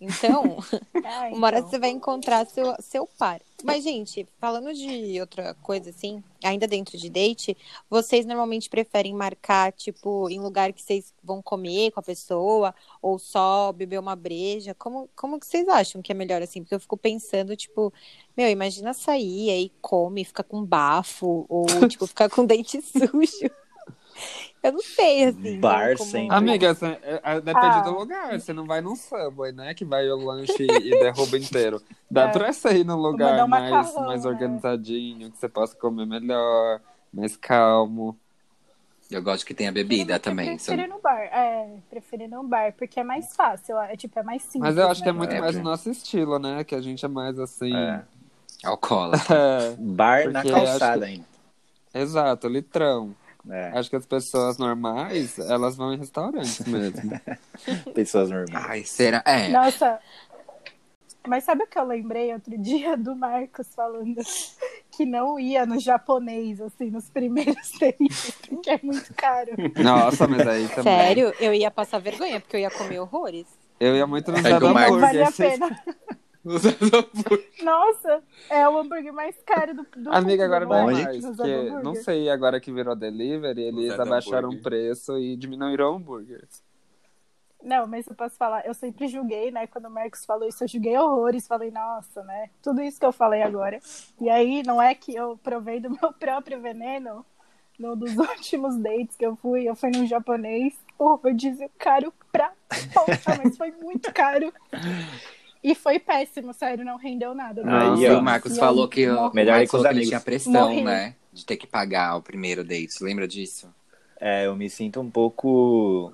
Então, 0.00 0.58
Ah, 1.04 1.28
uma 1.32 1.46
hora 1.46 1.58
então. 1.58 1.70
você 1.70 1.78
vai 1.78 1.90
encontrar 1.90 2.46
seu, 2.46 2.74
seu 2.80 3.06
par. 3.06 3.40
Mas, 3.62 3.84
gente, 3.84 4.26
falando 4.38 4.74
de 4.74 5.18
outra 5.20 5.54
coisa, 5.62 5.90
assim, 5.90 6.22
ainda 6.42 6.66
dentro 6.66 6.98
de 6.98 7.08
date, 7.08 7.56
vocês 7.88 8.26
normalmente 8.26 8.68
preferem 8.68 9.14
marcar, 9.14 9.72
tipo, 9.72 10.28
em 10.28 10.38
lugar 10.40 10.72
que 10.72 10.82
vocês 10.82 11.14
vão 11.22 11.40
comer 11.40 11.90
com 11.92 12.00
a 12.00 12.02
pessoa, 12.02 12.74
ou 13.00 13.18
só 13.18 13.72
beber 13.72 13.98
uma 13.98 14.14
breja? 14.16 14.74
Como, 14.74 15.08
como 15.16 15.38
que 15.40 15.46
vocês 15.46 15.66
acham 15.68 16.02
que 16.02 16.12
é 16.12 16.14
melhor, 16.14 16.42
assim? 16.42 16.62
Porque 16.62 16.74
eu 16.74 16.80
fico 16.80 16.96
pensando, 16.96 17.56
tipo, 17.56 17.92
meu, 18.36 18.48
imagina 18.50 18.92
sair, 18.92 19.50
aí 19.50 19.72
come, 19.80 20.24
fica 20.24 20.42
com 20.42 20.62
bafo, 20.62 21.46
ou, 21.48 21.66
tipo, 21.88 22.06
ficar 22.06 22.28
com 22.28 22.44
dente 22.44 22.80
sujo. 22.82 23.50
Eu 24.62 24.72
não 24.72 24.80
sei, 24.80 25.24
assim. 25.26 25.60
Bar 25.60 25.96
como- 25.96 26.10
sempre. 26.10 26.34
Amiga, 26.36 26.74
você- 26.74 26.86
é, 27.02 27.20
é, 27.22 27.34
depende 27.40 27.66
Ah. 27.66 27.80
do 27.80 27.90
lugar. 27.98 28.40
Você 28.40 28.52
não 28.52 28.64
vai 28.64 28.80
num 28.80 28.96
Subway, 28.96 29.52
né? 29.52 29.74
Que 29.74 29.84
vai 29.84 30.08
o 30.10 30.16
lanche 30.16 30.54
e 30.58 30.90
derruba 31.00 31.36
inteiro. 31.36 31.82
Dá 32.10 32.22
É. 32.24 32.28
pra 32.32 32.52
você 32.52 32.78
ir 32.78 32.84
num 32.84 32.96
lugar 32.96 33.44
um 33.44 33.48
mais, 33.48 33.70
macarrão, 33.70 34.06
mais 34.06 34.24
né? 34.24 34.30
organizadinho, 34.30 35.30
que 35.30 35.38
você 35.38 35.48
possa 35.48 35.76
comer 35.76 36.06
melhor, 36.06 36.80
mais 37.12 37.36
calmo. 37.36 38.16
Eu 39.10 39.22
gosto 39.22 39.44
que 39.44 39.52
tenha 39.52 39.70
bebida 39.70 40.14
Eu 40.14 40.20
também. 40.20 40.56
Prefiro 40.56 40.80
ir 40.82 40.88
no 40.88 40.98
bar. 40.98 41.20
É, 41.20 41.76
prefiro 41.90 42.22
ir 42.22 42.28
no 42.28 42.42
bar, 42.42 42.72
porque 42.72 42.98
é 42.98 43.04
mais 43.04 43.36
fácil. 43.36 43.78
É, 43.78 43.94
tipo, 43.96 44.18
é 44.18 44.22
mais 44.22 44.40
simples. 44.42 44.62
Mas 44.62 44.78
eu 44.78 44.88
acho 44.90 45.02
que 45.02 45.08
é 45.10 45.12
né? 45.12 45.18
muito 45.18 45.30
É, 45.34 45.40
mais 45.40 45.52
o 45.54 45.58
porque- 45.58 45.68
nosso 45.68 45.90
estilo, 45.90 46.38
né? 46.38 46.64
Que 46.64 46.74
a 46.74 46.80
gente 46.80 47.04
é 47.04 47.08
mais 47.08 47.38
assim. 47.38 47.76
É. 47.76 48.02
Alcola. 48.64 49.12
É, 49.30 49.76
Bar 49.78 50.30
na 50.30 50.40
Porque 50.40 50.54
acho 50.54 50.64
calçada 50.66 51.04
que- 51.06 51.12
ainda. 51.12 51.24
exato, 51.92 52.48
litrão. 52.48 53.14
É, 53.50 53.68
Acho 53.78 53.90
que 53.90 53.96
as 53.96 54.06
pessoas 54.06 54.56
normais, 54.58 55.38
elas 55.38 55.76
vão 55.76 55.92
em 55.92 55.98
restaurantes 55.98 56.60
mesmo. 56.66 57.10
pessoas 57.94 58.30
normais. 58.30 58.66
Ai, 58.68 58.84
será? 58.84 59.22
É. 59.26 59.48
Nossa. 59.48 59.98
Mas 61.26 61.44
sabe 61.44 61.64
o 61.64 61.66
que 61.66 61.78
eu 61.78 61.84
lembrei 61.84 62.32
outro 62.34 62.56
dia 62.58 62.96
do 62.98 63.16
Marcos 63.16 63.68
falando 63.74 64.20
que 64.94 65.06
não 65.06 65.38
ia 65.40 65.64
no 65.64 65.78
japonês, 65.80 66.60
assim, 66.60 66.90
nos 66.90 67.08
primeiros 67.08 67.70
dates, 67.80 68.30
porque 68.46 68.70
é 68.70 68.80
muito 68.82 69.12
caro. 69.14 69.50
Nossa, 69.82 70.26
mas 70.28 70.46
aí 70.46 70.68
também. 70.68 70.82
Sério, 70.82 71.34
eu 71.40 71.54
ia 71.54 71.70
passar 71.70 71.98
vergonha, 71.98 72.40
porque 72.40 72.56
eu 72.56 72.60
ia 72.60 72.70
comer 72.70 73.00
horrores. 73.00 73.46
Eu 73.80 73.96
ia 73.96 74.06
muito 74.06 74.30
no 74.30 74.38
É 74.38 74.42
Zé 74.42 74.58
do 74.58 74.72
Marcos- 74.74 74.92
Não 74.92 75.00
vale 75.00 75.22
a 75.22 75.32
pena. 75.32 75.82
Nossa, 77.62 78.22
é 78.50 78.68
o 78.68 78.78
hambúrguer 78.78 79.12
mais 79.12 79.36
caro 79.46 79.74
do, 79.74 79.86
do 79.96 80.12
Amiga, 80.12 80.44
mundo, 80.44 80.54
agora 80.54 80.66
não 80.66 80.72
não 80.72 80.90
é? 80.90 81.02
mais. 81.04 81.24
No 81.24 81.34
Zé 81.34 81.42
Que, 81.42 81.70
do 81.70 81.82
não 81.82 81.94
sei, 81.94 82.28
agora 82.28 82.60
que 82.60 82.72
virou 82.72 82.94
delivery, 82.94 83.62
eles 83.62 83.94
Zé 83.94 84.02
abaixaram 84.02 84.50
o 84.50 84.62
preço 84.62 85.18
e 85.18 85.36
diminuíram 85.36 85.92
o 85.92 85.96
hambúrguer. 85.96 86.46
Não, 87.62 87.86
mas 87.86 88.06
eu 88.06 88.14
posso 88.14 88.36
falar, 88.36 88.66
eu 88.66 88.74
sempre 88.74 89.08
julguei, 89.08 89.50
né? 89.50 89.66
Quando 89.66 89.86
o 89.86 89.90
Marcos 89.90 90.26
falou 90.26 90.46
isso, 90.46 90.62
eu 90.62 90.68
julguei 90.68 90.98
horrores. 90.98 91.46
Falei, 91.46 91.70
nossa, 91.70 92.22
né? 92.22 92.50
Tudo 92.62 92.82
isso 92.82 93.00
que 93.00 93.06
eu 93.06 93.12
falei 93.12 93.42
agora. 93.42 93.80
E 94.20 94.28
aí, 94.28 94.62
não 94.62 94.80
é 94.82 94.94
que 94.94 95.14
eu 95.14 95.38
provei 95.38 95.80
do 95.80 95.88
meu 95.98 96.12
próprio 96.12 96.60
veneno 96.60 97.24
num 97.78 97.96
dos 97.96 98.14
últimos 98.18 98.76
dates 98.76 99.16
que 99.16 99.24
eu 99.24 99.34
fui. 99.36 99.66
Eu 99.66 99.74
fui 99.74 99.90
num 99.90 100.06
japonês, 100.06 100.78
o 100.98 101.14
rodízio 101.14 101.70
caro 101.78 102.12
pra 102.30 102.52
porra, 102.92 103.40
mas 103.42 103.56
foi 103.56 103.70
muito 103.70 104.12
caro. 104.12 104.52
E 105.64 105.74
foi 105.74 105.98
péssimo, 105.98 106.52
sério, 106.52 106.84
não 106.84 106.98
rendeu 106.98 107.34
nada. 107.34 107.62
Aí, 107.64 108.06
ó. 108.10 108.18
o 108.18 108.22
Marcos 108.22 108.52
E 108.52 108.56
eu 108.56 108.60
falou 108.60 108.86
que, 108.86 109.08
o. 109.08 109.32
Melhor 109.32 109.56
Marcos 109.56 109.70
falou 109.70 109.88
que 109.94 110.06
tinha 110.06 110.20
pressão, 110.20 110.52
Morri. 110.68 110.82
né? 110.84 111.14
De 111.32 111.44
ter 111.46 111.56
que 111.56 111.66
pagar 111.66 112.16
o 112.16 112.22
primeiro 112.22 112.62
date. 112.62 113.02
Lembra 113.02 113.26
disso? 113.26 113.72
É, 114.20 114.46
eu 114.46 114.54
me 114.54 114.68
sinto 114.68 115.00
um 115.00 115.10
pouco. 115.10 116.12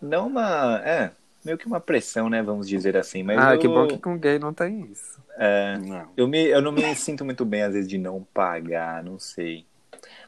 Não 0.00 0.26
uma. 0.26 0.80
É, 0.84 1.10
meio 1.42 1.56
que 1.56 1.66
uma 1.66 1.80
pressão, 1.80 2.28
né? 2.28 2.42
Vamos 2.42 2.68
dizer 2.68 2.94
assim. 2.96 3.22
Mas 3.22 3.38
ah, 3.38 3.54
eu, 3.54 3.58
que 3.58 3.66
bom 3.66 3.88
que 3.88 3.96
com 3.98 4.18
gay 4.18 4.38
não 4.38 4.52
tem 4.52 4.82
isso. 4.92 5.18
é, 5.38 5.78
Não. 5.78 6.08
eu, 6.14 6.28
me, 6.28 6.44
eu 6.46 6.60
não 6.60 6.72
me 6.72 6.94
sinto 6.94 7.24
muito 7.24 7.44
bem, 7.46 7.62
às 7.62 7.72
vezes, 7.72 7.88
de 7.88 7.96
não 7.96 8.22
pagar, 8.34 9.02
não 9.02 9.18
sei. 9.18 9.64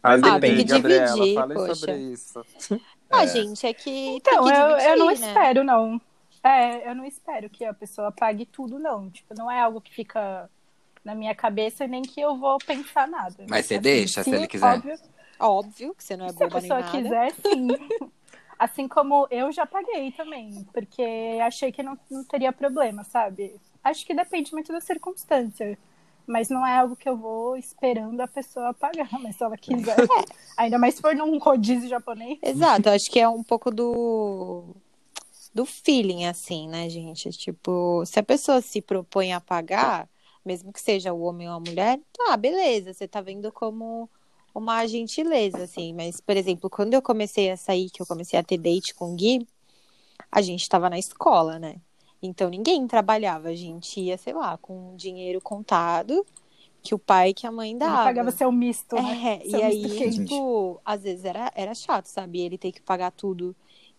Mas 0.02 0.22
Ah, 0.22 0.40
tem 0.40 0.56
depende. 0.56 0.64
que 0.64 0.70
Gabriela, 0.70 1.12
dividir, 1.14 1.34
fale 1.34 1.54
poxa. 1.54 1.74
sobre 1.74 1.96
isso. 1.96 2.44
Ah, 3.10 3.24
É. 3.24 3.26
gente, 3.26 3.66
é 3.66 3.72
que. 3.74 3.90
Então, 4.16 4.44
tem 4.44 4.52
que 4.54 4.58
eu, 4.60 4.68
dividir, 4.68 4.88
eu 4.88 4.96
não 4.96 5.06
né? 5.06 5.12
espero, 5.12 5.62
não. 5.64 6.00
É, 6.44 6.90
eu 6.90 6.94
não 6.94 7.06
espero 7.06 7.48
que 7.48 7.64
a 7.64 7.72
pessoa 7.72 8.12
pague 8.12 8.44
tudo, 8.44 8.78
não. 8.78 9.08
Tipo, 9.10 9.34
não 9.34 9.50
é 9.50 9.58
algo 9.60 9.80
que 9.80 9.94
fica 9.94 10.50
na 11.02 11.14
minha 11.14 11.34
cabeça, 11.34 11.86
nem 11.86 12.02
que 12.02 12.20
eu 12.20 12.36
vou 12.36 12.58
pensar 12.58 13.08
nada. 13.08 13.46
Mas 13.48 13.64
você 13.66 13.74
Assim, 13.74 13.82
deixa, 13.82 14.22
se 14.22 14.30
ele 14.30 14.46
quiser? 14.46 14.74
Óbvio, 14.76 14.98
Óbvio 15.40 15.94
que 15.94 16.04
você 16.04 16.16
não 16.16 16.26
é 16.26 16.28
se 16.28 16.42
a 16.42 16.46
boba 16.46 16.60
nem 16.60 16.68
pessoa 16.68 16.80
nada. 16.80 16.92
quiser, 16.92 17.32
sim. 17.32 17.68
Assim 18.58 18.86
como 18.86 19.26
eu 19.30 19.50
já 19.50 19.66
paguei 19.66 20.12
também, 20.12 20.64
porque 20.72 21.38
achei 21.42 21.72
que 21.72 21.82
não, 21.82 21.98
não 22.10 22.22
teria 22.24 22.52
problema, 22.52 23.02
sabe? 23.04 23.56
Acho 23.82 24.06
que 24.06 24.14
depende 24.14 24.52
muito 24.52 24.70
da 24.72 24.80
circunstância. 24.80 25.78
Mas 26.26 26.48
não 26.48 26.66
é 26.66 26.78
algo 26.78 26.96
que 26.96 27.06
eu 27.06 27.16
vou 27.18 27.54
esperando 27.56 28.18
a 28.20 28.28
pessoa 28.28 28.72
pagar, 28.72 29.08
mas 29.20 29.36
se 29.36 29.42
ela 29.42 29.56
quiser. 29.58 29.96
Ainda 30.56 30.78
mais 30.78 30.94
se 30.94 31.02
for 31.02 31.14
num 31.14 31.36
rodízio 31.38 31.88
japonês. 31.88 32.38
Exato, 32.42 32.88
acho 32.90 33.10
que 33.10 33.20
é 33.20 33.28
um 33.28 33.42
pouco 33.42 33.70
do 33.70 34.74
do 35.54 35.64
feeling, 35.64 36.26
assim, 36.26 36.68
né, 36.68 36.88
gente? 36.88 37.30
Tipo, 37.30 38.04
se 38.04 38.18
a 38.18 38.22
pessoa 38.22 38.60
se 38.60 38.82
propõe 38.82 39.32
a 39.32 39.40
pagar, 39.40 40.08
mesmo 40.44 40.72
que 40.72 40.80
seja 40.80 41.12
o 41.12 41.22
homem 41.22 41.48
ou 41.48 41.54
a 41.54 41.60
mulher, 41.60 42.00
tá, 42.12 42.36
beleza, 42.36 42.92
você 42.92 43.06
tá 43.06 43.20
vendo 43.20 43.52
como 43.52 44.10
uma 44.54 44.86
gentileza, 44.86 45.62
assim. 45.62 45.92
Mas, 45.94 46.20
por 46.20 46.36
exemplo, 46.36 46.68
quando 46.68 46.94
eu 46.94 47.00
comecei 47.02 47.50
a 47.50 47.56
sair, 47.56 47.88
que 47.90 48.02
eu 48.02 48.06
comecei 48.06 48.38
a 48.38 48.42
ter 48.42 48.58
date 48.58 48.94
com 48.94 49.12
o 49.12 49.16
Gui, 49.16 49.46
a 50.30 50.42
gente 50.42 50.68
tava 50.68 50.90
na 50.90 50.98
escola, 50.98 51.58
né? 51.58 51.76
Então 52.20 52.48
ninguém 52.48 52.86
trabalhava, 52.86 53.48
a 53.48 53.54
gente 53.54 54.00
ia, 54.00 54.16
sei 54.16 54.32
lá, 54.32 54.56
com 54.56 54.96
dinheiro 54.96 55.40
contado 55.40 56.24
que 56.82 56.94
o 56.94 56.98
pai 56.98 57.30
e 57.30 57.34
que 57.34 57.46
a 57.46 57.52
mãe 57.52 57.70
Ele 57.70 57.78
dava. 57.78 58.04
pagava 58.04 58.30
seu 58.30 58.50
misto, 58.52 58.96
né? 58.96 59.40
É, 59.42 59.48
Seu 59.48 59.58
e 59.58 59.62
aí, 59.62 60.10
tipo, 60.10 60.80
às 60.84 61.02
vezes 61.02 61.24
era, 61.24 61.50
era 61.54 61.74
chato, 61.74 62.06
sabe? 62.06 62.40
Ele 62.40 62.58
ter 62.58 62.72
que 62.72 62.82
pagar 62.82 63.10
tudo. 63.10 63.54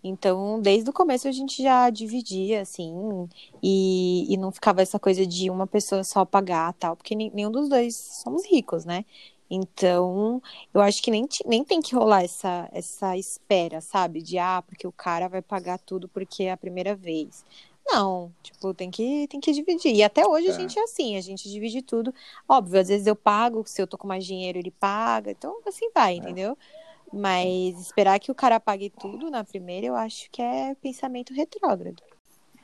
Então, 0.08 0.62
desde 0.62 0.88
o 0.90 0.94
começo 0.94 1.28
a 1.28 1.32
gente 1.32 1.64
já 1.64 1.90
dividia, 1.90 2.62
assim, 2.62 3.28
e, 3.62 4.32
e 4.32 4.38
não 4.38 4.52
ficava 4.52 4.82
essa 4.82 5.00
coisa 5.00 5.26
de 5.26 5.50
uma 5.50 5.66
pessoa 5.66 6.04
só 6.04 6.24
pagar 6.24 6.74
tal, 6.74 6.96
porque 6.96 7.16
nenhum 7.16 7.50
dos 7.52 7.68
dois 7.68 7.96
somos 7.96 8.46
ricos, 8.46 8.86
né? 8.86 9.04
Então, 9.50 10.42
eu 10.74 10.82
acho 10.82 11.02
que 11.02 11.10
nem, 11.10 11.28
nem 11.46 11.64
tem 11.64 11.82
que 11.82 11.96
rolar 11.96 12.24
essa, 12.24 12.70
essa 12.72 13.18
espera, 13.18 13.82
sabe? 13.82 14.22
De, 14.22 14.38
ah, 14.38 14.64
porque 14.66 14.86
o 14.88 14.92
cara 14.92 15.28
vai 15.28 15.42
pagar 15.42 15.80
tudo 15.80 16.08
porque 16.08 16.44
é 16.44 16.52
a 16.52 16.58
primeira 16.58 16.96
vez. 16.96 17.44
Não, 17.88 18.32
tipo, 18.44 18.74
tem 18.74 18.90
que, 18.90 19.28
tem 19.28 19.40
que 19.40 19.52
dividir. 19.52 19.94
E 19.96 20.04
até 20.04 20.26
hoje 20.28 20.48
a 20.50 20.52
Tá. 20.52 20.60
gente 20.60 20.78
é 20.78 20.84
assim, 20.84 21.18
a 21.18 21.22
gente 21.22 21.50
divide 21.50 21.82
tudo. 21.84 22.14
Óbvio, 22.50 22.80
às 22.80 22.88
vezes 22.88 23.06
eu 23.06 23.16
pago, 23.16 23.64
se 23.66 23.80
eu 23.82 23.86
tô 23.88 23.98
com 23.98 24.08
mais 24.08 24.26
dinheiro, 24.26 24.58
ele 24.58 24.72
paga. 24.72 25.32
Então, 25.32 25.56
assim 25.66 25.90
vai, 25.94 26.16
entendeu? 26.16 26.58
Mas 27.16 27.80
esperar 27.80 28.20
que 28.20 28.30
o 28.30 28.36
cara 28.36 28.60
pague 28.60 28.90
tudo 28.90 29.32
na 29.32 29.42
primeira, 29.42 29.88
eu 29.88 29.96
acho 29.96 30.30
que 30.30 30.42
é 30.42 30.76
pensamento 30.76 31.34
retrógrado. 31.34 32.04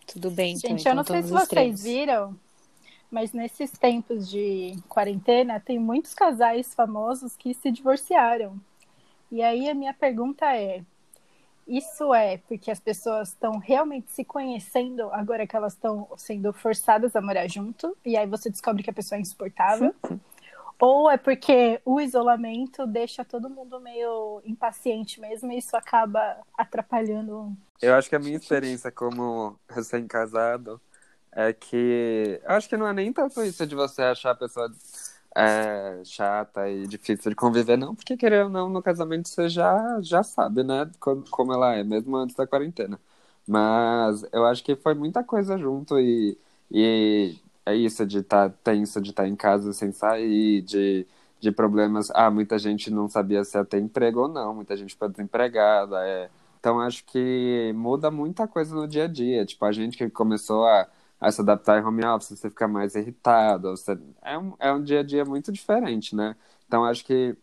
Tudo 0.06 0.30
bem, 0.30 0.56
então, 0.56 0.72
Gente, 0.72 0.86
eu 0.86 0.94
não 0.94 1.06
sei 1.06 1.24
se 1.24 1.30
vocês 1.30 1.84
viram, 1.84 2.38
mas 3.10 3.32
nesses 3.32 3.72
tempos 3.72 4.30
de 4.30 4.76
quarentena, 4.90 5.58
tem 5.58 5.80
muitos 5.80 6.14
casais 6.14 6.74
famosos 6.74 7.38
que 7.38 7.54
se 7.54 7.72
divorciaram. 7.72 8.60
E 9.32 9.42
aí 9.42 9.70
a 9.70 9.74
minha 9.74 9.94
pergunta 9.94 10.46
é: 10.54 10.84
isso 11.66 12.14
é 12.14 12.38
porque 12.40 12.70
as 12.70 12.80
pessoas 12.82 13.30
estão 13.30 13.58
realmente 13.58 14.12
se 14.12 14.26
conhecendo 14.26 15.10
agora 15.14 15.48
que 15.48 15.56
elas 15.56 15.72
estão 15.72 16.10
sendo 16.18 16.52
forçadas 16.52 17.16
a 17.16 17.22
morar 17.22 17.48
junto? 17.48 17.96
E 18.06 18.18
aí 18.18 18.28
você 18.28 18.50
descobre 18.50 18.84
que 18.84 18.90
a 18.90 18.94
pessoa 18.94 19.18
é 19.18 19.22
insuportável? 19.22 19.96
Ou 20.82 21.10
é 21.12 21.17
porque 21.17 21.80
o 21.86 22.02
isolamento 22.02 22.88
deixa 22.88 23.24
todo 23.24 23.50
mundo 23.50 23.80
meio 23.80 24.41
impaciente 24.44 25.22
mesmo 25.22 25.52
e 25.52 25.60
isso 25.60 25.78
acaba 25.78 26.39
atrapalhando 26.58 27.56
Eu 27.82 27.94
acho 27.96 28.10
que 28.10 28.15
a 28.15 28.20
minha 28.20 28.38
experiência 28.38 28.91
como 28.91 29.60
recém-casado 29.70 30.82
é 31.32 31.54
que. 31.54 32.41
Eu 32.44 32.52
acho 32.52 32.70
que 32.70 32.78
não 32.78 32.88
é 32.88 32.94
nem 32.94 33.13
tanto 33.13 33.44
isso 33.44 33.65
de 33.67 33.76
você 33.76 34.02
achar 34.04 34.32
a 34.32 34.36
pessoa 34.36 34.72
é, 35.36 36.02
chata 36.06 36.70
e 36.70 36.88
difícil 36.88 37.32
de 37.32 37.36
conviver, 37.36 37.78
não, 37.78 37.96
porque 37.96 38.17
querendo 38.17 38.46
ou 38.46 38.52
não, 38.52 38.70
no 38.70 38.84
casamento 38.84 39.30
você 39.30 39.50
já, 39.50 40.00
já 40.02 40.24
sabe, 40.24 40.63
né? 40.63 40.89
Como, 41.00 41.24
como 41.30 41.54
ela 41.54 41.76
é, 41.76 41.84
mesmo 41.84 42.17
antes 42.17 42.36
da 42.36 42.48
quarentena. 42.48 43.00
Mas 43.48 44.26
eu 44.34 44.46
acho 44.46 44.63
que 44.63 44.76
foi 44.76 44.94
muita 44.94 45.24
coisa 45.24 45.58
junto 45.58 46.00
e, 46.00 46.38
e 46.72 47.38
é 47.65 47.76
isso 47.76 48.06
de 48.06 48.19
estar 48.19 48.50
tenso, 48.63 49.02
de 49.02 49.12
estar 49.12 49.28
em 49.28 49.36
casa 49.36 49.74
sem 49.74 49.91
sair, 49.91 50.62
de, 50.62 51.08
de 51.39 51.52
problemas. 51.52 52.10
Ah, 52.12 52.32
muita 52.32 52.58
gente 52.58 52.89
não 52.91 53.08
sabia 53.08 53.43
se 53.43 53.58
ia 53.58 53.65
ter 53.65 53.80
emprego 53.80 54.21
ou 54.21 54.28
não, 54.28 54.56
muita 54.56 54.76
gente 54.76 54.95
foi 54.95 55.10
desempregada. 55.10 55.97
É. 56.06 56.30
Então 56.60 56.80
acho 56.80 57.04
que 57.06 57.74
muda 57.76 58.12
muita 58.12 58.47
coisa 58.47 58.76
no 58.76 58.88
dia 58.88 59.06
a 59.06 59.08
dia. 59.08 59.45
Tipo, 59.45 59.65
a 59.65 59.71
gente 59.71 59.97
que 59.97 60.10
começou 60.10 60.65
a, 60.65 60.88
a 61.19 61.32
se 61.32 61.41
adaptar 61.41 61.80
em 61.80 61.86
home 61.86 62.06
office, 62.06 62.38
você 62.39 62.50
fica 62.50 62.67
mais 62.67 62.95
irritado. 62.95 63.69
Você... 63.71 63.97
É, 64.21 64.38
um, 64.38 64.54
é 64.60 64.71
um 64.74 64.84
dia 64.84 65.02
a 65.02 65.04
dia 65.04 65.26
muito 65.26 65.52
diferente, 65.52 66.15
né? 66.15 66.36
Então 66.67 66.86
acho 66.86 67.06
que 67.06 67.36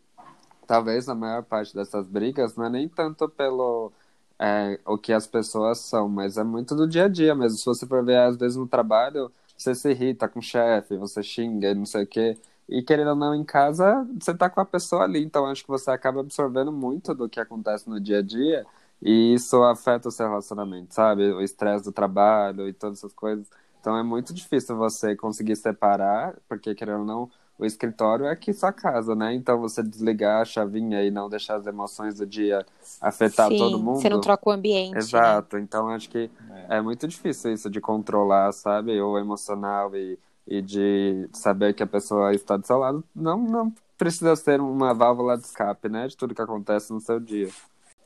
talvez 0.66 1.08
a 1.08 1.14
maior 1.14 1.42
parte 1.44 1.74
dessas 1.74 2.06
brigas 2.06 2.56
não 2.56 2.66
é 2.66 2.70
nem 2.70 2.88
tanto 2.88 3.28
pelo 3.28 3.92
é, 4.38 4.78
o 4.86 4.96
que 4.98 5.12
as 5.12 5.26
pessoas 5.26 5.78
são, 5.78 6.08
mas 6.08 6.36
é 6.36 6.44
muito 6.44 6.74
do 6.76 6.88
dia 6.88 7.06
a 7.06 7.08
dia 7.08 7.34
mesmo. 7.34 7.58
Se 7.58 7.66
você 7.66 7.86
for 7.86 8.04
ver, 8.04 8.18
às 8.18 8.36
vezes 8.36 8.56
no 8.56 8.68
trabalho, 8.68 9.32
você 9.58 9.74
se 9.74 9.90
irrita 9.90 10.28
com 10.28 10.38
o 10.38 10.42
chefe, 10.42 10.96
você 10.96 11.22
xinga, 11.22 11.74
não 11.74 11.84
sei 11.86 12.04
o 12.04 12.06
quê. 12.06 12.38
E 12.68 12.82
querendo 12.82 13.10
ou 13.10 13.16
não, 13.16 13.34
em 13.34 13.44
casa, 13.44 14.06
você 14.20 14.34
tá 14.34 14.48
com 14.50 14.60
a 14.60 14.64
pessoa 14.64 15.04
ali. 15.04 15.24
Então, 15.24 15.46
acho 15.46 15.62
que 15.62 15.68
você 15.68 15.90
acaba 15.90 16.20
absorvendo 16.20 16.70
muito 16.72 17.14
do 17.14 17.28
que 17.28 17.40
acontece 17.40 17.88
no 17.88 18.00
dia 18.00 18.18
a 18.18 18.22
dia. 18.22 18.66
E 19.02 19.34
isso 19.34 19.62
afeta 19.62 20.08
o 20.08 20.12
seu 20.12 20.28
relacionamento, 20.28 20.94
sabe? 20.94 21.32
O 21.32 21.40
estresse 21.40 21.84
do 21.84 21.92
trabalho 21.92 22.68
e 22.68 22.72
todas 22.72 22.98
essas 22.98 23.12
coisas. 23.12 23.48
Então, 23.80 23.96
é 23.96 24.02
muito 24.02 24.34
difícil 24.34 24.76
você 24.76 25.16
conseguir 25.16 25.56
separar, 25.56 26.36
porque 26.48 26.74
querendo 26.74 27.00
ou 27.00 27.04
não, 27.06 27.30
o 27.58 27.64
escritório 27.66 28.26
é 28.26 28.30
aqui 28.30 28.52
sua 28.52 28.72
casa, 28.72 29.14
né? 29.14 29.34
Então, 29.34 29.60
você 29.60 29.82
desligar 29.82 30.42
a 30.42 30.44
chavinha 30.44 31.02
e 31.02 31.10
não 31.10 31.28
deixar 31.28 31.56
as 31.56 31.66
emoções 31.66 32.14
do 32.14 32.24
dia 32.24 32.64
afetar 33.00 33.48
Sim, 33.48 33.58
todo 33.58 33.78
mundo. 33.78 34.00
Você 34.00 34.08
não 34.08 34.20
troca 34.20 34.48
o 34.48 34.52
ambiente. 34.52 34.92
né? 34.92 34.98
Exato, 34.98 35.58
então 35.58 35.88
acho 35.88 36.08
que 36.08 36.30
é. 36.68 36.80
muito 36.80 37.08
difícil 37.08 37.52
isso 37.52 37.68
de 37.68 37.80
controlar, 37.80 38.52
sabe? 38.52 39.00
O 39.00 39.18
emocional 39.18 39.94
e, 39.96 40.16
e 40.46 40.62
de 40.62 41.28
saber 41.32 41.74
que 41.74 41.82
a 41.82 41.86
pessoa 41.86 42.32
está 42.32 42.56
do 42.56 42.64
seu 42.64 42.78
lado. 42.78 43.02
Não, 43.14 43.38
não 43.38 43.74
precisa 43.96 44.36
ser 44.36 44.60
uma 44.60 44.94
válvula 44.94 45.36
de 45.36 45.44
escape, 45.44 45.88
né? 45.88 46.06
De 46.06 46.16
tudo 46.16 46.34
que 46.34 46.42
acontece 46.42 46.92
no 46.92 47.00
seu 47.00 47.18
dia. 47.18 47.48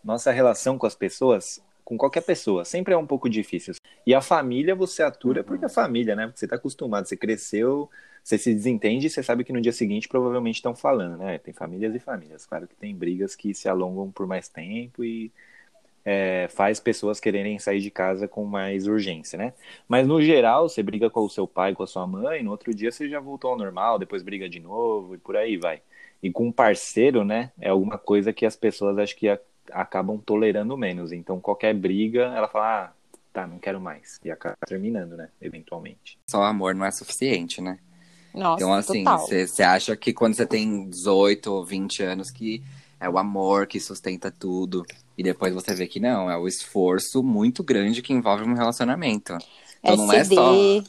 Nossa 0.02 0.32
relação 0.32 0.78
com 0.78 0.86
as 0.86 0.94
pessoas, 0.94 1.60
com 1.84 1.96
qualquer 1.96 2.22
pessoa, 2.22 2.64
sempre 2.64 2.94
é 2.94 2.96
um 2.96 3.06
pouco 3.06 3.28
difícil. 3.28 3.74
E 4.06 4.14
a 4.14 4.20
família 4.20 4.74
você 4.74 5.02
atura 5.02 5.42
porque 5.44 5.64
é 5.64 5.68
família, 5.68 6.14
né? 6.14 6.26
Porque 6.26 6.38
você 6.38 6.46
está 6.46 6.56
acostumado, 6.56 7.06
você 7.06 7.16
cresceu, 7.16 7.90
você 8.22 8.38
se 8.38 8.54
desentende 8.54 9.06
e 9.06 9.10
você 9.10 9.22
sabe 9.22 9.44
que 9.44 9.52
no 9.52 9.60
dia 9.60 9.72
seguinte 9.72 10.08
provavelmente 10.08 10.56
estão 10.56 10.74
falando, 10.74 11.18
né? 11.18 11.38
Tem 11.38 11.52
famílias 11.52 11.94
e 11.94 11.98
famílias. 11.98 12.46
Claro 12.46 12.68
que 12.68 12.76
tem 12.76 12.94
brigas 12.94 13.34
que 13.34 13.54
se 13.54 13.68
alongam 13.68 14.10
por 14.10 14.26
mais 14.26 14.48
tempo 14.48 15.04
e 15.04 15.32
é, 16.04 16.48
faz 16.48 16.80
pessoas 16.80 17.20
quererem 17.20 17.58
sair 17.58 17.80
de 17.80 17.90
casa 17.90 18.26
com 18.26 18.44
mais 18.44 18.86
urgência, 18.86 19.38
né? 19.38 19.52
Mas 19.88 20.06
no 20.06 20.20
geral, 20.22 20.68
você 20.68 20.82
briga 20.82 21.10
com 21.10 21.20
o 21.20 21.30
seu 21.30 21.46
pai, 21.46 21.74
com 21.74 21.82
a 21.82 21.86
sua 21.86 22.06
mãe, 22.06 22.42
no 22.42 22.50
outro 22.50 22.74
dia 22.74 22.90
você 22.90 23.08
já 23.08 23.20
voltou 23.20 23.50
ao 23.52 23.58
normal, 23.58 23.98
depois 23.98 24.22
briga 24.22 24.48
de 24.48 24.60
novo 24.60 25.14
e 25.14 25.18
por 25.18 25.36
aí 25.36 25.56
vai. 25.56 25.80
E 26.22 26.30
com 26.30 26.46
um 26.46 26.52
parceiro, 26.52 27.24
né? 27.24 27.52
É 27.60 27.70
alguma 27.70 27.98
coisa 27.98 28.32
que 28.32 28.46
as 28.46 28.56
pessoas 28.56 28.98
acho 28.98 29.16
que 29.16 29.28
a, 29.28 29.38
acabam 29.70 30.18
tolerando 30.18 30.76
menos. 30.76 31.12
Então 31.12 31.40
qualquer 31.40 31.74
briga, 31.74 32.22
ela 32.34 32.48
fala, 32.48 32.86
ah, 32.86 32.92
tá, 33.32 33.46
não 33.46 33.58
quero 33.58 33.80
mais. 33.80 34.18
E 34.24 34.30
acaba 34.30 34.56
terminando, 34.66 35.16
né? 35.16 35.28
Eventualmente. 35.40 36.18
Só 36.26 36.42
amor 36.42 36.74
não 36.74 36.84
é 36.84 36.90
suficiente, 36.90 37.60
né? 37.60 37.78
Nossa, 38.34 38.64
Então, 38.64 38.72
assim, 38.72 39.04
você 39.04 39.62
acha 39.62 39.94
que 39.96 40.12
quando 40.12 40.34
você 40.34 40.46
tem 40.46 40.88
18 40.88 41.48
ou 41.52 41.64
20 41.64 42.02
anos 42.02 42.30
que 42.30 42.62
é 42.98 43.08
o 43.08 43.18
amor 43.18 43.66
que 43.66 43.80
sustenta 43.80 44.30
tudo. 44.30 44.84
E 45.18 45.22
depois 45.22 45.52
você 45.52 45.74
vê 45.74 45.86
que 45.86 46.00
não, 46.00 46.30
é 46.30 46.36
o 46.38 46.46
esforço 46.48 47.22
muito 47.22 47.62
grande 47.62 48.00
que 48.00 48.12
envolve 48.12 48.44
um 48.44 48.54
relacionamento. 48.54 49.36
Então 49.80 49.94
É 49.94 49.96
não 49.96 50.12
é 50.12 50.24
CD. 50.24 50.34
só. 50.34 50.82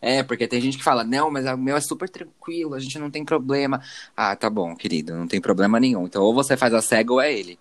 É, 0.00 0.22
porque 0.22 0.46
tem 0.46 0.60
gente 0.60 0.76
que 0.76 0.84
fala, 0.84 1.02
não, 1.02 1.30
mas 1.30 1.46
o 1.46 1.56
meu 1.56 1.76
é 1.76 1.80
super 1.80 2.08
tranquilo, 2.10 2.74
a 2.74 2.78
gente 2.80 2.98
não 2.98 3.10
tem 3.10 3.24
problema. 3.24 3.80
Ah, 4.14 4.36
tá 4.36 4.50
bom, 4.50 4.76
querido, 4.76 5.14
não 5.14 5.26
tem 5.26 5.40
problema 5.40 5.80
nenhum. 5.80 6.04
Então 6.06 6.22
ou 6.22 6.34
você 6.34 6.56
faz 6.56 6.74
a 6.74 6.82
cega 6.82 7.12
ou 7.12 7.20
é 7.20 7.32
ele. 7.32 7.58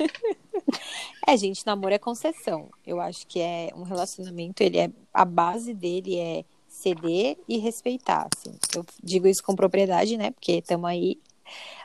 É, 1.26 1.36
gente, 1.36 1.64
namoro 1.64 1.94
é 1.94 1.98
concessão. 1.98 2.70
Eu 2.84 3.00
acho 3.00 3.26
que 3.26 3.40
é 3.40 3.70
um 3.76 3.82
relacionamento, 3.82 4.62
ele 4.62 4.78
é 4.78 4.90
a 5.12 5.24
base 5.24 5.72
dele 5.74 6.18
é 6.18 6.44
ceder 6.68 7.36
e 7.48 7.58
respeitar, 7.58 8.28
assim. 8.34 8.56
Eu 8.74 8.84
digo 9.02 9.26
isso 9.26 9.42
com 9.42 9.54
propriedade, 9.54 10.16
né? 10.16 10.30
Porque 10.30 10.52
estamos 10.52 10.88
aí. 10.88 11.20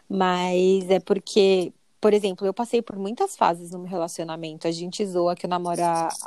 Mas 0.10 0.90
é 0.90 1.00
porque, 1.00 1.74
por 2.00 2.14
exemplo, 2.14 2.46
eu 2.48 2.54
passei 2.54 2.82
por 2.82 2.98
muitas 2.98 3.36
fases 3.36 3.72
no 3.72 3.80
meu 3.80 3.90
relacionamento. 3.90 4.68
A 4.68 4.72
gente 4.72 5.06
zoa 5.06 5.36
que 5.36 5.46
eu 5.46 5.50
namoro 5.50 5.82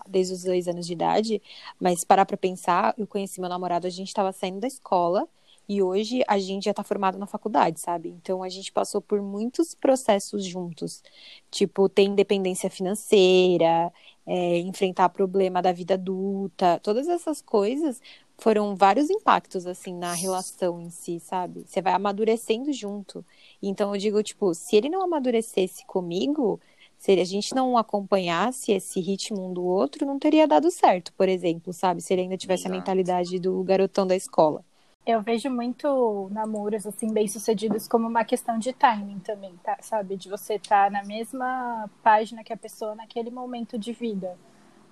desde 0.09 0.35
os 0.35 0.43
dois 0.45 0.69
anos 0.69 0.87
de 0.87 0.93
idade, 0.93 1.43
mas 1.81 2.05
parar 2.05 2.27
pra 2.27 2.37
pensar, 2.37 2.95
eu 2.99 3.07
conheci 3.07 3.41
meu 3.41 3.49
namorado, 3.49 3.87
a 3.87 3.91
gente 3.91 4.13
tava 4.13 4.33
saindo 4.33 4.61
da 4.61 4.67
escola 4.67 5.29
e 5.69 5.83
hoje 5.83 6.23
a 6.27 6.39
gente 6.39 6.65
já 6.65 6.75
tá 6.75 6.83
formado 6.83 7.19
na 7.19 7.27
faculdade, 7.27 7.79
sabe? 7.81 8.09
Então 8.11 8.43
a 8.43 8.49
gente 8.49 8.73
passou 8.73 9.01
por 9.03 9.21
muitos 9.21 9.75
processos 9.75 10.45
juntos. 10.45 11.03
Tipo, 11.51 11.89
ter 11.89 12.03
independência 12.05 12.71
financeira, 12.71 13.93
é, 14.27 14.59
enfrentar 14.61 15.09
problema 15.11 15.61
da 15.63 15.73
vida 15.73 15.95
adulta, 15.95 16.81
todas 16.83 17.09
essas 17.09 17.43
coisas 17.43 18.01
foram 18.39 18.77
vários 18.77 19.11
impactos, 19.11 19.67
assim, 19.67 19.95
na 19.95 20.15
relação 20.15 20.81
em 20.81 20.91
si, 20.91 21.19
sabe? 21.21 21.65
Você 21.67 21.83
vai 21.83 21.93
amadurecendo 21.93 22.73
junto. 22.73 23.25
Então 23.63 23.95
eu 23.95 24.01
digo, 24.01 24.23
tipo, 24.23 24.55
se 24.55 24.77
ele 24.77 24.89
não 24.89 25.03
amadurecesse 25.03 25.85
comigo, 25.87 26.61
se 26.99 27.13
a 27.13 27.25
gente 27.25 27.55
não 27.55 27.77
acompanhasse 27.77 28.73
esse 28.73 29.01
ritmo 29.01 29.49
um 29.51 29.53
do 29.53 29.65
outro, 29.65 30.07
não 30.07 30.19
teria 30.19 30.47
dado 30.49 30.71
certo, 30.71 31.13
por 31.15 31.29
exemplo, 31.29 31.73
sabe? 31.73 32.01
Se 32.01 32.13
ele 32.13 32.23
ainda 32.23 32.37
tivesse 32.37 32.67
a 32.67 32.71
Exato. 32.71 32.71
mentalidade 32.71 33.39
do 33.39 33.63
garotão 33.65 34.07
da 34.07 34.17
escola. 34.17 34.65
Eu 35.09 35.23
vejo 35.23 35.51
muito 35.51 36.29
namoros, 36.33 36.87
assim, 36.87 37.13
bem-sucedidos 37.13 37.89
como 37.89 38.07
uma 38.07 38.25
questão 38.25 38.59
de 38.59 38.73
timing 38.75 39.19
também, 39.21 39.57
tá? 39.65 39.79
Sabe? 39.81 40.17
De 40.17 40.29
você 40.29 40.57
estar 40.57 40.91
na 40.91 41.03
mesma 41.03 41.89
página 42.03 42.45
que 42.45 42.53
a 42.53 42.57
pessoa 42.59 42.95
naquele 42.95 43.31
momento 43.31 43.79
de 43.79 43.93
vida. 43.93 44.37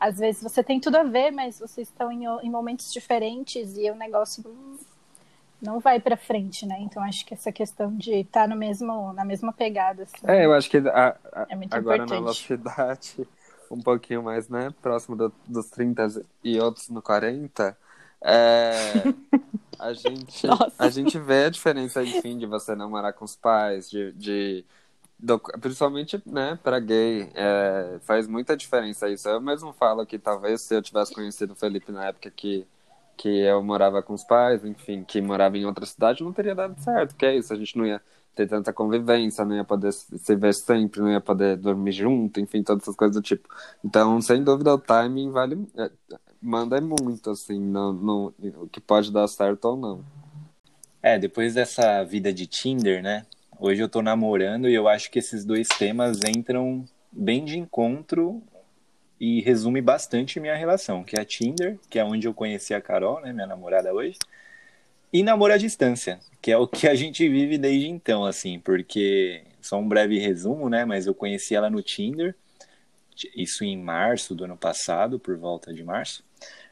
Às 0.01 0.19
vezes 0.19 0.43
você 0.43 0.65
tem 0.65 0.81
tudo 0.81 0.97
a 0.97 1.03
ver, 1.05 1.31
mas 1.33 1.59
vocês 1.61 1.89
estão 1.89 2.11
em, 2.13 2.25
em 2.43 2.51
momentos 2.51 2.93
diferentes 2.93 3.77
e 3.77 3.91
o 3.91 3.97
negócio 3.97 4.43
não, 5.61 5.81
vai 5.81 6.01
pra 6.01 6.17
frente, 6.17 6.67
né? 6.67 6.77
Então 6.81 7.03
acho 7.03 7.25
que 7.27 7.35
essa 7.35 7.53
questão 7.53 7.95
de 7.97 8.13
estar 8.21 8.49
no 8.49 8.57
mesmo, 8.57 9.13
na 9.13 9.25
mesma 9.25 9.53
pegada, 9.53 10.03
assim, 10.05 10.27
É, 10.27 10.45
eu 10.45 10.53
acho 10.53 10.69
que 10.71 10.79
a- 10.79 11.19
a- 11.33 11.49
é 11.49 11.57
muito 11.57 11.77
agora 11.79 12.07
na 12.07 12.21
importante. 12.21 12.21
nossa 12.21 12.55
idade, 12.55 13.29
um 13.71 13.81
pouquinho 13.83 14.23
mais, 14.23 14.49
né? 14.49 14.71
Próximo 14.83 15.17
do- 15.17 15.33
dos 15.47 15.71
30 15.71 16.07
e 16.43 16.59
outros 16.61 16.89
no 16.89 17.03
40, 17.03 17.77
é, 18.23 19.13
a, 19.79 19.93
gente, 19.93 20.47
Nossa. 20.47 20.73
a 20.79 20.89
gente 20.89 21.19
vê 21.19 21.45
a 21.45 21.51
diferença, 21.51 22.03
enfim, 22.05 22.39
de 22.39 22.47
você 22.47 22.75
namorar 22.75 23.13
com 23.13 23.25
os 23.25 23.37
pais, 23.37 23.91
de. 23.91 24.13
de 24.13 24.65
do- 25.19 25.39
principalmente, 25.61 26.23
né, 26.27 26.59
pra 26.63 26.79
gay, 26.81 27.31
é, 27.35 27.99
faz 28.03 28.29
muita 28.29 28.57
diferença 28.57 29.09
isso. 29.09 29.29
Eu 29.29 29.41
mesmo 29.41 29.73
falo 29.73 30.07
que 30.07 30.19
talvez 30.19 30.63
se 30.63 30.75
eu 30.75 30.83
tivesse 30.83 31.13
conhecido 31.15 31.55
o 31.55 31.57
Felipe 31.57 31.93
na 31.93 32.07
época 32.07 32.31
que, 32.31 32.67
que 33.17 33.29
eu 33.29 33.63
morava 33.63 34.03
com 34.03 34.15
os 34.15 34.25
pais, 34.25 34.65
enfim, 34.65 35.05
que 35.05 35.21
morava 35.23 35.57
em 35.57 35.65
outra 35.67 35.87
cidade, 35.87 36.23
não 36.23 36.33
teria 36.33 36.55
dado 36.55 36.79
certo, 36.81 37.11
porque 37.11 37.27
é 37.27 37.37
isso, 37.37 37.53
a 37.53 37.57
gente 37.57 37.77
não 37.79 37.87
ia 37.87 38.01
ter 38.35 38.47
tanta 38.47 38.73
convivência, 38.73 39.45
não 39.45 39.57
ia 39.57 39.65
poder 39.65 39.93
se 39.93 40.37
ver 40.37 40.53
sempre, 40.55 41.01
não 41.01 41.11
ia 41.11 41.21
poder 41.21 41.57
dormir 41.57 41.93
junto, 41.93 42.39
enfim, 42.41 42.63
todas 42.63 42.83
essas 42.83 42.95
coisas 42.97 43.17
do 43.17 43.23
tipo. 43.23 43.49
Então, 43.83 44.21
sem 44.21 44.45
dúvida, 44.45 44.75
o 44.75 44.79
timing 44.79 45.31
vale, 45.31 45.57
é, 46.37 46.47
manda 46.47 46.81
muito, 46.81 47.31
assim, 47.31 47.59
no, 47.59 48.35
o 48.57 48.69
que 48.69 48.81
pode 48.81 49.13
dar 49.13 49.27
certo 49.29 49.65
ou 49.67 49.77
não. 49.77 50.05
É, 51.03 51.19
depois 51.19 51.55
dessa 51.55 52.03
vida 52.05 52.33
de 52.33 52.47
Tinder, 52.47 53.03
né? 53.03 53.27
Hoje 53.59 53.83
eu 53.83 53.89
tô 53.89 54.03
namorando 54.03 54.69
e 54.69 54.75
eu 54.75 54.89
acho 54.89 55.11
que 55.11 55.19
esses 55.19 55.45
dois 55.45 55.69
temas 55.69 56.21
entram 56.25 56.85
bem 57.11 57.45
de 57.45 57.59
encontro 57.59 58.43
e 59.19 59.41
resume 59.41 59.81
bastante 59.81 60.39
minha 60.39 60.55
relação, 60.55 61.03
que 61.03 61.17
é 61.17 61.23
a 61.23 61.25
Tinder, 61.25 61.79
que 61.89 61.99
é 61.99 62.05
onde 62.05 62.27
eu 62.27 62.35
conheci 62.35 62.75
a 62.75 62.81
Carol, 62.81 63.21
né, 63.23 63.33
minha 63.33 63.47
namorada 63.47 63.93
hoje, 63.95 64.19
e 65.11 65.23
namoro 65.23 65.55
à 65.55 65.57
distância, 65.57 66.21
que 66.43 66.53
é 66.53 66.59
o 66.59 66.69
que 66.69 66.87
a 66.87 66.95
gente 66.95 67.27
vive 67.27 67.57
desde 67.57 67.89
então, 67.89 68.27
assim, 68.27 68.61
porque 68.61 69.43
só 69.63 69.79
um 69.79 69.89
breve 69.89 70.19
resumo, 70.19 70.69
né, 70.69 70.85
mas 70.85 71.07
eu 71.07 71.15
conheci 71.15 71.55
ela 71.55 71.71
no 71.71 71.83
Tinder, 71.83 72.35
isso 73.35 73.65
em 73.65 73.79
março 73.79 74.35
do 74.35 74.45
ano 74.45 74.57
passado, 74.57 75.19
por 75.19 75.37
volta 75.39 75.73
de 75.73 75.83
março. 75.83 76.23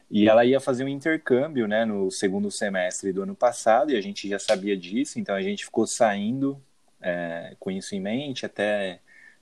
E 0.09 0.29
ela 0.29 0.45
ia 0.45 0.59
fazer 0.59 0.83
um 0.83 0.87
intercâmbio, 0.89 1.67
né, 1.67 1.83
no 1.83 2.11
segundo 2.11 2.51
semestre 2.51 3.11
do 3.11 3.23
ano 3.23 3.35
passado, 3.35 3.91
e 3.91 3.97
a 3.97 4.01
gente 4.01 4.29
já 4.29 4.37
sabia 4.39 4.77
disso, 4.77 5.19
então 5.19 5.35
a 5.35 5.41
gente 5.41 5.65
ficou 5.65 5.87
saindo 5.87 6.61
é, 7.01 7.55
com 7.59 7.71
isso 7.71 7.95
em 7.95 7.99
mente 7.99 8.45
até 8.45 8.99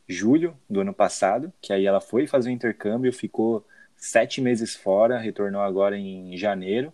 julho 0.08 0.58
do 0.70 0.82
ano 0.82 0.94
passado, 0.94 1.52
que 1.62 1.74
aí 1.74 1.86
ela 1.86 2.02
foi 2.02 2.28
fazer 2.28 2.50
o 2.50 2.54
intercâmbio, 2.54 3.12
ficou 3.14 3.66
sete 3.96 4.42
meses 4.42 4.76
fora, 4.76 5.20
retornou 5.20 5.62
agora 5.62 5.98
em 5.98 6.36
janeiro. 6.38 6.94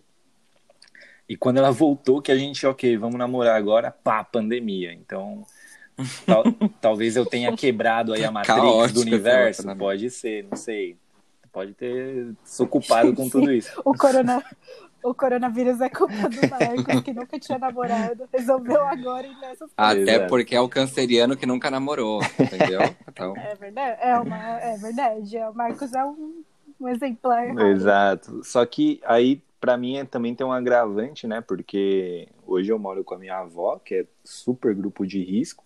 E 1.28 1.36
quando 1.36 1.58
ela 1.58 1.70
voltou, 1.70 2.20
que 2.20 2.32
a 2.32 2.36
gente, 2.36 2.66
ok, 2.66 2.96
vamos 2.96 3.16
namorar 3.18 3.56
agora, 3.56 3.90
pá, 3.90 4.24
pandemia. 4.24 4.92
Então, 4.92 5.46
tal- 6.26 6.52
talvez 6.80 7.16
eu 7.16 7.26
tenha 7.26 7.52
quebrado 7.52 8.12
aí 8.12 8.24
a 8.24 8.30
matriz 8.30 8.56
Caótico 8.56 8.94
do 8.94 9.00
universo, 9.00 9.70
pode 9.72 10.10
ser, 10.10 10.44
não 10.44 10.56
sei. 10.56 10.96
Pode 11.52 11.74
ter 11.74 12.32
se 12.44 12.62
ocupado 12.62 13.14
com 13.14 13.28
tudo 13.28 13.50
isso. 13.52 13.70
O, 13.84 13.92
corona, 13.96 14.42
o 15.02 15.12
coronavírus 15.12 15.80
é 15.80 15.88
culpa 15.88 16.28
do 16.28 16.48
Marcos, 16.48 17.00
que 17.02 17.12
nunca 17.12 17.38
tinha 17.40 17.58
namorado. 17.58 18.28
Resolveu 18.32 18.82
agora 18.86 19.26
e 19.26 19.34
nessas 19.40 19.68
Até 19.76 20.00
Exato. 20.14 20.28
porque 20.28 20.54
é 20.54 20.60
o 20.60 20.68
canceriano 20.68 21.36
que 21.36 21.46
nunca 21.46 21.70
namorou, 21.70 22.20
entendeu? 22.38 22.80
Então, 23.08 23.36
É 23.36 23.54
verdade, 23.56 23.98
é, 24.00 24.18
uma, 24.18 24.60
é 24.60 24.76
verdade. 24.76 25.36
É, 25.36 25.48
O 25.48 25.54
Marcos 25.54 25.92
é 25.92 26.04
um, 26.04 26.42
um 26.80 26.88
exemplar. 26.88 27.48
Exato. 27.66 28.44
Só 28.44 28.64
que 28.64 29.00
aí, 29.04 29.42
pra 29.60 29.76
mim, 29.76 29.96
é- 29.96 30.04
também 30.04 30.34
tem 30.34 30.46
um 30.46 30.52
agravante, 30.52 31.26
né? 31.26 31.40
Porque 31.40 32.28
hoje 32.46 32.70
eu 32.70 32.78
moro 32.78 33.02
com 33.02 33.14
a 33.14 33.18
minha 33.18 33.38
avó, 33.38 33.80
que 33.84 33.94
é 33.96 34.06
super 34.24 34.72
grupo 34.74 35.04
de 35.04 35.20
risco. 35.22 35.64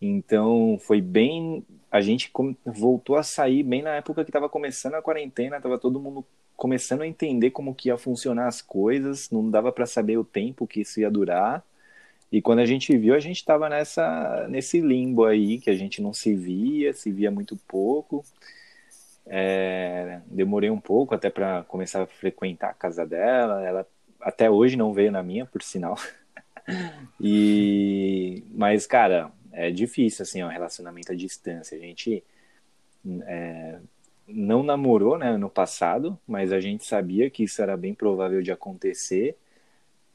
Então 0.00 0.78
foi 0.80 1.00
bem. 1.02 1.64
A 1.90 2.00
gente 2.00 2.30
voltou 2.64 3.16
a 3.16 3.22
sair 3.22 3.62
bem 3.62 3.82
na 3.82 3.96
época 3.96 4.24
que 4.24 4.30
estava 4.30 4.48
começando 4.48 4.94
a 4.94 5.02
quarentena, 5.02 5.60
tava 5.60 5.78
todo 5.78 6.00
mundo 6.00 6.24
começando 6.56 7.02
a 7.02 7.06
entender 7.06 7.50
como 7.52 7.74
que 7.74 7.88
ia 7.88 7.96
funcionar 7.96 8.48
as 8.48 8.60
coisas, 8.60 9.30
não 9.30 9.48
dava 9.48 9.72
para 9.72 9.86
saber 9.86 10.18
o 10.18 10.24
tempo 10.24 10.66
que 10.66 10.80
isso 10.80 11.00
ia 11.00 11.10
durar. 11.10 11.64
E 12.30 12.42
quando 12.42 12.58
a 12.58 12.66
gente 12.66 12.96
viu, 12.96 13.14
a 13.14 13.20
gente 13.20 13.36
estava 13.36 13.68
nessa 13.68 14.46
nesse 14.50 14.80
limbo 14.80 15.24
aí 15.24 15.58
que 15.58 15.70
a 15.70 15.74
gente 15.74 16.02
não 16.02 16.12
se 16.12 16.34
via, 16.34 16.92
se 16.92 17.10
via 17.10 17.30
muito 17.30 17.56
pouco. 17.56 18.24
É, 19.26 20.20
demorei 20.26 20.70
um 20.70 20.80
pouco 20.80 21.14
até 21.14 21.30
para 21.30 21.62
começar 21.64 22.02
a 22.02 22.06
frequentar 22.06 22.70
a 22.70 22.74
casa 22.74 23.06
dela. 23.06 23.62
Ela 23.64 23.86
até 24.20 24.50
hoje 24.50 24.76
não 24.76 24.92
veio 24.92 25.12
na 25.12 25.22
minha, 25.22 25.46
por 25.46 25.62
sinal. 25.62 25.96
E 27.20 28.44
mas 28.54 28.86
cara, 28.86 29.32
é 29.58 29.70
difícil 29.70 30.22
assim, 30.22 30.42
ó, 30.42 30.48
relacionamento 30.48 31.12
à 31.12 31.14
distância. 31.14 31.76
A 31.76 31.80
gente 31.80 32.22
é, 33.26 33.78
não 34.26 34.62
namorou, 34.62 35.18
né, 35.18 35.36
no 35.36 35.50
passado, 35.50 36.18
mas 36.26 36.52
a 36.52 36.60
gente 36.60 36.84
sabia 36.84 37.28
que 37.28 37.42
isso 37.44 37.60
era 37.60 37.76
bem 37.76 37.94
provável 37.94 38.40
de 38.42 38.52
acontecer. 38.52 39.36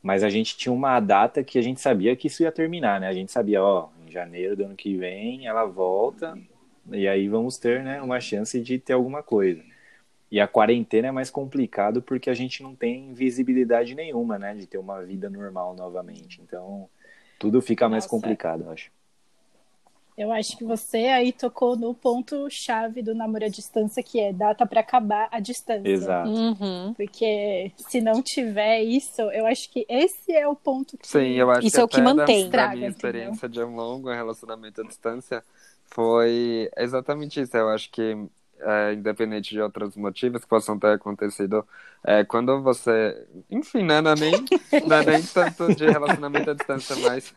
Mas 0.01 0.23
a 0.23 0.29
gente 0.29 0.57
tinha 0.57 0.71
uma 0.71 0.99
data 0.99 1.43
que 1.43 1.57
a 1.57 1.61
gente 1.61 1.79
sabia 1.79 2.15
que 2.15 2.27
isso 2.27 2.43
ia 2.43 2.51
terminar, 2.51 2.99
né? 2.99 3.07
A 3.07 3.13
gente 3.13 3.31
sabia, 3.31 3.63
ó, 3.63 3.89
em 4.05 4.11
janeiro 4.11 4.55
do 4.55 4.65
ano 4.65 4.75
que 4.75 4.97
vem 4.97 5.47
ela 5.47 5.65
volta 5.65 6.37
e 6.91 7.07
aí 7.07 7.29
vamos 7.29 7.57
ter, 7.57 7.83
né, 7.83 8.01
uma 8.01 8.19
chance 8.19 8.59
de 8.59 8.77
ter 8.77 8.93
alguma 8.93 9.23
coisa. 9.23 9.63
E 10.29 10.39
a 10.39 10.47
quarentena 10.47 11.09
é 11.09 11.11
mais 11.11 11.29
complicado 11.29 12.01
porque 12.01 12.29
a 12.29 12.33
gente 12.33 12.63
não 12.63 12.75
tem 12.75 13.13
visibilidade 13.13 13.95
nenhuma, 13.95 14.37
né, 14.39 14.55
de 14.55 14.65
ter 14.67 14.77
uma 14.77 15.01
vida 15.01 15.29
normal 15.29 15.75
novamente. 15.75 16.41
Então, 16.41 16.89
tudo 17.39 17.61
fica 17.61 17.87
mais 17.87 18.03
Nossa. 18.05 18.09
complicado, 18.09 18.63
eu 18.63 18.71
acho. 18.71 18.91
Eu 20.17 20.31
acho 20.31 20.55
que 20.57 20.63
você 20.63 21.07
aí 21.07 21.31
tocou 21.33 21.75
no 21.75 21.93
ponto 21.93 22.47
chave 22.49 23.01
do 23.01 23.15
namoro 23.15 23.45
à 23.45 23.47
distância, 23.47 24.03
que 24.03 24.19
é 24.19 24.31
data 24.31 24.65
para 24.65 24.79
acabar 24.81 25.27
a 25.31 25.39
distância. 25.39 25.89
Exato. 25.89 26.29
Uhum. 26.29 26.93
Porque 26.95 27.71
se 27.77 27.99
não 27.99 28.21
tiver 28.21 28.81
isso, 28.83 29.21
eu 29.31 29.45
acho 29.47 29.69
que 29.71 29.85
esse 29.89 30.31
é 30.31 30.47
o 30.47 30.55
ponto 30.55 30.97
que 30.97 31.07
Sim, 31.07 31.31
eu 31.31 31.49
acho 31.49 31.65
Isso 31.65 31.75
que 31.77 31.81
é 31.81 31.83
o 31.83 31.87
que 31.87 31.97
da- 31.97 32.03
mantém. 32.03 32.49
Da, 32.49 32.67
minha 32.69 32.87
entendeu? 32.89 32.89
experiência 32.91 33.49
de 33.49 33.59
um 33.63 33.75
longo 33.75 34.09
relacionamento 34.11 34.81
à 34.81 34.83
distância 34.83 35.43
foi 35.87 36.69
exatamente 36.77 37.41
isso. 37.41 37.57
Eu 37.57 37.69
acho 37.69 37.89
que, 37.91 38.15
é, 38.59 38.93
independente 38.93 39.49
de 39.49 39.61
outros 39.61 39.95
motivos 39.95 40.41
que 40.41 40.47
possam 40.47 40.77
ter 40.77 40.91
acontecido, 40.93 41.67
é, 42.03 42.23
quando 42.23 42.61
você. 42.61 43.25
Enfim, 43.49 43.83
né? 43.83 43.99
Não 43.99 44.11
é 44.11 44.15
nem, 44.15 44.31
não 44.87 44.95
é 44.97 45.05
nem 45.05 45.23
tanto 45.23 45.73
de 45.75 45.85
relacionamento 45.85 46.51
à 46.51 46.53
distância, 46.53 46.95
mas. 46.97 47.33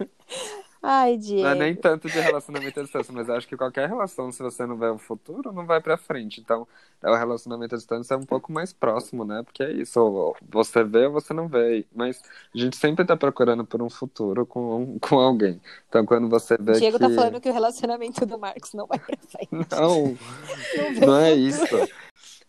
Ai, 0.82 1.18
Não 1.18 1.48
é 1.48 1.54
nem 1.54 1.72
Diego. 1.72 1.80
tanto 1.80 2.08
de 2.08 2.20
relacionamento 2.20 2.78
à 2.78 2.82
distância, 2.82 3.12
mas 3.12 3.28
acho 3.28 3.48
que 3.48 3.56
qualquer 3.56 3.88
relação, 3.88 4.30
se 4.30 4.42
você 4.42 4.64
não 4.66 4.76
vê 4.76 4.86
o 4.86 4.98
futuro, 4.98 5.52
não 5.52 5.66
vai 5.66 5.80
pra 5.80 5.96
frente. 5.96 6.40
Então, 6.40 6.66
o 7.02 7.14
relacionamento 7.14 7.74
à 7.74 7.78
distância 7.78 8.14
é 8.14 8.16
um 8.16 8.24
pouco 8.24 8.52
mais 8.52 8.72
próximo, 8.72 9.24
né? 9.24 9.42
Porque 9.42 9.62
é 9.62 9.72
isso, 9.72 10.00
ou 10.00 10.36
você 10.48 10.84
vê 10.84 11.06
ou 11.06 11.12
você 11.12 11.32
não 11.32 11.48
vê. 11.48 11.84
Mas 11.94 12.22
a 12.54 12.58
gente 12.58 12.76
sempre 12.76 13.04
tá 13.04 13.16
procurando 13.16 13.64
por 13.64 13.82
um 13.82 13.90
futuro 13.90 14.46
com, 14.46 14.98
com 15.00 15.18
alguém. 15.18 15.60
Então, 15.88 16.04
quando 16.06 16.28
você 16.28 16.56
vê 16.58 16.72
Diego 16.72 16.98
que... 16.98 17.08
tá 17.08 17.10
falando 17.10 17.40
que 17.40 17.48
o 17.48 17.52
relacionamento 17.52 18.24
do 18.26 18.38
Marcos 18.38 18.72
não 18.72 18.86
vai 18.86 18.98
pra 18.98 19.16
frente. 19.16 19.50
Não, 19.70 20.14
vê 20.94 21.06
não 21.06 21.16
é 21.16 21.32
isso. 21.34 21.66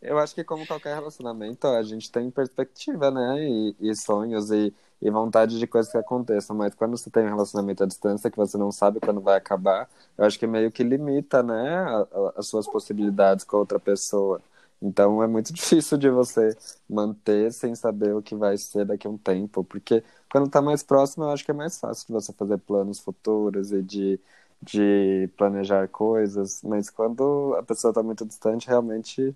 Eu 0.02 0.20
acho 0.20 0.36
que 0.36 0.44
como 0.44 0.66
qualquer 0.68 0.94
relacionamento, 0.96 1.68
a 1.68 1.82
gente 1.84 2.12
tem 2.12 2.30
perspectiva, 2.30 3.10
né? 3.10 3.44
E, 3.50 3.76
e 3.80 3.96
sonhos 3.96 4.52
e, 4.52 4.72
e 5.02 5.10
vontade 5.10 5.58
de 5.60 5.66
coisas 5.68 5.92
que 5.92 5.98
aconteçam. 5.98 6.56
Mas 6.56 6.76
quando 6.76 6.96
você 6.98 7.10
tem 7.10 7.24
um 7.26 7.30
relacionamento 7.30 7.84
à 7.84 7.88
distância 7.88 8.30
que 8.30 8.38
você 8.38 8.58
não 8.58 8.72
sabe 8.72 9.00
quando 9.00 9.20
vai 9.22 9.36
acabar, 9.38 9.90
eu 10.18 10.24
acho 10.26 10.38
que 10.38 10.46
meio 10.48 10.72
que 10.72 10.84
limita, 10.84 11.42
né? 11.42 11.76
a- 11.78 12.02
a- 12.12 12.34
as 12.38 12.48
suas 12.48 12.68
possibilidades 12.68 13.44
com 13.44 13.58
outra 13.58 13.80
pessoa. 13.80 14.40
Então 14.80 15.24
é 15.24 15.28
muito 15.28 15.52
difícil 15.54 15.98
de 15.98 16.10
você 16.12 16.56
manter 16.88 17.52
sem 17.52 17.74
saber 17.76 18.14
o 18.14 18.22
que 18.22 18.36
vai 18.36 18.56
ser 18.58 18.86
daqui 18.86 19.08
a 19.08 19.10
um 19.10 19.18
tempo. 19.18 19.64
Porque 19.64 20.04
quando 20.32 20.48
tá 20.50 20.62
mais 20.62 20.84
próximo, 20.84 21.24
eu 21.26 21.32
acho 21.32 21.44
que 21.44 21.50
é 21.52 21.54
mais 21.54 21.80
fácil 21.80 22.06
de 22.08 22.14
você 22.14 22.32
fazer 22.34 22.58
planos 22.60 23.00
futuros 23.00 23.72
e 23.72 23.82
de, 23.82 24.20
de 24.62 25.28
planejar 25.38 25.88
coisas. 25.88 26.62
Mas 26.64 26.90
quando 26.90 27.56
a 27.58 27.64
pessoa 27.64 27.94
tá 27.94 28.04
muito 28.04 28.26
distante, 28.26 28.68
realmente 28.68 29.36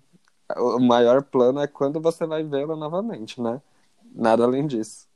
o 0.56 0.78
maior 0.80 1.22
plano 1.22 1.60
é 1.60 1.66
quando 1.66 2.00
você 2.00 2.26
vai 2.26 2.42
vê-la 2.42 2.76
novamente, 2.76 3.40
né? 3.40 3.60
Nada 4.14 4.44
além 4.44 4.66
disso. 4.66 5.08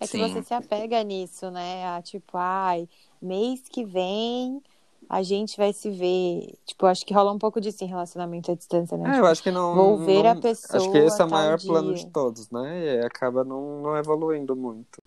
É 0.00 0.06
que 0.06 0.16
Sim. 0.16 0.28
você 0.28 0.42
se 0.42 0.54
apega 0.54 1.02
nisso, 1.02 1.50
né? 1.50 1.86
A 1.88 2.02
tipo, 2.02 2.36
ai, 2.36 2.88
mês 3.20 3.62
que 3.68 3.84
vem 3.84 4.62
a 5.08 5.22
gente 5.22 5.56
vai 5.56 5.72
se 5.72 5.90
ver. 5.90 6.54
Tipo, 6.64 6.86
acho 6.86 7.04
que 7.04 7.12
rola 7.12 7.32
um 7.32 7.38
pouco 7.38 7.60
disso 7.60 7.82
em 7.82 7.88
relacionamento 7.88 8.52
à 8.52 8.54
distância, 8.54 8.96
né? 8.96 9.16
É, 9.16 9.18
eu 9.18 9.26
acho 9.26 9.42
que 9.42 9.50
não. 9.50 9.74
Vou 9.74 9.96
ver 9.98 10.22
não- 10.22 10.30
a 10.30 10.34
pessoa 10.36 10.78
Acho 10.78 10.92
que 10.92 10.98
esse 10.98 11.20
é 11.20 11.24
o 11.24 11.30
maior 11.30 11.58
dia. 11.58 11.68
plano 11.68 11.94
de 11.94 12.06
todos, 12.06 12.48
né? 12.50 12.84
E 12.84 12.88
aí 12.90 13.04
acaba 13.04 13.42
não, 13.42 13.82
não 13.82 13.96
evoluindo 13.96 14.54
muito. 14.54 15.02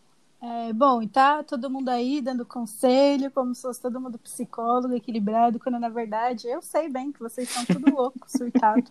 É, 0.46 0.74
bom, 0.74 1.02
e 1.02 1.08
tá 1.08 1.42
todo 1.42 1.70
mundo 1.70 1.88
aí 1.88 2.22
dando 2.22 2.46
conselho, 2.46 3.32
como 3.32 3.56
se 3.56 3.62
fosse 3.62 3.82
todo 3.82 4.02
mundo 4.02 4.20
psicólogo, 4.20 4.94
equilibrado, 4.94 5.58
quando 5.58 5.80
na 5.80 5.88
verdade 5.88 6.50
eu 6.50 6.62
sei 6.62 6.90
bem 6.90 7.14
que 7.14 7.20
vocês 7.22 7.48
são 7.48 7.64
tudo 7.64 7.90
louco, 7.96 8.30
surtado. 8.30 8.84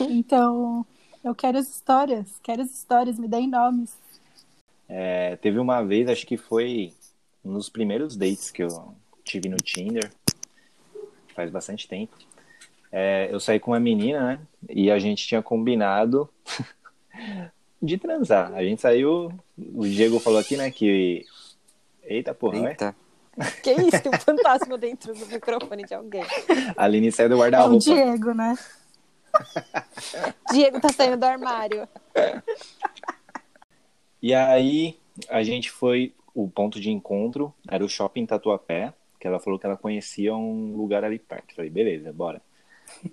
Então, 0.00 0.84
eu 1.22 1.32
quero 1.32 1.58
as 1.58 1.68
histórias, 1.68 2.40
quero 2.42 2.62
as 2.62 2.72
histórias, 2.72 3.20
me 3.20 3.28
deem 3.28 3.46
nomes. 3.46 3.96
É, 4.88 5.36
teve 5.36 5.60
uma 5.60 5.80
vez, 5.80 6.08
acho 6.08 6.26
que 6.26 6.36
foi 6.36 6.92
um 7.44 7.52
dos 7.52 7.68
primeiros 7.68 8.16
dates 8.16 8.50
que 8.50 8.64
eu 8.64 8.92
tive 9.22 9.48
no 9.48 9.58
Tinder, 9.58 10.10
faz 11.36 11.52
bastante 11.52 11.86
tempo. 11.86 12.16
É, 12.90 13.28
eu 13.30 13.38
saí 13.38 13.60
com 13.60 13.70
uma 13.70 13.78
menina, 13.78 14.26
né? 14.26 14.40
E 14.68 14.90
a 14.90 14.98
gente 14.98 15.24
tinha 15.24 15.40
combinado 15.40 16.28
de 17.82 17.98
transar. 17.98 18.52
A 18.54 18.62
gente 18.62 18.80
saiu, 18.80 19.32
o 19.56 19.86
Diego 19.86 20.18
falou 20.20 20.38
aqui, 20.38 20.56
né, 20.56 20.70
que. 20.70 21.24
Eita 22.02 22.34
porra, 22.34 22.60
né? 22.60 22.70
Eita. 22.70 22.96
Que 23.62 23.72
isso? 23.72 24.02
Tem 24.02 24.12
um 24.12 24.18
fantasma 24.18 24.76
dentro 24.76 25.14
do 25.14 25.24
microfone 25.26 25.84
de 25.84 25.94
alguém. 25.94 26.24
A 26.76 26.84
Aline 26.84 27.10
saiu 27.10 27.28
do 27.28 27.34
É 27.34 27.36
o 27.36 27.40
guarda-roupa. 27.40 27.78
Diego, 27.78 28.34
né? 28.34 28.58
Diego 30.52 30.80
tá 30.80 30.88
saindo 30.90 31.16
do 31.16 31.24
armário. 31.24 31.88
E 34.20 34.34
aí 34.34 34.98
a 35.28 35.42
gente 35.42 35.70
foi, 35.70 36.12
o 36.34 36.48
ponto 36.50 36.80
de 36.80 36.90
encontro 36.90 37.54
era 37.68 37.84
o 37.84 37.88
shopping 37.88 38.26
Tatuapé, 38.26 38.92
que 39.18 39.26
ela 39.26 39.38
falou 39.38 39.58
que 39.58 39.64
ela 39.64 39.76
conhecia 39.76 40.34
um 40.34 40.76
lugar 40.76 41.04
ali 41.04 41.18
perto. 41.18 41.54
Falei, 41.54 41.70
beleza, 41.70 42.12
bora. 42.12 42.42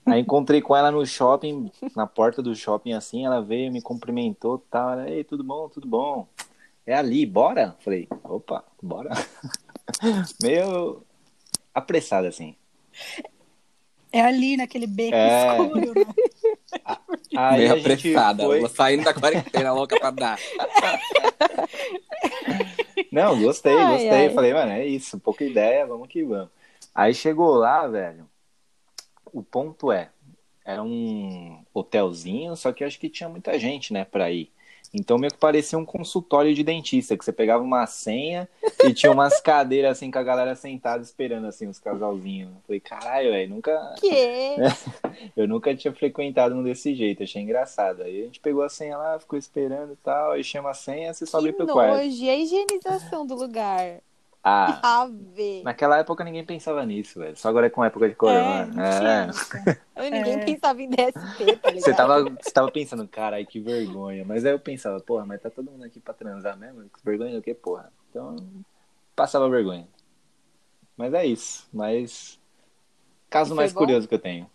Aí 0.06 0.22
encontrei 0.22 0.62
com 0.62 0.76
ela 0.76 0.92
no 0.92 1.06
shopping, 1.06 1.72
na 1.96 2.08
porta 2.08 2.42
do 2.42 2.56
shopping 2.56 2.94
assim, 2.94 3.26
ela 3.26 3.42
veio, 3.42 3.72
me 3.72 3.82
cumprimentou, 3.82 4.60
tal, 4.70 4.92
ela, 4.92 5.10
ei, 5.10 5.24
tudo 5.24 5.44
bom, 5.44 5.70
tudo 5.70 5.88
bom. 5.88 6.28
É 6.86 6.94
ali, 6.96 7.26
bora? 7.26 7.76
Falei, 7.80 8.08
opa, 8.24 8.64
bora. 8.82 9.12
Meio 10.42 11.04
apressada 11.74 12.28
assim. 12.28 12.56
É 14.12 14.22
ali 14.22 14.58
naquele 14.58 14.88
beco 14.88 15.18
É. 15.18 15.58
escuro, 15.58 15.94
né? 15.94 16.06
Aí 17.36 17.60
Meio 17.60 17.74
apressada, 17.74 18.46
foi- 18.46 18.60
ela 18.60 18.70
saindo 18.70 19.04
da 19.04 19.14
quarentena 19.14 19.74
louca 19.74 19.98
pra 19.98 20.12
dar. 20.12 20.40
Não, 23.12 23.40
gostei, 23.40 23.76
Ai, 23.76 23.86
gostei. 23.86 24.28
ai. 24.28 24.34
Falei, 24.34 24.54
mano, 24.54 24.72
é 24.72 24.86
isso, 24.86 25.20
pouca 25.20 25.44
ideia, 25.44 25.86
vamos 25.86 26.08
que 26.08 26.24
vamos. 26.24 26.50
Aí 26.94 27.14
chegou 27.14 27.56
lá, 27.56 27.88
velho. 27.88 28.28
O 29.34 29.44
ponto 29.44 29.92
é, 29.92 30.10
era 30.66 30.84
um 30.84 31.60
hotelzinho, 31.74 32.56
só 32.56 32.72
que 32.72 32.84
eu 32.84 32.88
acho 32.88 33.00
que 33.00 33.10
tinha 33.10 33.30
muita 33.30 33.58
gente, 33.58 33.94
né, 33.94 34.04
pra 34.04 34.32
ir. 34.32 34.52
Então 34.94 35.18
meio 35.18 35.32
que 35.32 35.38
parecia 35.40 35.78
um 35.78 35.86
consultório 35.86 36.54
de 36.54 36.64
dentista, 36.64 37.18
que 37.18 37.24
você 37.24 37.32
pegava 37.32 37.64
uma 37.64 37.86
senha 37.86 38.48
e 38.84 38.94
tinha 38.94 39.12
umas 39.12 39.40
cadeiras 39.42 39.92
assim 39.92 40.10
com 40.10 40.20
a 40.20 40.24
galera 40.24 40.56
sentada 40.56 41.04
esperando 41.04 41.48
assim 41.48 41.68
os 41.68 41.80
casalzinhos. 41.80 42.52
Eu 42.52 42.62
Falei, 42.66 42.80
caralho, 42.80 43.32
velho, 43.32 43.50
nunca 43.50 43.96
Que? 44.00 44.56
eu 45.36 45.48
nunca 45.48 45.76
tinha 45.76 45.94
frequentado 45.94 46.56
um 46.56 46.64
desse 46.64 46.96
jeito, 46.96 47.24
achei 47.24 47.42
engraçado. 47.42 48.04
Aí 48.04 48.22
a 48.22 48.26
gente 48.26 48.40
pegou 48.40 48.64
a 48.64 48.70
senha 48.70 48.98
lá, 48.98 49.20
ficou 49.20 49.38
esperando 49.38 49.94
e 49.94 49.98
tal, 49.98 50.32
aí 50.32 50.44
chama 50.44 50.72
a 50.72 50.74
senha, 50.74 51.14
você 51.14 51.26
sobe 51.26 51.52
pro 51.52 51.68
quarto. 51.68 51.98
nojo. 51.98 52.24
E 52.24 52.30
a 52.30 52.36
higienização 52.36 53.26
do 53.26 53.36
lugar? 53.36 54.02
Ah, 54.50 55.02
Ave. 55.02 55.62
Naquela 55.64 55.98
época 55.98 56.24
ninguém 56.24 56.46
pensava 56.46 56.86
nisso, 56.86 57.20
velho. 57.20 57.36
Só 57.36 57.50
agora 57.50 57.68
é 57.68 57.70
com 57.70 57.82
a 57.82 57.88
época 57.88 58.08
de 58.08 58.16
corona. 58.16 58.66
não 58.66 58.82
É. 58.84 59.28
isso. 59.30 59.50
Ninguém 60.00 60.34
É. 60.36 60.46
pensava 60.46 60.82
em 60.82 60.90
DST, 60.90 61.12
tá 61.58 61.70
ligado? 61.70 61.82
Você 61.84 61.94
tava, 61.94 62.24
você 62.24 62.52
tava 62.52 62.72
pensando, 62.72 63.06
carai, 63.08 63.46
que 63.46 63.60
vergonha. 63.60 64.24
Mas 64.26 64.46
aí 64.46 64.54
eu 64.54 64.60
pensava, 64.60 65.00
porra, 65.02 65.26
mas 65.26 65.42
tá 65.42 65.50
todo 65.50 65.70
mundo 65.72 65.84
aqui 65.84 66.00
pra 66.00 66.14
transar 66.14 66.58
mesmo? 66.58 66.84
Que 66.84 67.04
vergonha 67.04 67.36
do 67.36 67.42
que, 67.42 67.54
porra? 67.54 67.92
Então, 68.10 68.36
passava 69.16 69.50
vergonha. 69.50 69.88
Mas 70.96 71.14
é 71.14 71.26
isso. 71.26 71.68
Mas, 71.74 72.40
caso 73.30 73.54
mais 73.54 73.74
bom? 73.74 73.80
curioso 73.82 74.08
que 74.08 74.16
eu 74.16 74.20
tenho. 74.20 74.50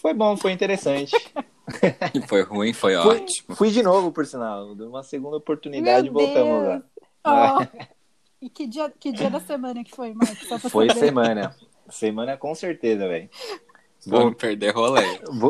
Foi 0.00 0.14
bom, 0.14 0.36
foi 0.36 0.52
interessante. 0.52 1.12
Foi 2.28 2.42
ruim, 2.42 2.72
foi 2.72 2.94
ótimo. 2.94 3.56
fui 3.56 3.70
de 3.72 3.82
novo, 3.82 4.12
por 4.12 4.24
sinal. 4.24 4.72
Deu 4.76 4.88
uma 4.88 5.02
segunda 5.02 5.36
oportunidade 5.36 6.06
e 6.06 6.10
voltamos 6.10 6.62
Deus. 6.62 6.82
lá. 7.24 7.58
Ó, 7.58 7.66
E 8.40 8.50
que 8.50 8.66
dia, 8.66 8.90
que 8.90 9.12
dia 9.12 9.30
da 9.30 9.40
semana 9.40 9.82
que 9.82 9.94
foi, 9.94 10.12
Marcos? 10.12 10.38
Foi 10.70 10.88
saber. 10.88 11.00
semana. 11.00 11.56
Semana 11.88 12.36
com 12.36 12.54
certeza, 12.54 13.08
velho. 13.08 13.30
Vamos 14.06 14.36
perder 14.36 14.74
rolê. 14.74 15.02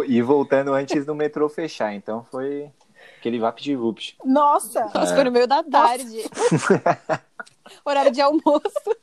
E 0.07 0.23
voltando 0.23 0.73
antes 0.73 1.05
do 1.05 1.15
metrô 1.15 1.49
fechar, 1.49 1.93
então 1.95 2.25
foi 2.25 2.71
aquele 3.19 3.39
vapt-vupt. 3.39 4.17
Nossa! 4.25 4.91
Nossa, 4.95 5.15
foi 5.15 5.25
no 5.25 5.33
meio 5.33 5.47
da 5.47 5.63
tarde. 5.63 6.23
Horário 7.85 8.13
de 8.13 8.21
almoço. 8.21 8.97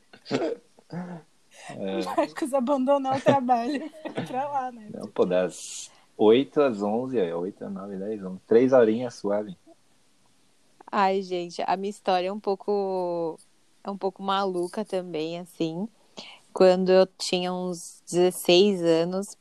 É, 1.70 2.04
Marcos 2.04 2.52
abandonou 2.52 3.12
o 3.12 3.20
trabalho 3.20 3.90
pra 4.26 4.48
lá, 4.48 4.72
né? 4.72 4.88
não, 4.92 5.08
pô, 5.08 5.24
das 5.24 5.90
8 6.16 6.60
às 6.60 6.82
11, 6.82 7.18
é, 7.18 7.34
8, 7.34 7.70
9, 7.70 7.96
10, 7.96 8.24
11. 8.24 8.40
Três 8.46 8.72
horinhas 8.72 9.14
suave. 9.14 9.56
Ai, 10.90 11.22
gente, 11.22 11.62
a 11.66 11.76
minha 11.76 11.90
história 11.90 12.28
é 12.28 12.32
um 12.32 12.40
pouco 12.40 13.38
é 13.40 13.43
um 13.90 13.98
pouco 13.98 14.22
maluca 14.22 14.84
também, 14.84 15.38
assim. 15.38 15.88
Quando 16.52 16.90
eu 16.90 17.06
tinha 17.18 17.52
uns 17.52 18.02
16 18.10 18.82
anos, 18.82 19.36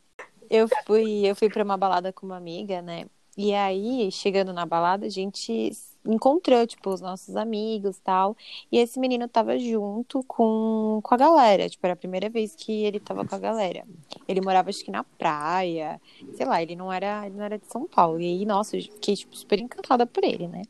eu 0.50 0.68
fui 0.86 1.26
eu 1.26 1.36
fui 1.36 1.50
para 1.50 1.64
uma 1.64 1.78
balada 1.78 2.12
com 2.14 2.26
uma 2.26 2.38
amiga, 2.38 2.82
né? 2.82 3.06
E 3.36 3.54
aí, 3.54 4.12
chegando 4.12 4.54
na 4.54 4.66
balada, 4.66 5.08
a 5.08 5.10
gente 5.10 5.72
encontrou, 6.06 6.68
tipo, 6.68 6.90
os 6.92 7.02
nossos 7.02 7.36
amigos 7.36 7.98
tal. 8.00 8.38
E 8.72 8.78
esse 8.78 9.00
menino 9.00 9.28
tava 9.28 9.58
junto 9.58 10.24
com, 10.26 11.00
com 11.02 11.16
a 11.16 11.18
galera. 11.18 11.68
Tipo, 11.68 11.86
era 11.88 11.94
a 11.94 11.98
primeira 11.98 12.30
vez 12.30 12.56
que 12.56 12.84
ele 12.84 13.00
tava 13.00 13.26
com 13.26 13.36
a 13.36 13.40
galera. 13.40 13.86
Ele 14.28 14.42
morava, 14.42 14.70
acho 14.70 14.84
que 14.84 14.92
na 14.92 15.04
praia. 15.04 16.00
Sei 16.36 16.46
lá, 16.46 16.62
ele 16.62 16.76
não 16.76 16.92
era, 16.94 17.26
ele 17.26 17.36
não 17.36 17.44
era 17.44 17.58
de 17.58 17.66
São 17.66 17.88
Paulo. 17.88 18.22
E 18.22 18.26
aí, 18.26 18.46
nossa, 18.46 18.78
eu 18.78 18.84
fiquei, 18.84 19.16
tipo, 19.16 19.36
super 19.36 19.60
encantada 19.60 20.06
por 20.06 20.24
ele, 20.24 20.48
né? 20.48 20.64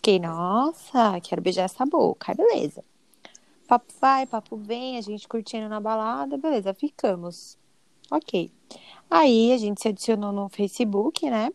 Fiquei, 0.00 0.18
nossa, 0.18 1.20
quero 1.20 1.42
beijar 1.42 1.64
essa 1.64 1.84
boca. 1.84 2.32
Aí, 2.32 2.34
beleza. 2.34 2.82
Papo 3.68 3.92
vai, 4.00 4.24
papo 4.24 4.56
vem, 4.56 4.96
a 4.96 5.02
gente 5.02 5.28
curtindo 5.28 5.68
na 5.68 5.78
balada, 5.78 6.38
beleza, 6.38 6.72
ficamos. 6.72 7.58
Ok. 8.10 8.50
Aí 9.10 9.52
a 9.52 9.58
gente 9.58 9.82
se 9.82 9.88
adicionou 9.88 10.32
no 10.32 10.48
Facebook, 10.48 11.28
né? 11.28 11.50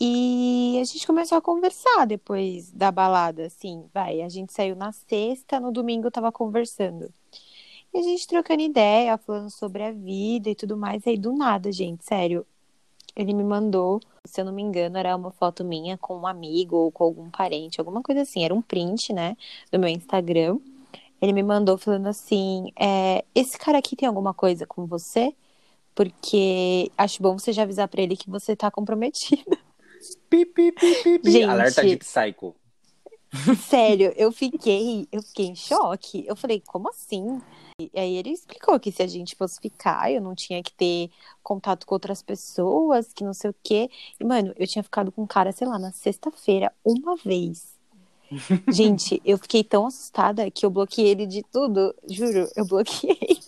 E 0.00 0.78
a 0.80 0.84
gente 0.84 1.04
começou 1.04 1.38
a 1.38 1.42
conversar 1.42 2.06
depois 2.06 2.70
da 2.70 2.92
balada, 2.92 3.46
assim, 3.46 3.84
vai. 3.92 4.22
A 4.22 4.28
gente 4.28 4.52
saiu 4.52 4.76
na 4.76 4.92
sexta, 4.92 5.58
no 5.58 5.72
domingo 5.72 6.08
tava 6.08 6.30
conversando. 6.30 7.12
E 7.92 7.98
a 7.98 8.02
gente 8.02 8.28
trocando 8.28 8.62
ideia, 8.62 9.18
falando 9.18 9.50
sobre 9.50 9.82
a 9.82 9.90
vida 9.90 10.50
e 10.50 10.54
tudo 10.54 10.76
mais. 10.76 11.04
Aí 11.04 11.18
do 11.18 11.32
nada, 11.32 11.72
gente, 11.72 12.04
sério. 12.04 12.46
Ele 13.16 13.32
me 13.32 13.42
mandou, 13.42 14.00
se 14.26 14.40
eu 14.40 14.44
não 14.44 14.52
me 14.52 14.62
engano, 14.62 14.96
era 14.96 15.14
uma 15.16 15.30
foto 15.30 15.64
minha 15.64 15.98
com 15.98 16.16
um 16.16 16.26
amigo 16.26 16.76
ou 16.76 16.92
com 16.92 17.04
algum 17.04 17.30
parente, 17.30 17.80
alguma 17.80 18.02
coisa 18.02 18.22
assim. 18.22 18.44
Era 18.44 18.54
um 18.54 18.62
print, 18.62 19.12
né, 19.12 19.36
do 19.70 19.78
meu 19.78 19.88
Instagram. 19.88 20.58
Ele 21.20 21.32
me 21.32 21.42
mandou 21.42 21.76
falando 21.76 22.06
assim: 22.06 22.72
é, 22.78 23.24
esse 23.34 23.58
cara 23.58 23.78
aqui 23.78 23.96
tem 23.96 24.08
alguma 24.08 24.32
coisa 24.32 24.66
com 24.66 24.86
você? 24.86 25.34
Porque 25.94 26.90
acho 26.96 27.22
bom 27.22 27.38
você 27.38 27.52
já 27.52 27.62
avisar 27.62 27.88
pra 27.88 28.00
ele 28.00 28.16
que 28.16 28.30
você 28.30 28.56
tá 28.56 28.70
comprometida. 28.70 29.58
Pi, 30.30 30.46
pi, 30.46 30.72
pi, 30.72 30.94
pi, 31.02 31.18
pi. 31.18 31.30
Gente. 31.30 31.50
Alerta 31.50 31.84
de 31.84 31.96
Psycho. 31.96 32.54
Sério, 33.68 34.12
eu 34.16 34.32
fiquei, 34.32 35.06
eu 35.12 35.22
fiquei 35.22 35.46
em 35.46 35.54
choque. 35.54 36.24
Eu 36.26 36.34
falei, 36.34 36.62
como 36.66 36.88
assim? 36.88 37.40
E 37.92 37.98
aí 37.98 38.16
ele 38.16 38.30
explicou 38.30 38.78
que 38.78 38.92
se 38.92 39.02
a 39.02 39.06
gente 39.06 39.36
fosse 39.36 39.60
ficar, 39.60 40.12
eu 40.12 40.20
não 40.20 40.34
tinha 40.34 40.62
que 40.62 40.72
ter 40.72 41.10
contato 41.42 41.86
com 41.86 41.94
outras 41.94 42.22
pessoas, 42.22 43.12
que 43.12 43.24
não 43.24 43.32
sei 43.32 43.50
o 43.50 43.54
quê. 43.62 43.88
E, 44.18 44.24
mano, 44.24 44.52
eu 44.58 44.66
tinha 44.66 44.82
ficado 44.82 45.12
com 45.12 45.22
um 45.22 45.26
cara, 45.26 45.52
sei 45.52 45.66
lá, 45.66 45.78
na 45.78 45.92
sexta-feira, 45.92 46.72
uma 46.84 47.16
vez. 47.16 47.78
Gente, 48.72 49.20
eu 49.24 49.38
fiquei 49.38 49.64
tão 49.64 49.86
assustada 49.86 50.50
que 50.50 50.64
eu 50.64 50.70
bloqueei 50.70 51.08
ele 51.08 51.26
de 51.26 51.42
tudo. 51.52 51.94
Juro, 52.08 52.48
eu 52.56 52.66
bloqueei. 52.66 53.40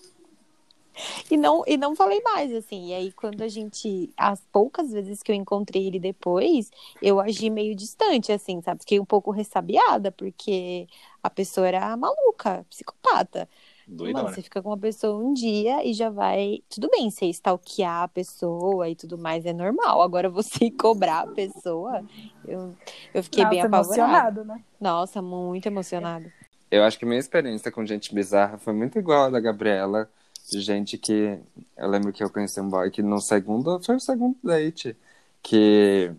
E 1.31 1.37
não, 1.37 1.62
e 1.66 1.77
não 1.77 1.97
falei 1.97 2.21
mais, 2.23 2.53
assim. 2.53 2.88
E 2.88 2.95
aí, 2.95 3.12
quando 3.12 3.42
a 3.42 3.49
gente. 3.49 4.12
As 4.16 4.40
poucas 4.53 4.92
vezes 4.92 5.23
que 5.23 5.33
eu 5.33 5.37
encontrei 5.37 5.87
ele 5.87 5.99
depois, 5.99 6.71
eu 7.01 7.21
agi 7.21 7.51
meio 7.51 7.75
distante, 7.75 8.33
assim, 8.33 8.61
sabe? 8.62 8.81
Fiquei 8.81 9.01
um 9.01 9.05
pouco 9.05 9.31
ressabiada, 9.31 10.12
porque 10.12 10.87
a 11.23 11.31
pessoa 11.31 11.66
era 11.66 11.97
maluca, 11.97 12.66
psicopata. 12.68 13.49
Mano, 13.87 13.99
Doidona. 13.99 14.33
você 14.33 14.42
fica 14.42 14.62
com 14.62 14.71
uma 14.71 14.79
pessoa 14.79 15.16
um 15.23 15.33
dia 15.35 15.85
e 15.85 15.92
já 15.95 16.11
vai. 16.11 16.62
Tudo 16.68 16.88
bem, 16.90 17.11
você 17.11 17.27
stalkear 17.27 18.03
a 18.05 18.09
pessoa 18.09 18.88
e 18.88 18.97
tudo 18.97 19.18
mais 19.18 19.45
é 19.47 19.53
normal. 19.53 20.03
Agora 20.03 20.29
você 20.31 20.71
cobrar 20.73 21.21
a 21.23 21.27
pessoa, 21.27 22.05
eu, 22.45 22.77
eu 23.12 23.23
fiquei 23.23 23.45
bem 23.47 23.62
Nossa, 23.62 23.66
apavorada. 23.66 24.40
emocionado, 24.40 24.45
né? 24.45 24.64
Nossa, 24.81 25.23
muito 25.23 25.66
emocionada. 25.66 26.33
Eu 26.71 26.83
acho 26.85 26.99
que 26.99 27.05
minha 27.05 27.21
experiência 27.21 27.71
com 27.71 27.85
gente 27.85 28.14
bizarra 28.14 28.59
foi 28.59 28.73
muito 28.73 28.99
igual 28.99 29.25
a 29.27 29.31
da 29.31 29.40
Gabriela. 29.40 30.11
De 30.51 30.61
gente 30.61 30.99
que. 30.99 31.38
Eu 31.77 31.88
lembro 31.88 32.12
que 32.12 32.23
eu 32.25 32.31
conheci 32.31 32.61
um 32.61 32.68
boy 32.68 32.90
que 32.90 33.03
no 33.03 33.21
segundo. 33.21 33.81
Foi 33.83 33.97
o 33.97 34.01
segundo 34.01 34.37
date. 34.42 34.97
Que 35.42 36.12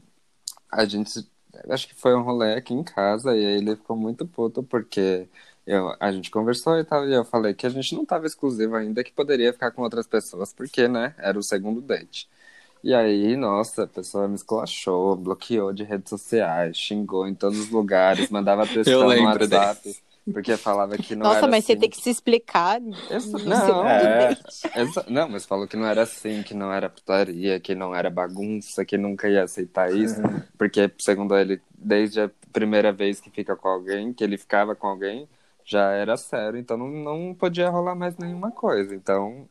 a 0.71 0.86
gente. 0.86 1.28
Acho 1.69 1.88
que 1.88 1.95
foi 1.95 2.15
um 2.15 2.23
rolê 2.23 2.56
aqui 2.56 2.73
em 2.73 2.84
casa. 2.84 3.36
E 3.36 3.45
aí 3.45 3.54
ele 3.58 3.76
ficou 3.76 3.95
muito 3.97 4.28
puto 4.28 4.63
porque 4.63 5.28
eu, 5.65 5.95
a 5.99 6.12
gente 6.12 6.30
conversou 6.32 6.78
e 6.80 6.84
tal. 6.86 7.08
E 7.08 7.13
eu 7.13 7.26
falei 7.26 7.54
que 7.54 7.65
a 7.65 7.69
gente 7.69 7.95
não 7.95 8.06
tava 8.06 8.26
exclusivo 8.28 8.76
ainda, 8.76 9.04
que 9.04 9.12
poderia 9.12 9.54
ficar 9.54 9.71
com 9.71 9.82
outras 9.82 10.08
pessoas, 10.08 10.54
porque, 10.54 10.88
né? 10.88 11.15
Era 11.17 11.38
o 11.39 11.43
segundo 11.43 11.82
date. 11.82 12.30
E 12.84 12.93
aí, 12.93 13.36
nossa, 13.38 13.84
a 13.84 13.88
pessoa 13.88 14.28
me 14.28 14.36
esculachou, 14.36 15.15
bloqueou 15.15 15.73
de 15.73 15.84
redes 15.84 16.10
sociais, 16.10 16.78
xingou 16.78 17.28
em 17.28 17.36
todos 17.36 17.60
os 17.60 17.69
lugares, 17.69 18.30
mandava 18.30 18.67
textão 18.67 19.13
no 19.13 19.23
WhatsApp. 19.23 19.95
Porque 20.32 20.58
falava 20.58 20.97
que 20.99 21.15
não 21.15 21.32
Nossa, 21.32 21.34
era 21.34 21.52
mas 21.52 21.65
você 21.65 21.76
assim. 21.76 21.78
tem 21.78 21.89
que 21.89 21.97
se 21.97 22.10
explicar. 22.10 22.80
Isso- 23.10 23.39
não, 23.43 23.56
segundo 23.56 23.89
é. 23.89 24.10
date. 24.10 24.73
Exa- 24.76 25.06
Não, 25.10 25.30
mas 25.30 25.45
falou 25.45 25.67
que 25.67 25.76
não 25.78 25.86
era 25.88 26.04
assim, 26.04 26.41
que 26.43 26.54
não 26.54 26.71
era 26.73 26.89
putaria, 26.89 27.60
que 27.60 27.76
não 27.76 27.93
era 27.95 28.10
bagunça, 28.10 28.84
que 28.86 28.97
nunca 28.97 29.30
ia 29.30 29.43
aceitar 29.43 29.93
isso. 29.93 30.21
Porque, 30.58 30.91
segundo 30.99 31.36
ele, 31.38 31.62
desde 31.78 32.21
a 32.21 32.32
primeira 32.52 32.91
vez 32.91 33.19
que 33.21 33.30
fica 33.30 33.56
com 33.56 33.67
alguém, 33.67 34.13
que 34.13 34.23
ele 34.23 34.38
ficava 34.38 34.76
com 34.76 34.88
alguém, 34.88 35.28
já 35.65 35.91
era 35.91 36.17
sério. 36.17 36.60
Então 36.60 36.78
não, 36.78 36.88
não 36.89 37.34
podia 37.36 37.69
rolar 37.69 37.95
mais 37.95 38.17
nenhuma 38.17 38.52
coisa. 38.52 38.93
Então, 38.95 39.47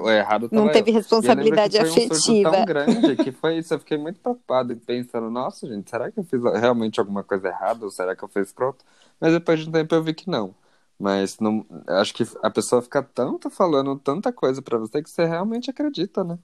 o 0.00 0.10
errado 0.10 0.48
Não 0.52 0.66
eu. 0.66 0.72
teve 0.72 0.90
E 0.90 0.94
eu 0.94 0.96
responsabilidade 0.96 1.78
que 1.78 1.84
foi 1.84 1.90
um 1.90 1.92
afetiva. 1.92 2.50
tão 2.50 2.64
grande 2.64 3.16
que 3.16 3.32
foi 3.32 3.58
isso. 3.58 3.74
Eu 3.74 3.78
fiquei 3.78 3.98
muito 3.98 4.20
preocupado 4.20 4.72
e 4.72 4.76
pensando, 4.76 5.30
nossa, 5.30 5.66
gente, 5.66 5.90
será 5.90 6.10
que 6.10 6.20
eu 6.20 6.24
fiz 6.24 6.40
realmente 6.42 7.00
alguma 7.00 7.24
coisa 7.24 7.48
errada? 7.48 7.84
Ou 7.84 7.90
será 7.90 8.14
que 8.14 8.22
eu 8.22 8.28
fiz 8.28 8.52
pronto? 8.52 8.84
Mas 9.20 9.32
depois 9.32 9.60
de 9.60 9.68
um 9.68 9.72
tempo 9.72 9.94
eu 9.94 10.02
vi 10.02 10.14
que 10.14 10.30
não. 10.30 10.54
Mas 10.98 11.38
não, 11.38 11.66
acho 11.88 12.14
que 12.14 12.24
a 12.42 12.50
pessoa 12.50 12.80
fica 12.80 13.02
tanto 13.02 13.50
falando 13.50 13.98
tanta 13.98 14.32
coisa 14.32 14.62
pra 14.62 14.78
você 14.78 15.02
que 15.02 15.10
você 15.10 15.24
realmente 15.26 15.70
acredita, 15.70 16.24
né? 16.24 16.38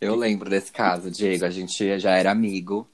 Eu 0.00 0.14
lembro 0.14 0.48
desse 0.48 0.72
caso, 0.72 1.10
Diego. 1.10 1.44
A 1.44 1.50
gente 1.50 1.98
já 1.98 2.12
era 2.12 2.30
amigo 2.30 2.86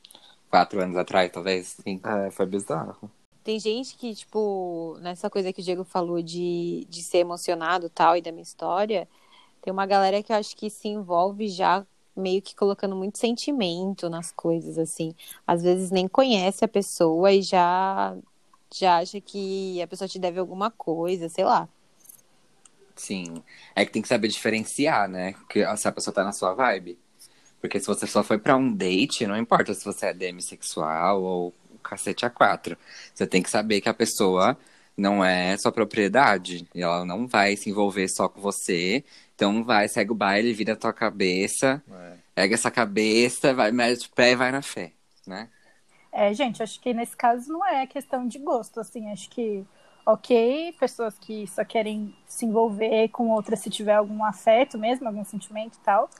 quatro 0.51 0.81
anos 0.81 0.97
atrás, 0.97 1.31
talvez. 1.31 1.77
Sim. 1.83 2.01
É, 2.05 2.31
foi 2.31 2.47
bizarro. 2.47 3.11
Tem 3.45 3.59
gente 3.59 3.97
que, 3.97 4.15
tipo, 4.15 4.97
nessa 5.01 5.29
coisa 5.29 5.53
que 5.53 5.61
o 5.61 5.65
Diego 5.65 5.85
falou 5.85 6.23
de, 6.23 6.87
de 6.89 7.03
ser 7.03 7.19
emocionado 7.19 7.89
tal, 7.89 8.17
e 8.17 8.23
da 8.23 8.31
minha 8.31 8.43
história, 8.43 9.09
tem 9.61 9.73
uma 9.73 9.87
galera 9.87 10.23
que 10.23 10.33
eu 10.33 10.37
acho 10.37 10.57
que 10.57 10.71
se 10.71 10.89
envolve 10.89 11.49
já 11.49 11.85
meio 12.17 12.43
que 12.43 12.55
colocando 12.55 12.95
muito 12.95 13.19
sentimento 13.19 14.09
nas 14.09 14.31
coisas, 14.31 14.79
assim. 14.79 15.15
Às 15.47 15.63
vezes 15.63 15.91
nem 15.91 16.07
conhece 16.07 16.65
a 16.65 16.69
pessoa 16.69 17.33
e 17.33 17.43
já, 17.43 18.17
já 18.73 18.99
acha 18.99 19.21
que 19.21 19.81
a 19.83 19.87
pessoa 19.87 20.07
te 20.07 20.19
deve 20.19 20.39
alguma 20.39 20.71
coisa, 20.71 21.29
sei 21.29 21.45
lá. 21.45 21.69
Sim. 22.95 23.43
É 23.75 23.85
que 23.85 23.93
tem 23.93 24.03
que 24.03 24.09
saber 24.09 24.29
diferenciar, 24.29 25.09
né? 25.09 25.35
Que 25.49 25.65
se 25.77 25.89
a 25.89 25.93
pessoa 25.93 26.15
tá 26.15 26.23
na 26.23 26.33
sua 26.33 26.55
vibe. 26.55 26.99
Porque 27.61 27.81
se 27.81 27.87
você 27.87 28.07
só 28.07 28.23
foi 28.23 28.39
pra 28.39 28.57
um 28.57 28.73
date, 28.73 29.27
não 29.27 29.37
importa 29.37 29.73
se 29.73 29.85
você 29.85 30.07
é 30.07 30.15
demissexual 30.15 31.23
ou 31.23 31.55
cacete 31.83 32.25
a 32.25 32.31
quatro. 32.31 32.77
Você 33.15 33.27
tem 33.27 33.43
que 33.43 33.51
saber 33.51 33.81
que 33.81 33.89
a 33.89 33.95
pessoa 33.95 34.57
não 34.97 35.25
é 35.25 35.57
sua 35.57 35.73
propriedade. 35.73 36.67
E 36.75 36.83
ela 36.83 37.05
não 37.05 37.27
vai 37.27 37.57
se 37.57 37.71
envolver 37.71 38.09
só 38.09 38.29
com 38.29 38.41
você. 38.41 39.05
Então 39.35 39.65
vai, 39.65 39.89
segue 39.89 40.13
o 40.13 40.15
baile, 40.15 40.53
vira 40.53 40.75
a 40.75 40.77
tua 40.77 40.93
cabeça. 40.93 41.83
É. 41.91 42.17
Pega 42.35 42.55
essa 42.55 42.71
cabeça, 42.71 43.53
vai, 43.53 43.73
mete 43.73 44.07
o 44.07 44.11
pé 44.13 44.33
e 44.33 44.37
vai 44.37 44.51
na 44.53 44.63
fé, 44.63 44.93
né? 45.27 45.49
É, 46.11 46.33
gente, 46.35 46.63
acho 46.63 46.79
que 46.81 46.93
nesse 46.93 47.17
caso 47.17 47.51
não 47.51 47.67
é 47.67 47.87
questão 47.87 48.27
de 48.29 48.39
gosto, 48.39 48.79
assim, 48.79 49.11
acho 49.11 49.31
que, 49.31 49.65
ok, 50.05 50.75
pessoas 50.79 51.19
que 51.19 51.47
só 51.47 51.65
querem 51.65 52.15
se 52.27 52.45
envolver 52.45 53.09
com 53.09 53.31
outras 53.31 53.61
se 53.61 53.71
tiver 53.71 53.95
algum 53.95 54.23
afeto 54.23 54.79
mesmo, 54.79 55.09
algum 55.09 55.25
sentimento 55.25 55.77
e 55.77 55.81
tal. 55.81 56.11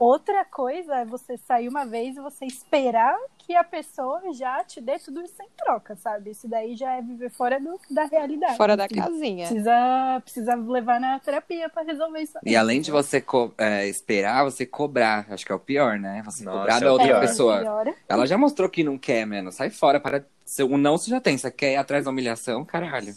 Outra 0.00 0.46
coisa 0.46 0.96
é 0.96 1.04
você 1.04 1.36
sair 1.36 1.68
uma 1.68 1.84
vez 1.84 2.16
e 2.16 2.20
você 2.22 2.46
esperar 2.46 3.14
que 3.36 3.54
a 3.54 3.62
pessoa 3.62 4.32
já 4.32 4.64
te 4.64 4.80
dê 4.80 4.98
tudo 4.98 5.20
isso 5.20 5.42
em 5.42 5.48
troca, 5.58 5.94
sabe? 5.94 6.30
Isso 6.30 6.48
daí 6.48 6.74
já 6.74 6.92
é 6.92 7.02
viver 7.02 7.28
fora 7.28 7.60
do, 7.60 7.78
da 7.90 8.04
realidade. 8.06 8.56
Fora 8.56 8.78
da 8.78 8.88
casinha. 8.88 9.46
Precisa, 9.46 10.20
precisa 10.22 10.54
levar 10.54 10.98
na 10.98 11.18
terapia 11.18 11.68
pra 11.68 11.82
resolver 11.82 12.20
isso. 12.20 12.38
E 12.46 12.56
além 12.56 12.80
de 12.80 12.90
você 12.90 13.22
é, 13.58 13.86
esperar, 13.88 14.42
você 14.42 14.64
cobrar. 14.64 15.26
Acho 15.28 15.44
que 15.44 15.52
é 15.52 15.54
o 15.54 15.60
pior, 15.60 15.98
né? 15.98 16.22
Você 16.24 16.44
Nossa, 16.44 16.58
cobrar 16.60 16.76
é 16.78 16.80
da 16.80 16.88
o 16.88 16.92
outra 16.92 17.06
pior. 17.06 17.20
pessoa. 17.20 17.60
Piora. 17.60 17.94
Ela 18.08 18.26
já 18.26 18.38
mostrou 18.38 18.70
que 18.70 18.82
não 18.82 18.96
quer, 18.96 19.26
mano. 19.26 19.52
Sai 19.52 19.68
fora, 19.68 20.00
para 20.00 20.24
Se- 20.50 20.64
O 20.64 20.76
não 20.76 20.98
você 20.98 21.08
já 21.08 21.20
tem, 21.20 21.38
você 21.38 21.48
quer 21.48 21.74
ir 21.74 21.76
atrás 21.76 22.04
da 22.06 22.10
humilhação, 22.10 22.64
caralho. 22.64 23.14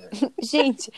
Gente, 0.42 0.90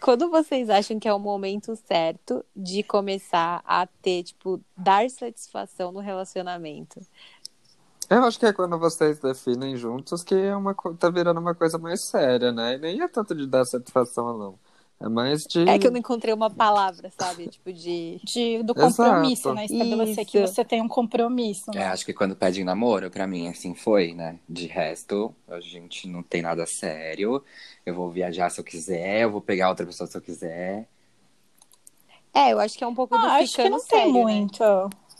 quando 0.00 0.30
vocês 0.30 0.70
acham 0.70 0.96
que 1.00 1.08
é 1.08 1.12
o 1.12 1.18
momento 1.18 1.74
certo 1.88 2.44
de 2.54 2.84
começar 2.84 3.60
a 3.66 3.84
ter, 3.84 4.22
tipo, 4.22 4.60
dar 4.76 5.10
satisfação 5.10 5.90
no 5.90 5.98
relacionamento? 5.98 7.00
Eu 8.08 8.22
acho 8.22 8.38
que 8.38 8.46
é 8.46 8.52
quando 8.52 8.78
vocês 8.78 9.18
definem 9.18 9.76
juntos 9.76 10.22
que 10.22 10.36
é 10.36 10.54
uma, 10.54 10.72
tá 10.72 11.10
virando 11.10 11.40
uma 11.40 11.54
coisa 11.54 11.78
mais 11.78 12.02
séria, 12.04 12.52
né? 12.52 12.74
E 12.74 12.78
nem 12.78 13.02
é 13.02 13.08
tanto 13.08 13.34
de 13.34 13.44
dar 13.44 13.64
satisfação, 13.64 14.38
não. 14.38 14.58
É 15.00 15.08
mais 15.08 15.42
de. 15.44 15.68
É 15.68 15.78
que 15.78 15.86
eu 15.86 15.90
não 15.90 15.98
encontrei 15.98 16.32
uma 16.32 16.48
palavra, 16.48 17.10
sabe? 17.18 17.48
Tipo, 17.48 17.72
de. 17.72 18.20
De, 18.24 18.62
do 18.62 18.72
Exato. 18.76 18.96
compromisso, 18.96 19.52
né? 19.52 19.64
Estabelecer 19.66 20.24
que 20.24 20.38
Isso. 20.38 20.54
você 20.54 20.64
tem 20.64 20.80
um 20.80 20.88
compromisso. 20.88 21.70
É, 21.72 21.78
Né? 21.78 21.86
acho 21.86 22.06
que 22.06 22.12
quando 22.14 22.36
pedem 22.36 22.64
namoro, 22.64 23.10
pra 23.10 23.26
mim, 23.26 23.48
assim 23.48 23.74
foi, 23.74 24.14
né? 24.14 24.38
De 24.48 24.66
resto, 24.66 25.34
a 25.48 25.60
gente 25.60 26.08
não 26.08 26.22
tem 26.22 26.40
nada 26.42 26.64
sério. 26.64 27.42
Eu 27.84 27.94
vou 27.94 28.08
viajar 28.10 28.50
se 28.50 28.60
eu 28.60 28.64
quiser, 28.64 29.22
eu 29.22 29.30
vou 29.32 29.40
pegar 29.40 29.68
outra 29.68 29.84
pessoa 29.84 30.06
se 30.06 30.16
eu 30.16 30.22
quiser. 30.22 30.88
É, 32.32 32.52
eu 32.52 32.58
acho 32.58 32.76
que 32.76 32.82
é 32.82 32.86
um 32.86 32.94
pouco 32.94 33.16
do 33.16 33.26
Ah, 33.26 33.36
acho 33.36 33.54
que 33.56 33.68
não 33.68 33.78
sério, 33.78 34.04
tem 34.04 34.12
né? 34.12 34.20
muito. 34.22 34.62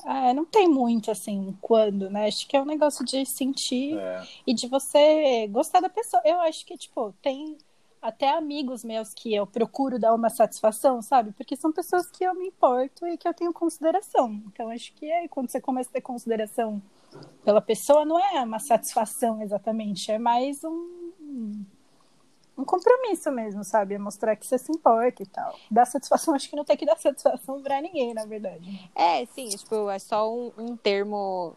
É, 0.07 0.35
não 0.35 0.45
tem 0.45 0.69
muito, 0.69 1.11
assim, 1.11 1.57
quando, 1.61 2.11
né? 2.11 2.27
Acho 2.27 2.47
que 2.47 2.57
é 2.57 2.61
um 2.61 2.67
negócio 2.67 3.05
de 3.05 3.25
sentir 3.25 3.97
É. 3.99 4.23
e 4.47 4.53
de 4.55 4.67
você 4.69 5.47
gostar 5.49 5.81
da 5.81 5.89
pessoa. 5.89 6.23
Eu 6.25 6.41
acho 6.41 6.65
que, 6.67 6.77
tipo, 6.77 7.13
tem 7.23 7.57
até 8.05 8.37
amigos 8.37 8.85
meus 8.85 9.15
que 9.15 9.35
eu 9.35 9.47
procuro 9.47 9.99
dar 9.99 10.13
uma 10.13 10.29
satisfação, 10.29 11.01
sabe? 11.01 11.33
Porque 11.33 11.57
são 11.57 11.73
pessoas 11.73 12.07
que 12.11 12.23
eu 12.23 12.35
me 12.35 12.49
importo 12.49 13.07
e 13.07 13.17
que 13.17 13.27
eu 13.27 13.33
tenho 13.33 13.51
consideração. 13.51 14.43
Então, 14.47 14.69
acho 14.69 14.93
que 14.93 15.11
aí, 15.11 15.27
quando 15.27 15.49
você 15.49 15.59
começa 15.59 15.89
a 15.89 15.93
ter 15.95 16.03
consideração 16.03 16.83
pela 17.43 17.63
pessoa, 17.63 18.05
não 18.05 18.21
é 18.21 18.43
uma 18.43 18.59
satisfação 18.59 19.41
exatamente, 19.41 20.13
é 20.13 20.19
mais 20.19 20.63
um, 20.63 21.65
um 22.59 22.65
compromisso 22.67 23.33
mesmo, 23.33 23.65
sabe? 23.65 23.95
É 23.95 23.99
mostrar 23.99 24.37
que 24.37 24.47
você 24.47 24.59
se 24.59 24.71
importa 24.71 25.23
e 25.23 25.27
tal. 25.27 25.59
Dar 25.71 25.87
satisfação, 25.87 26.35
acho 26.37 26.51
que 26.51 26.57
não 26.57 26.65
tem 26.65 26.77
que 26.77 26.85
dar 26.85 26.99
satisfação 26.99 27.63
pra 27.63 27.81
ninguém, 27.81 28.13
na 28.13 28.27
verdade. 28.27 28.87
É, 28.95 29.25
sim, 29.25 29.49
tipo, 29.49 29.89
é 29.89 29.99
só 29.99 30.31
um, 30.31 30.53
um 30.59 30.77
termo 30.77 31.57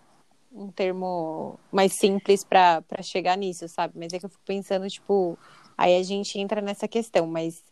um 0.50 0.72
termo 0.72 1.60
mais 1.70 1.92
simples 2.00 2.46
pra 2.46 2.82
chegar 3.02 3.36
nisso, 3.36 3.68
sabe? 3.68 3.96
Mas 3.98 4.14
é 4.14 4.18
que 4.18 4.26
eu 4.26 4.30
fico 4.30 4.44
pensando, 4.46 4.88
tipo, 4.88 5.38
aí 5.78 5.96
a 5.96 6.04
gente 6.04 6.40
entra 6.40 6.62
nessa 6.62 6.88
questão, 6.88 7.28
mas 7.28 7.64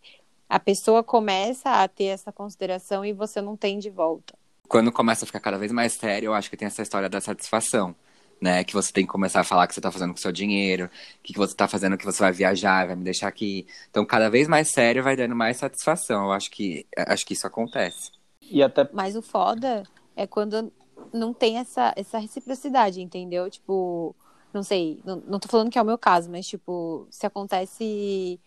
a 0.47 0.59
pessoa 0.59 1.03
começa 1.03 1.69
a 1.83 1.87
ter 1.87 2.05
essa 2.05 2.31
consideração 2.31 3.03
e 3.03 3.11
você 3.11 3.41
não 3.41 3.57
tem 3.57 3.79
de 3.79 3.89
volta. 3.89 4.35
Quando 4.67 4.91
começa 4.91 5.25
a 5.25 5.27
ficar 5.27 5.39
cada 5.39 5.57
vez 5.57 5.71
mais 5.71 5.93
sério, 5.93 6.27
eu 6.27 6.33
acho 6.33 6.49
que 6.49 6.57
tem 6.57 6.67
essa 6.67 6.81
história 6.81 7.09
da 7.09 7.19
satisfação. 7.19 7.95
Né, 8.41 8.65
que 8.65 8.73
você 8.73 8.91
tem 8.91 9.05
que 9.05 9.11
começar 9.11 9.39
a 9.39 9.43
falar 9.45 9.63
o 9.63 9.67
que 9.67 9.73
você 9.73 9.79
tá 9.79 9.89
fazendo 9.89 10.09
com 10.09 10.17
o 10.17 10.21
seu 10.21 10.31
dinheiro, 10.31 10.87
o 10.87 10.89
que, 11.23 11.31
que 11.31 11.39
você 11.39 11.55
tá 11.55 11.69
fazendo, 11.69 11.97
que 11.97 12.03
você 12.03 12.19
vai 12.19 12.33
viajar, 12.33 12.85
vai 12.85 12.93
me 12.93 13.03
deixar 13.03 13.29
aqui. 13.29 13.65
Então, 13.89 14.05
cada 14.05 14.29
vez 14.29 14.45
mais 14.45 14.69
sério 14.71 15.01
vai 15.01 15.15
dando 15.15 15.33
mais 15.33 15.55
satisfação. 15.55 16.25
Eu 16.25 16.31
acho 16.33 16.51
que, 16.51 16.85
acho 17.07 17.25
que 17.25 17.31
isso 17.31 17.47
acontece. 17.47 18.11
E 18.41 18.61
até 18.61 18.87
Mas 18.91 19.15
o 19.15 19.21
foda 19.21 19.83
é 20.17 20.27
quando 20.27 20.69
não 21.13 21.33
tem 21.33 21.57
essa, 21.57 21.93
essa 21.95 22.17
reciprocidade, 22.17 23.01
entendeu? 23.01 23.49
Tipo, 23.49 24.13
não 24.55 24.63
sei, 24.63 25.01
não, 25.03 25.21
não 25.27 25.37
tô 25.37 25.49
falando 25.49 25.69
que 25.69 25.77
é 25.77 25.81
o 25.81 25.85
meu 25.85 25.97
caso, 25.97 26.31
mas 26.31 26.47
tipo, 26.47 27.05
se 27.11 27.25
acontece 27.25 28.39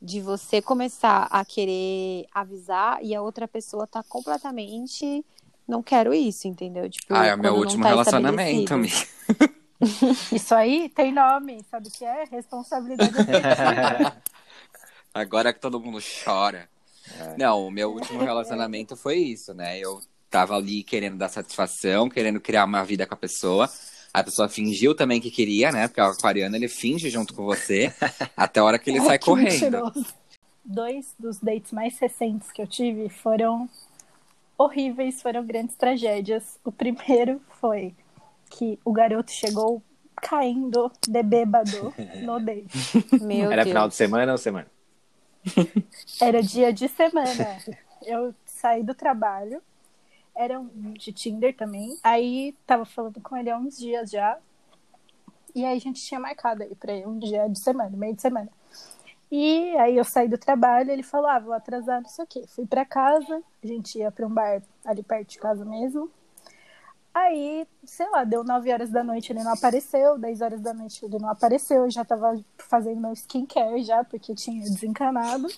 de 0.00 0.20
você 0.20 0.62
começar 0.62 1.24
a 1.24 1.44
querer 1.44 2.26
avisar 2.32 3.02
e 3.02 3.12
a 3.12 3.20
outra 3.20 3.48
pessoa 3.48 3.84
tá 3.84 4.00
completamente 4.04 5.24
não 5.66 5.82
quero 5.82 6.14
isso, 6.14 6.48
entendeu? 6.48 6.88
Tipo, 6.88 7.12
ah, 7.12 7.26
é 7.26 7.34
o 7.34 7.38
meu 7.38 7.54
último 7.54 7.82
tá 7.82 7.90
relacionamento, 7.90 8.72
amiga. 8.72 8.96
Isso 10.32 10.54
aí 10.54 10.88
tem 10.88 11.12
nome, 11.12 11.62
sabe 11.70 11.88
o 11.88 11.90
que 11.90 12.04
é? 12.04 12.24
Responsabilidade 12.24 13.12
Agora 15.14 15.52
que 15.52 15.60
todo 15.60 15.78
mundo 15.78 15.98
chora. 16.24 16.68
Não, 17.36 17.66
o 17.66 17.70
meu 17.70 17.92
último 17.92 18.20
relacionamento 18.20 18.96
foi 18.96 19.18
isso, 19.18 19.54
né? 19.54 19.78
Eu 19.78 20.00
tava 20.28 20.56
ali 20.56 20.82
querendo 20.82 21.16
dar 21.16 21.28
satisfação, 21.28 22.08
querendo 22.08 22.40
criar 22.40 22.64
uma 22.64 22.84
vida 22.84 23.06
com 23.06 23.14
a 23.14 23.16
pessoa. 23.16 23.70
A 24.20 24.24
pessoa 24.24 24.48
fingiu 24.48 24.94
também 24.94 25.20
que 25.20 25.30
queria, 25.30 25.70
né? 25.72 25.88
Porque 25.88 26.00
o 26.00 26.04
aquariano 26.04 26.56
ele 26.56 26.68
finge 26.68 27.08
junto 27.10 27.34
com 27.34 27.44
você 27.44 27.92
até 28.36 28.60
a 28.60 28.64
hora 28.64 28.78
que 28.78 28.90
ele 28.90 29.00
sai 29.00 29.18
Que 29.18 29.24
correndo. 29.24 29.50
mentiroso. 29.50 30.06
Dois 30.64 31.14
dos 31.18 31.38
dates 31.38 31.72
mais 31.72 31.98
recentes 31.98 32.50
que 32.52 32.60
eu 32.60 32.66
tive 32.66 33.08
foram 33.08 33.68
horríveis, 34.56 35.22
foram 35.22 35.44
grandes 35.46 35.76
tragédias. 35.76 36.58
O 36.64 36.70
primeiro 36.72 37.40
foi 37.60 37.94
que 38.50 38.78
o 38.84 38.92
garoto 38.92 39.30
chegou 39.30 39.82
caindo 40.16 40.90
de 41.06 41.22
bêbado 41.22 41.94
no 42.22 42.38
date. 42.44 42.68
Meu 43.20 43.50
era 43.52 43.62
Deus. 43.62 43.72
final 43.72 43.88
de 43.88 43.94
semana 43.94 44.32
ou 44.32 44.38
semana? 44.38 44.66
Era 46.20 46.42
dia 46.42 46.72
de 46.72 46.88
semana. 46.88 47.58
Eu 48.04 48.34
saí 48.44 48.82
do 48.82 48.94
trabalho. 48.94 49.62
Era 50.40 50.64
de 50.96 51.12
Tinder 51.12 51.56
também. 51.56 51.98
Aí 52.00 52.54
tava 52.64 52.84
falando 52.84 53.20
com 53.20 53.36
ele 53.36 53.50
há 53.50 53.58
uns 53.58 53.76
dias 53.76 54.08
já. 54.08 54.38
E 55.52 55.64
aí 55.64 55.76
a 55.76 55.80
gente 55.80 56.00
tinha 56.00 56.20
marcado 56.20 56.62
aí 56.62 56.76
pra 56.76 56.92
um 57.08 57.18
dia 57.18 57.48
de 57.48 57.58
semana, 57.58 57.96
meio 57.96 58.14
de 58.14 58.22
semana. 58.22 58.48
E 59.32 59.76
aí 59.78 59.96
eu 59.96 60.04
saí 60.04 60.28
do 60.28 60.38
trabalho, 60.38 60.92
ele 60.92 61.02
falou, 61.02 61.26
ah, 61.26 61.40
vou 61.40 61.52
atrasar, 61.52 62.00
não 62.00 62.08
sei 62.08 62.24
o 62.24 62.28
quê. 62.28 62.44
Fui 62.46 62.64
pra 62.64 62.84
casa, 62.84 63.42
a 63.62 63.66
gente 63.66 63.98
ia 63.98 64.12
pra 64.12 64.26
um 64.28 64.30
bar 64.30 64.62
ali 64.84 65.02
perto 65.02 65.30
de 65.30 65.38
casa 65.38 65.64
mesmo. 65.64 66.08
Aí, 67.12 67.66
sei 67.84 68.08
lá, 68.10 68.22
deu 68.22 68.44
9 68.44 68.72
horas 68.72 68.90
da 68.90 69.02
noite, 69.02 69.32
ele 69.32 69.42
não 69.42 69.52
apareceu, 69.52 70.16
10 70.16 70.40
horas 70.40 70.60
da 70.60 70.72
noite 70.72 71.04
ele 71.04 71.18
não 71.18 71.28
apareceu, 71.28 71.82
eu 71.82 71.90
já 71.90 72.04
tava 72.04 72.40
fazendo 72.56 73.00
meu 73.00 73.12
skincare 73.12 73.82
já, 73.82 74.04
porque 74.04 74.36
tinha 74.36 74.62
desencanado. 74.62 75.48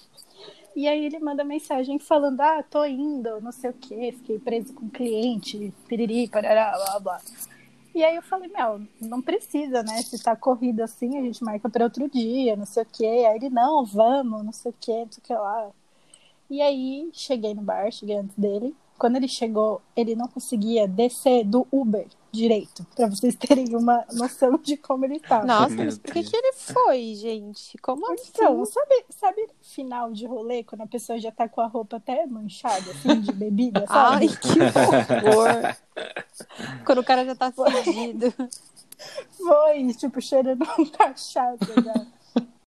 E 0.74 0.86
aí 0.86 1.04
ele 1.04 1.18
manda 1.18 1.42
mensagem 1.42 1.98
falando, 1.98 2.40
ah, 2.40 2.62
tô 2.62 2.84
indo, 2.84 3.40
não 3.40 3.52
sei 3.52 3.70
o 3.70 3.74
quê, 3.74 4.12
fiquei 4.16 4.38
preso 4.38 4.72
com 4.72 4.88
cliente, 4.88 5.72
piriri, 5.88 6.28
parará, 6.28 6.72
blá, 6.72 7.00
blá. 7.00 7.20
E 7.94 8.04
aí 8.04 8.14
eu 8.14 8.22
falei, 8.22 8.48
meu, 8.48 8.80
não 9.00 9.20
precisa, 9.20 9.82
né? 9.82 10.00
Se 10.02 10.22
tá 10.22 10.36
corrido 10.36 10.80
assim, 10.80 11.18
a 11.18 11.22
gente 11.22 11.42
marca 11.42 11.68
para 11.68 11.84
outro 11.84 12.08
dia, 12.08 12.54
não 12.56 12.66
sei 12.66 12.84
o 12.84 12.86
quê. 12.86 13.26
Aí 13.28 13.36
ele, 13.36 13.50
não, 13.50 13.84
vamos, 13.84 14.44
não 14.44 14.52
sei 14.52 14.70
o 14.70 14.74
quê, 14.80 15.04
não 15.04 15.12
sei 15.12 15.20
o 15.20 15.26
que 15.26 15.34
lá. 15.34 15.70
E 16.48 16.62
aí 16.62 17.10
cheguei 17.12 17.52
no 17.54 17.62
bar, 17.62 17.90
cheguei 17.90 18.16
antes 18.16 18.36
dele. 18.36 18.74
Quando 18.96 19.16
ele 19.16 19.28
chegou, 19.28 19.82
ele 19.96 20.14
não 20.14 20.28
conseguia 20.28 20.86
descer 20.86 21.44
do 21.44 21.66
Uber 21.72 22.06
direito, 22.32 22.86
para 22.94 23.06
vocês 23.08 23.34
terem 23.34 23.74
uma 23.74 24.04
noção 24.12 24.56
de 24.58 24.76
como 24.76 25.04
ele 25.04 25.18
tava. 25.20 25.44
Nossa, 25.46 25.74
Meu 25.74 25.84
mas 25.86 25.98
por 25.98 26.12
que, 26.12 26.22
que 26.22 26.36
ele 26.36 26.52
foi, 26.52 27.14
gente? 27.14 27.76
Como 27.78 28.06
Então, 28.12 28.62
assim? 28.62 28.72
sabe, 28.72 29.04
sabe 29.10 29.48
final 29.60 30.12
de 30.12 30.26
rolê, 30.26 30.62
quando 30.62 30.82
a 30.82 30.86
pessoa 30.86 31.18
já 31.18 31.32
tá 31.32 31.48
com 31.48 31.60
a 31.60 31.66
roupa 31.66 31.96
até 31.96 32.26
manchada, 32.26 32.90
assim, 32.90 33.20
de 33.20 33.32
bebida, 33.32 33.86
sabe? 33.86 34.26
Ai, 34.26 34.28
que 34.40 35.28
horror. 35.28 35.76
Quando 36.84 36.98
o 36.98 37.04
cara 37.04 37.24
já 37.24 37.34
tá 37.34 37.50
fugido. 37.52 38.32
Foi, 39.36 39.92
tipo, 39.94 40.20
cheirando 40.20 40.64
um 40.78 40.86
cachaça 40.86 41.82
já. 41.82 42.06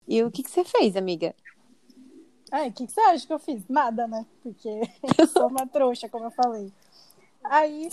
E 0.08 0.22
o 0.22 0.30
que, 0.30 0.42
que 0.42 0.50
você 0.50 0.64
fez, 0.64 0.96
amiga? 0.96 1.34
Ai, 2.50 2.68
o 2.68 2.72
que, 2.72 2.86
que 2.86 2.92
você 2.92 3.00
acha 3.00 3.26
que 3.26 3.32
eu 3.32 3.38
fiz? 3.38 3.62
Nada, 3.68 4.06
né? 4.06 4.26
Porque 4.42 4.68
eu 5.18 5.26
sou 5.26 5.46
uma 5.48 5.66
trouxa, 5.66 6.08
como 6.08 6.24
eu 6.26 6.30
falei. 6.30 6.72
Aí, 7.44 7.88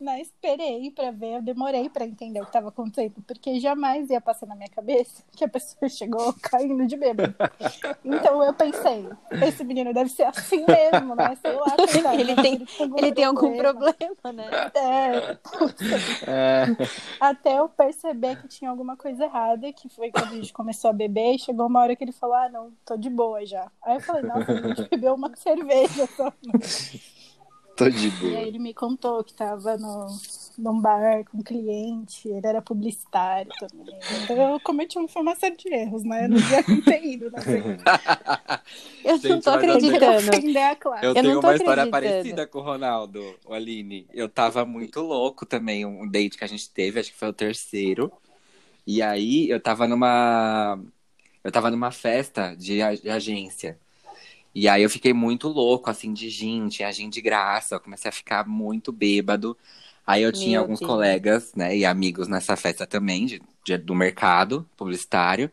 né, 0.00 0.20
esperei 0.20 0.90
pra 0.90 1.10
ver, 1.10 1.36
eu 1.36 1.42
demorei 1.42 1.88
pra 1.90 2.04
entender 2.06 2.40
o 2.40 2.46
que 2.46 2.52
tava 2.52 2.68
acontecendo, 2.68 3.22
porque 3.26 3.60
jamais 3.60 4.08
ia 4.10 4.20
passar 4.20 4.46
na 4.46 4.54
minha 4.56 4.68
cabeça 4.68 5.22
que 5.32 5.44
a 5.44 5.48
pessoa 5.48 5.88
chegou 5.90 6.34
caindo 6.40 6.86
de 6.86 6.96
bêbado. 6.96 7.34
Então 8.04 8.42
eu 8.42 8.52
pensei, 8.54 9.08
esse 9.46 9.62
menino 9.64 9.92
deve 9.92 10.10
ser 10.10 10.24
assim 10.24 10.64
mesmo, 10.66 11.14
né? 11.14 11.36
Sei 11.40 11.52
lá, 11.52 11.76
coitado, 11.76 12.20
Ele 12.20 12.34
tem, 12.36 12.66
ele 12.96 13.12
tem 13.12 13.24
algum 13.24 13.56
problema, 13.56 14.32
né? 14.32 14.50
É, 14.74 15.38
É. 16.26 16.66
até 17.20 17.58
eu 17.58 17.68
perceber 17.68 18.40
que 18.40 18.48
tinha 18.48 18.70
alguma 18.70 18.96
coisa 18.96 19.24
errada, 19.24 19.72
que 19.72 19.88
foi 19.88 20.10
quando 20.10 20.32
a 20.32 20.36
gente 20.36 20.52
começou 20.52 20.90
a 20.90 20.92
beber, 20.94 21.34
e 21.34 21.38
chegou 21.38 21.66
uma 21.66 21.80
hora 21.80 21.94
que 21.94 22.02
ele 22.04 22.12
falou, 22.12 22.36
ah, 22.36 22.48
não, 22.48 22.72
tô 22.84 22.96
de 22.96 23.10
boa 23.10 23.44
já. 23.44 23.70
Aí 23.82 23.96
eu 23.96 24.00
falei, 24.00 24.22
nossa, 24.22 24.52
a 24.52 24.68
gente 24.68 24.88
bebeu 24.90 25.14
uma 25.14 25.34
cerveja 25.36 26.06
só. 26.16 26.32
Tô 27.80 27.88
de 27.88 28.10
E 28.10 28.26
boa. 28.26 28.38
aí 28.40 28.48
ele 28.48 28.58
me 28.58 28.74
contou 28.74 29.24
que 29.24 29.32
tava 29.32 29.76
no, 29.78 30.06
num 30.58 30.80
bar 30.80 31.24
com 31.24 31.38
um 31.38 31.42
cliente, 31.42 32.28
ele 32.28 32.46
era 32.46 32.60
publicitário 32.60 33.50
também. 33.58 33.96
Então 34.22 34.52
eu 34.52 34.60
cometi 34.60 34.98
uma 34.98 35.34
série 35.34 35.56
de 35.56 35.72
erros, 35.72 36.04
né? 36.04 36.26
Eu 36.26 36.28
não 36.28 36.36
devia 36.36 36.62
ter 36.84 37.04
ido, 37.04 37.30
né? 37.30 37.40
Eu 39.02 39.12
não 39.12 39.18
Gente, 39.18 39.44
tô 39.44 39.50
eu 39.50 39.60
tenho- 39.60 39.72
acreditando. 39.72 40.30
Eu, 41.02 41.08
Eu 41.08 41.14
não 41.14 41.22
tenho 41.22 41.40
tô 41.40 41.46
uma 41.46 41.56
história 41.56 41.86
parecida 41.86 42.46
com 42.46 42.58
o 42.58 42.62
Ronaldo, 42.62 43.34
o 43.46 43.54
Aline. 43.54 44.06
Eu 44.12 44.28
tava 44.28 44.64
muito 44.66 45.00
louco 45.00 45.46
também, 45.46 45.86
um 45.86 46.06
date 46.06 46.36
que 46.36 46.44
a 46.44 46.46
gente 46.46 46.68
teve, 46.70 47.00
acho 47.00 47.10
que 47.12 47.18
foi 47.18 47.28
o 47.28 47.32
terceiro. 47.32 48.12
E 48.86 49.02
aí 49.02 49.48
eu 49.50 49.60
tava 49.60 49.86
numa. 49.88 50.78
Eu 51.42 51.50
tava 51.52 51.70
numa 51.70 51.90
festa 51.90 52.54
de, 52.54 52.82
a- 52.82 52.94
de 52.94 53.08
agência. 53.08 53.78
E 54.54 54.68
aí 54.68 54.82
eu 54.82 54.90
fiquei 54.90 55.12
muito 55.12 55.48
louco, 55.48 55.90
assim, 55.90 56.12
de 56.12 56.28
gin, 56.30 56.68
tinha 56.68 56.92
gin 56.92 57.08
de 57.08 57.20
graça. 57.20 57.76
Eu 57.76 57.80
comecei 57.80 58.08
a 58.08 58.12
ficar 58.12 58.46
muito 58.46 58.92
bêbado. 58.92 59.56
Aí 60.06 60.22
eu 60.22 60.32
tinha 60.32 60.58
Meu 60.58 60.60
alguns 60.60 60.80
Deus. 60.80 60.80
colegas, 60.80 61.54
né, 61.54 61.76
e 61.76 61.84
amigos 61.84 62.26
nessa 62.28 62.56
festa 62.56 62.86
também, 62.86 63.26
de, 63.26 63.42
de- 63.64 63.78
do 63.78 63.94
mercado 63.94 64.68
publicitário. 64.76 65.50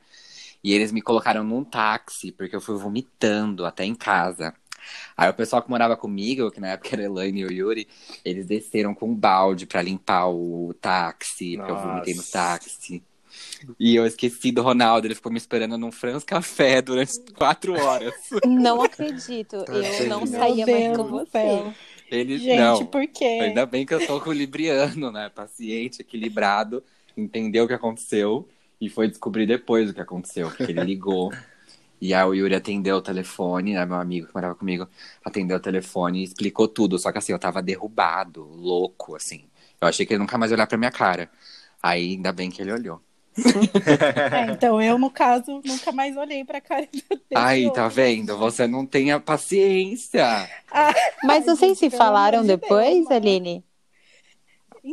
E 0.63 0.73
eles 0.73 0.91
me 0.91 1.01
colocaram 1.01 1.43
num 1.43 1.63
táxi, 1.63 2.31
porque 2.31 2.55
eu 2.55 2.61
fui 2.61 2.75
vomitando 2.77 3.65
até 3.65 3.85
em 3.85 3.95
casa. 3.95 4.53
Aí 5.17 5.29
o 5.29 5.33
pessoal 5.33 5.61
que 5.63 5.69
morava 5.69 5.97
comigo, 5.97 6.51
que 6.51 6.59
na 6.59 6.69
época 6.69 6.89
era 6.95 7.03
a 7.03 7.05
Elaine 7.05 7.41
e 7.41 7.45
o 7.45 7.51
Yuri, 7.51 7.87
eles 8.25 8.45
desceram 8.47 8.93
com 8.95 9.09
um 9.11 9.15
balde 9.15 9.65
pra 9.65 9.81
limpar 9.81 10.27
o 10.29 10.73
táxi, 10.81 11.57
porque 11.57 11.71
eu 11.71 11.77
vomitei 11.77 12.13
no 12.13 12.23
Nossa. 12.23 12.23
táxi. 12.23 13.03
E 13.79 13.95
eu 13.95 14.05
esqueci 14.05 14.51
do 14.51 14.61
Ronaldo, 14.61 15.07
ele 15.07 15.15
ficou 15.15 15.31
me 15.31 15.37
esperando 15.37 15.77
num 15.77 15.91
France 15.91 16.25
Café 16.25 16.81
durante 16.81 17.19
quatro 17.35 17.73
horas. 17.73 18.13
Não 18.45 18.81
acredito. 18.81 19.57
Eu 19.67 20.07
não 20.07 20.25
saía 20.25 20.65
Meu 20.65 20.75
mais 20.75 20.83
Deus 20.85 20.97
com 20.97 21.03
você. 21.07 21.73
Ele 22.09 22.37
Gente, 22.37 22.57
não. 22.57 22.85
por 22.85 23.05
quê? 23.07 23.39
Ainda 23.41 23.65
bem 23.65 23.85
que 23.85 23.93
eu 23.93 24.05
tô 24.05 24.21
com 24.21 24.29
o 24.29 24.33
Libriano, 24.33 25.11
né? 25.11 25.29
Paciente, 25.29 26.01
equilibrado, 26.01 26.81
entendeu 27.17 27.65
o 27.65 27.67
que 27.67 27.73
aconteceu 27.73 28.47
e 28.79 28.89
foi 28.89 29.09
descobrir 29.09 29.45
depois 29.45 29.89
o 29.89 29.93
que 29.93 29.99
aconteceu, 29.99 30.47
porque 30.49 30.71
ele 30.71 30.83
ligou. 30.83 31.31
E 31.99 32.13
aí 32.13 32.23
o 32.23 32.33
Yuri 32.33 32.53
atendeu 32.53 32.97
o 32.97 33.01
telefone, 33.01 33.73
né? 33.73 33.83
Meu 33.83 33.95
amigo 33.97 34.27
que 34.27 34.35
morava 34.35 34.53
comigo, 34.53 34.87
atendeu 35.25 35.57
o 35.57 35.59
telefone 35.59 36.19
e 36.19 36.23
explicou 36.23 36.67
tudo. 36.67 36.99
Só 36.99 37.11
que 37.11 37.17
assim, 37.17 37.31
eu 37.31 37.39
tava 37.39 37.59
derrubado, 37.61 38.43
louco, 38.43 39.15
assim. 39.15 39.45
Eu 39.81 39.87
achei 39.87 40.05
que 40.05 40.13
ele 40.13 40.19
nunca 40.19 40.37
mais 40.37 40.51
ia 40.51 40.55
olhar 40.55 40.67
pra 40.67 40.77
minha 40.77 40.91
cara. 40.91 41.27
Aí 41.81 42.11
ainda 42.11 42.31
bem 42.31 42.51
que 42.51 42.61
ele 42.61 42.71
olhou. 42.71 43.01
É, 44.31 44.51
então 44.51 44.81
eu, 44.81 44.97
no 44.97 45.09
caso, 45.09 45.61
nunca 45.63 45.91
mais 45.91 46.17
olhei 46.17 46.43
pra 46.43 46.59
cara 46.59 46.87
desse 46.91 47.05
Aí, 47.35 47.71
tá 47.71 47.87
vendo? 47.87 48.37
Você 48.37 48.67
não 48.67 48.85
tem 48.85 49.11
a 49.11 49.19
paciência. 49.19 50.25
Mas 51.23 51.47
Ai, 51.47 51.55
vocês 51.55 51.77
se 51.77 51.89
falaram 51.89 52.45
depois. 52.45 53.09
Aline? 53.11 53.63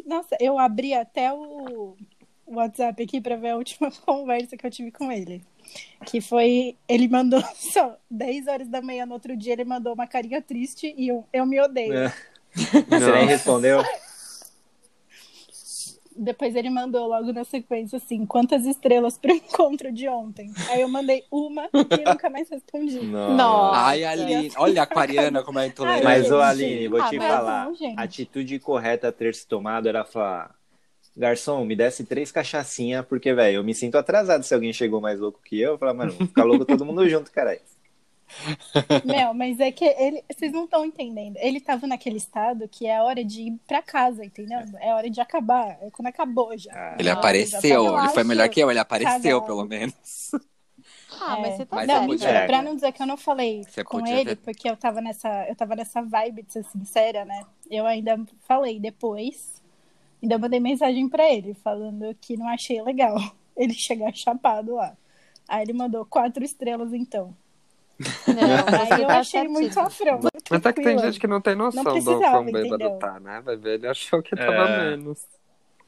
Nossa, 0.06 0.36
eu 0.40 0.58
abri 0.58 0.92
até 0.92 1.32
o 1.32 1.96
o 2.46 2.56
WhatsApp 2.56 3.02
aqui 3.02 3.20
pra 3.20 3.36
ver 3.36 3.50
a 3.50 3.56
última 3.56 3.90
conversa 4.04 4.56
que 4.56 4.66
eu 4.66 4.70
tive 4.70 4.90
com 4.90 5.10
ele. 5.10 5.42
Que 6.04 6.20
foi. 6.20 6.76
Ele 6.88 7.08
mandou 7.08 7.42
só 7.56 7.96
10 8.10 8.46
horas 8.46 8.68
da 8.68 8.82
manhã 8.82 9.06
no 9.06 9.14
outro 9.14 9.36
dia, 9.36 9.54
ele 9.54 9.64
mandou 9.64 9.94
uma 9.94 10.06
carinha 10.06 10.42
triste 10.42 10.94
e 10.96 11.08
eu, 11.08 11.24
eu 11.32 11.46
me 11.46 11.60
odeio. 11.60 11.94
É. 11.94 12.14
Você 12.54 13.12
nem 13.12 13.26
respondeu? 13.26 13.82
Depois 16.16 16.54
ele 16.54 16.70
mandou 16.70 17.06
logo 17.08 17.32
na 17.32 17.44
sequência 17.44 17.96
assim: 17.96 18.24
quantas 18.24 18.66
estrelas 18.66 19.18
pro 19.18 19.32
encontro 19.34 19.92
de 19.92 20.08
ontem? 20.08 20.52
Aí 20.68 20.80
eu 20.80 20.88
mandei 20.88 21.24
uma 21.30 21.64
e 21.74 22.04
nunca 22.08 22.30
mais 22.30 22.48
respondi. 22.48 23.00
Nossa. 23.00 23.78
Ai, 23.78 24.04
Aline, 24.04 24.50
olha 24.56 24.80
a 24.80 24.84
aquariana 24.84 25.42
como 25.42 25.58
é 25.58 25.66
intolerante. 25.66 26.04
Mas, 26.04 26.30
ô. 26.30 26.40
Aline, 26.40 26.88
vou 26.88 27.00
Ah, 27.00 27.08
te 27.08 27.18
falar. 27.18 27.66
não, 27.66 27.76
a 27.96 28.02
atitude 28.02 28.58
correta 28.60 29.08
a 29.08 29.12
ter 29.12 29.34
se 29.34 29.46
tomado 29.46 29.88
era 29.88 30.04
falar: 30.04 30.54
Garçom, 31.16 31.64
me 31.64 31.76
desce 31.76 32.04
três 32.04 32.30
cachaçinhas, 32.32 33.04
porque, 33.06 33.32
velho, 33.34 33.56
eu 33.56 33.64
me 33.64 33.74
sinto 33.74 33.96
atrasado 33.96 34.42
se 34.42 34.54
alguém 34.54 34.72
chegou 34.72 35.00
mais 35.00 35.18
louco 35.20 35.40
que 35.44 35.60
eu. 35.60 35.72
Eu 35.72 35.78
falo, 35.78 35.94
mano, 35.96 36.12
ficar 36.12 36.44
louco 36.44 36.64
todo 36.64 36.84
mundo 36.84 37.08
junto, 37.08 37.30
caralho. 37.30 37.60
Meu, 39.04 39.32
mas 39.34 39.60
é 39.60 39.70
que 39.70 39.84
ele, 39.84 40.24
vocês 40.32 40.52
não 40.52 40.64
estão 40.64 40.84
entendendo. 40.84 41.36
Ele 41.36 41.60
tava 41.60 41.86
naquele 41.86 42.16
estado 42.16 42.68
que 42.68 42.86
é 42.86 42.96
a 42.96 43.04
hora 43.04 43.24
de 43.24 43.42
ir 43.42 43.58
pra 43.66 43.80
casa, 43.82 44.24
entendeu? 44.24 44.58
É 44.80 44.92
hora 44.94 45.08
de 45.08 45.20
acabar. 45.20 45.78
É 45.80 45.90
quando 45.90 46.06
acabou 46.08 46.56
já. 46.58 46.72
Ah, 46.74 46.96
Ele 46.98 47.10
apareceu, 47.10 47.84
já 47.84 47.90
lá, 47.90 48.04
ele 48.04 48.12
foi 48.14 48.24
melhor 48.24 48.48
que 48.48 48.60
eu, 48.60 48.70
ele 48.70 48.78
apareceu, 48.80 49.42
pelo 49.42 49.64
menos. 49.64 50.32
Ah, 51.20 51.36
mas 51.40 51.54
É. 51.54 51.56
você 51.58 51.66
tá 51.66 51.76
Mas 51.76 51.86
Não, 51.86 52.06
podia- 52.06 52.28
É. 52.28 52.46
pra 52.46 52.60
não 52.62 52.74
dizer 52.74 52.90
que 52.92 53.00
eu 53.00 53.06
não 53.06 53.16
falei 53.16 53.62
Você 53.62 53.84
com 53.84 54.04
ele, 54.06 54.34
ter- 54.34 54.36
porque 54.36 54.68
eu 54.68 54.76
tava 54.76 55.00
nessa, 55.00 55.46
eu 55.48 55.54
tava 55.54 55.76
nessa 55.76 56.02
vibe 56.02 56.42
de 56.42 56.52
ser 56.52 56.64
sincera, 56.64 57.24
né? 57.24 57.44
Eu 57.70 57.86
ainda 57.86 58.18
falei 58.48 58.80
depois, 58.80 59.62
ainda 60.20 60.36
mandei 60.38 60.58
mensagem 60.58 61.08
pra 61.08 61.30
ele, 61.32 61.54
falando 61.54 62.14
que 62.20 62.36
não 62.36 62.48
achei 62.48 62.82
legal 62.82 63.14
ele 63.56 63.72
chegar 63.74 64.12
chapado 64.14 64.74
lá. 64.74 64.96
Aí 65.46 65.62
ele 65.62 65.72
mandou 65.72 66.04
quatro 66.04 66.42
estrelas, 66.44 66.92
então. 66.92 67.34
Não, 67.98 68.80
Aí 68.80 68.88
você 68.88 69.02
eu 69.02 69.06
tá 69.06 69.18
achei 69.18 69.48
muito 69.48 69.72
certíssimo. 69.74 70.08
afronta. 70.10 70.28
Mas 70.50 70.66
é 70.66 70.72
que 70.72 70.82
tem 70.82 70.98
gente 70.98 71.20
que 71.20 71.26
não 71.26 71.40
tem 71.40 71.54
noção 71.54 71.82
Não 71.84 71.98
do 71.98 72.18
quão 72.20 72.44
bêbado 72.44 72.74
entendeu? 72.74 72.98
tá, 72.98 73.20
né? 73.20 73.40
Vai 73.44 73.56
ver, 73.56 73.74
ele 73.74 73.86
achou 73.86 74.22
que 74.22 74.34
tava 74.36 74.52
É. 74.52 74.90
menos. 74.90 75.20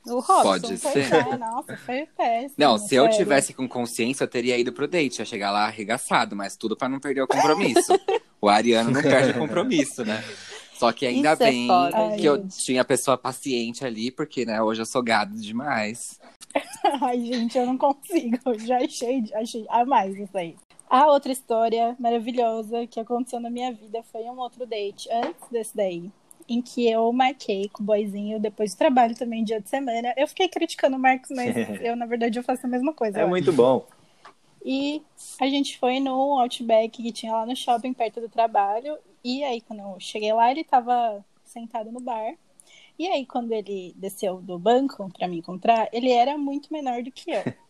O 0.07 0.21
Robson 0.21 0.43
Pode 0.43 0.77
foi, 0.79 1.03
ser. 1.03 1.11
né? 1.11 1.37
Nossa, 1.37 1.77
foi 1.79 2.07
péssimo. 2.17 2.55
Não, 2.57 2.79
se 2.79 2.95
eu 2.95 3.11
tivesse 3.11 3.53
com 3.53 3.69
consciência, 3.69 4.23
eu 4.23 4.29
teria 4.29 4.57
ido 4.57 4.73
pro 4.73 4.87
date. 4.87 5.19
Ia 5.19 5.25
chegar 5.25 5.51
lá 5.51 5.65
arregaçado, 5.67 6.37
mas 6.37 6.57
tudo 6.57 6.77
pra 6.77 6.89
não 6.89 7.01
perder 7.01 7.23
o 7.23 7.27
compromisso. 7.27 7.93
o 8.41 8.49
Ariano 8.49 8.93
não 8.93 9.03
perde 9.03 9.31
o 9.33 9.39
compromisso, 9.41 10.05
né? 10.05 10.23
Só 10.75 10.93
que 10.93 11.07
ainda 11.07 11.33
Isso 11.33 11.43
é 11.43 11.47
bem 11.51 11.67
foda, 11.67 12.17
que 12.17 12.25
eu 12.25 12.47
tinha 12.47 12.85
pessoa 12.85 13.19
paciente 13.19 13.85
ali, 13.85 14.13
porque, 14.13 14.45
né, 14.45 14.63
hoje 14.63 14.81
eu 14.83 14.87
sou 14.87 15.03
gado 15.03 15.35
demais. 15.35 16.21
Ai, 17.03 17.19
gente, 17.25 17.59
eu 17.59 17.67
não 17.67 17.77
consigo. 17.77 18.39
Eu 18.47 18.59
Já 18.61 18.77
achei, 18.77 19.25
achei 19.35 19.67
a 19.69 19.85
mais 19.85 20.15
isso 20.17 20.37
aí. 20.39 20.55
A 20.89 21.07
outra 21.07 21.33
história 21.33 21.97
maravilhosa 21.99 22.87
que 22.87 23.01
aconteceu 23.01 23.41
na 23.41 23.51
minha 23.51 23.73
vida 23.73 24.03
foi 24.05 24.23
um 24.23 24.39
outro 24.39 24.65
date 24.65 25.09
antes 25.11 25.49
desse 25.51 25.77
daí. 25.77 26.11
Em 26.49 26.63
que 26.63 26.89
eu 26.89 27.13
marquei 27.13 27.69
com 27.69 27.83
o 27.83 27.87
boyzinho 27.87 28.39
depois 28.39 28.73
do 28.73 28.79
trabalho 28.79 29.17
também, 29.17 29.43
dia 29.43 29.61
de 29.61 29.69
semana. 29.69 30.15
Eu 30.17 30.29
fiquei 30.29 30.49
criticando 30.49 30.97
o 30.97 30.99
Marcos, 30.99 31.31
mas 31.31 31.57
eu, 31.83 31.97
na 31.97 32.07
verdade, 32.07 32.39
eu 32.39 32.45
faço 32.45 32.67
a 32.67 32.69
mesma 32.69 32.93
coisa. 32.93 33.21
É 33.21 33.27
muito 33.27 33.53
bom. 33.53 33.85
E 34.65 35.03
a 35.41 35.47
gente 35.49 35.79
foi 35.79 35.99
no 35.99 36.39
Outback 36.39 37.03
que 37.03 37.13
tinha 37.13 37.33
lá 37.33 37.47
no 37.47 37.57
shopping, 37.57 37.93
perto 37.93 38.21
do 38.21 38.29
trabalho. 38.29 38.97
E 39.25 39.43
aí, 39.43 39.61
quando 39.61 39.81
eu 39.81 39.97
cheguei 39.99 40.33
lá, 40.33 40.51
ele 40.51 40.63
tava 40.63 41.25
sentado 41.45 41.91
no 41.91 42.01
bar. 42.01 42.35
E 42.99 43.07
aí, 43.09 43.27
quando 43.27 43.53
ele 43.53 43.93
desceu 43.97 44.41
do 44.41 44.59
banco 44.59 45.11
pra 45.13 45.29
me 45.29 45.39
encontrar, 45.39 45.89
ele 45.93 46.11
era 46.11 46.39
muito 46.39 46.73
menor 46.73 47.03
do 47.03 47.11
que 47.11 47.31
eu. 47.31 47.43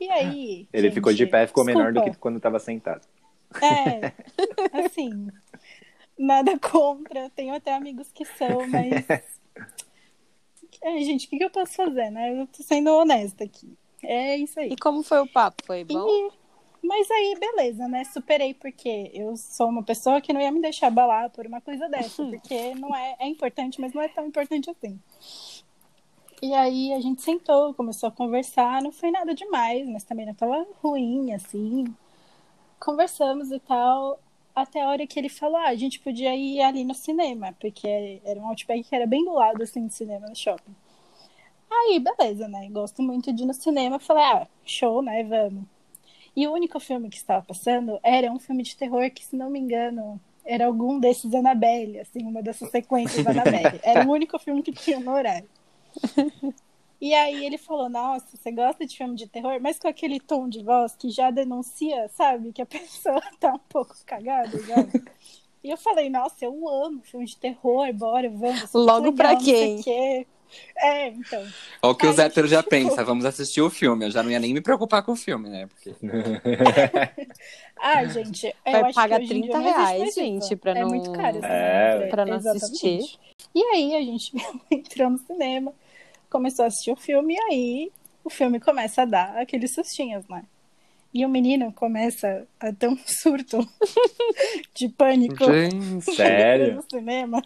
E 0.00 0.10
aí. 0.10 0.68
Ele 0.72 0.88
gente, 0.88 0.94
ficou 0.94 1.12
de 1.12 1.26
pé, 1.26 1.46
ficou 1.46 1.64
menor 1.64 1.92
do 1.92 1.94
desculpa. 1.94 2.10
que 2.10 2.18
quando 2.20 2.40
tava 2.40 2.58
sentado. 2.58 3.06
É, 3.60 4.12
assim. 4.84 5.28
Nada 6.18 6.58
contra. 6.58 7.30
Tenho 7.30 7.54
até 7.54 7.74
amigos 7.74 8.10
que 8.12 8.24
são, 8.24 8.66
mas. 8.68 9.04
É, 10.84 10.98
gente, 11.02 11.26
o 11.26 11.30
que, 11.30 11.38
que 11.38 11.44
eu 11.44 11.50
posso 11.50 11.74
fazer, 11.74 12.10
né? 12.10 12.40
Eu 12.40 12.46
tô 12.48 12.60
sendo 12.62 12.90
honesta 12.90 13.44
aqui. 13.44 13.72
É 14.02 14.36
isso 14.36 14.58
aí. 14.58 14.70
E 14.72 14.76
como 14.76 15.04
foi 15.04 15.20
o 15.20 15.28
papo? 15.28 15.62
Foi 15.64 15.84
bom? 15.84 16.08
E- 16.08 16.30
Mas 16.82 17.08
aí, 17.08 17.36
beleza, 17.38 17.86
né? 17.86 18.02
Superei, 18.04 18.52
porque 18.52 19.08
eu 19.14 19.36
sou 19.36 19.68
uma 19.68 19.84
pessoa 19.84 20.20
que 20.20 20.32
não 20.32 20.40
ia 20.40 20.50
me 20.50 20.60
deixar 20.60 20.88
abalar 20.88 21.30
por 21.30 21.46
uma 21.46 21.60
coisa 21.60 21.88
dessa, 21.88 22.24
porque 22.24 22.74
não 22.74 22.92
é, 22.96 23.14
é 23.20 23.26
importante, 23.28 23.80
mas 23.80 23.92
não 23.92 24.02
é 24.02 24.08
tão 24.08 24.26
importante 24.26 24.68
assim. 24.70 24.98
E 26.42 26.52
aí 26.54 26.92
a 26.92 27.00
gente 27.00 27.22
sentou, 27.22 27.72
começou 27.72 28.08
a 28.08 28.12
conversar, 28.12 28.82
não 28.82 28.90
foi 28.90 29.12
nada 29.12 29.32
demais, 29.32 29.88
mas 29.88 30.02
também 30.02 30.26
não 30.26 30.34
tava 30.34 30.66
ruim, 30.82 31.32
assim. 31.32 31.84
Conversamos 32.80 33.52
e 33.52 33.60
tal, 33.60 34.18
até 34.54 34.82
a 34.82 34.88
hora 34.88 35.06
que 35.06 35.20
ele 35.20 35.28
falou, 35.28 35.56
ah, 35.56 35.68
a 35.68 35.76
gente 35.76 36.00
podia 36.00 36.34
ir 36.34 36.60
ali 36.60 36.84
no 36.84 36.94
cinema, 36.94 37.54
porque 37.60 38.20
era 38.24 38.40
um 38.40 38.48
outback 38.48 38.82
que 38.82 38.94
era 38.94 39.06
bem 39.06 39.24
do 39.24 39.34
lado, 39.34 39.62
assim, 39.62 39.86
do 39.86 39.92
cinema 39.92 40.26
no 40.28 40.34
shopping. 40.34 40.74
Aí, 41.70 42.00
beleza, 42.00 42.48
né? 42.48 42.68
Gosto 42.70 43.02
muito 43.02 43.32
de 43.32 43.44
ir 43.44 43.46
no 43.46 43.54
cinema. 43.54 44.00
Falei, 44.00 44.24
ah, 44.24 44.48
show, 44.64 45.00
né? 45.00 45.22
Vamos. 45.24 45.64
E 46.34 46.46
o 46.48 46.52
único 46.52 46.80
filme 46.80 47.08
que 47.08 47.16
estava 47.16 47.44
passando 47.44 48.00
era 48.02 48.32
um 48.32 48.38
filme 48.40 48.62
de 48.64 48.76
terror 48.76 49.10
que, 49.12 49.24
se 49.24 49.36
não 49.36 49.48
me 49.48 49.60
engano, 49.60 50.20
era 50.44 50.66
algum 50.66 50.98
desses 50.98 51.32
Annabelle, 51.34 52.00
assim, 52.00 52.24
uma 52.24 52.42
dessas 52.42 52.70
sequências 52.70 53.24
da 53.24 53.30
Annabelle. 53.30 53.80
Era 53.84 54.06
o 54.06 54.10
único 54.10 54.38
filme 54.38 54.62
que 54.62 54.72
tinha 54.72 54.98
no 54.98 55.12
horário. 55.12 55.48
E 57.04 57.12
aí 57.14 57.44
ele 57.44 57.58
falou, 57.58 57.88
nossa, 57.88 58.36
você 58.36 58.52
gosta 58.52 58.86
de 58.86 58.96
filme 58.96 59.16
de 59.16 59.26
terror? 59.26 59.58
Mas 59.60 59.76
com 59.76 59.88
aquele 59.88 60.20
tom 60.20 60.48
de 60.48 60.62
voz 60.62 60.94
que 60.94 61.10
já 61.10 61.32
denuncia, 61.32 62.08
sabe? 62.16 62.52
Que 62.52 62.62
a 62.62 62.66
pessoa 62.66 63.20
tá 63.40 63.52
um 63.54 63.58
pouco 63.68 63.92
cagada, 64.06 64.56
já. 64.62 64.76
E 65.64 65.70
eu 65.70 65.76
falei, 65.76 66.08
nossa, 66.08 66.44
eu 66.44 66.68
amo 66.68 67.02
filme 67.02 67.26
de 67.26 67.36
terror, 67.36 67.92
bora, 67.92 68.30
vamos. 68.30 68.62
é 68.72 68.78
Logo 68.78 69.12
pra 69.14 69.30
legal, 69.30 69.44
sei 69.44 69.82
quem? 69.82 70.26
É, 70.76 71.08
então. 71.08 71.42
Olha 71.82 71.92
o 71.92 71.94
que 71.96 72.06
Ai, 72.06 72.12
os 72.12 72.18
héteros 72.20 72.50
já 72.50 72.58
tipo- 72.58 72.70
pensam, 72.70 73.04
vamos 73.04 73.24
assistir 73.24 73.62
o 73.62 73.68
filme. 73.70 74.04
Eu 74.04 74.10
já 74.12 74.22
não 74.22 74.30
ia 74.30 74.38
nem 74.38 74.54
me 74.54 74.60
preocupar 74.60 75.02
com 75.02 75.10
o 75.10 75.16
filme, 75.16 75.48
né? 75.48 75.66
Porque... 75.66 75.96
Ah, 77.84 78.04
gente, 78.04 78.46
eu 78.64 78.72
Vai 78.72 78.82
acho 78.82 78.94
pagar 78.94 79.18
que 79.18 79.24
hoje 79.24 79.34
em 79.38 79.40
dia 79.42 79.50
30 79.50 79.58
não 79.58 79.66
existe 79.82 79.96
reais, 79.98 80.14
gente, 80.14 80.56
pra 80.56 80.70
é 80.70 80.80
não- 80.82 80.88
muito 80.88 81.10
caro. 81.10 81.38
É, 81.44 82.06
pra 82.08 82.24
não 82.24 82.36
Exatamente. 82.36 82.64
assistir. 82.64 83.18
E 83.52 83.60
aí 83.60 83.96
a 83.96 84.00
gente 84.02 84.32
entrou 84.70 85.10
no 85.10 85.18
cinema, 85.18 85.74
começou 86.32 86.64
a 86.64 86.68
assistir 86.68 86.90
o 86.90 86.96
filme, 86.96 87.34
e 87.34 87.40
aí 87.42 87.92
o 88.24 88.30
filme 88.30 88.58
começa 88.58 89.02
a 89.02 89.04
dar 89.04 89.36
aqueles 89.36 89.74
sustinhos, 89.74 90.26
né? 90.28 90.42
E 91.12 91.26
o 91.26 91.28
menino 91.28 91.70
começa 91.72 92.46
a 92.58 92.72
ter 92.72 92.88
um 92.88 92.96
surto 93.04 93.58
de 94.74 94.88
pânico 94.88 95.44
Gente, 95.44 96.00
Sério? 96.16 96.76
no 96.76 96.84
cinema. 96.90 97.42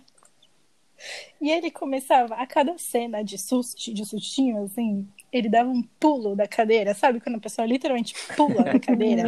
E 1.40 1.50
ele 1.50 1.70
começava, 1.70 2.36
a 2.36 2.46
cada 2.46 2.74
cena 2.78 3.22
de, 3.22 3.36
susto, 3.36 3.92
de 3.92 4.04
sustinho, 4.06 4.64
assim, 4.64 5.06
ele 5.30 5.48
dava 5.48 5.68
um 5.68 5.82
pulo 6.00 6.34
da 6.34 6.46
cadeira, 6.48 6.94
sabe? 6.94 7.20
Quando 7.20 7.36
a 7.36 7.40
pessoa 7.40 7.66
literalmente 7.66 8.14
pula 8.34 8.62
da 8.62 8.78
cadeira. 8.80 9.24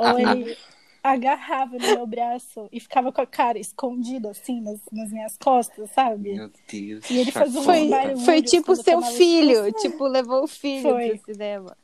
Ou 0.00 0.18
ele 0.18 0.56
agarrava 1.02 1.76
no 1.78 1.86
meu 1.86 2.06
braço 2.06 2.68
e 2.72 2.80
ficava 2.80 3.12
com 3.12 3.20
a 3.20 3.26
cara 3.26 3.58
escondida, 3.58 4.30
assim, 4.30 4.60
nas, 4.60 4.80
nas 4.92 5.10
minhas 5.10 5.36
costas, 5.36 5.90
sabe? 5.90 6.34
Meu 6.34 6.50
Deus. 6.70 7.10
E 7.10 7.18
ele 7.18 7.32
fazia 7.32 7.60
um 7.60 7.64
Foi, 7.64 7.90
foi 8.24 8.42
tipo 8.42 8.74
seu 8.76 9.00
filho, 9.02 9.72
tipo, 9.72 10.06
levou 10.06 10.44
o 10.44 10.48
filho 10.48 10.82
Foi. 10.82 11.18
pro 11.18 11.32
cinema. 11.32 11.76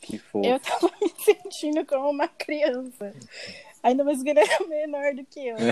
Que 0.00 0.18
fofo. 0.18 0.46
Eu 0.46 0.60
tava 0.60 0.92
me 1.00 1.10
sentindo 1.18 1.84
como 1.86 2.10
uma 2.10 2.28
criança. 2.28 3.14
Ainda 3.82 4.02
mais 4.02 4.22
que 4.22 4.30
ele 4.30 4.40
era 4.40 4.66
menor 4.66 5.14
do 5.14 5.24
que 5.24 5.46
eu. 5.46 5.56
E... 5.58 5.70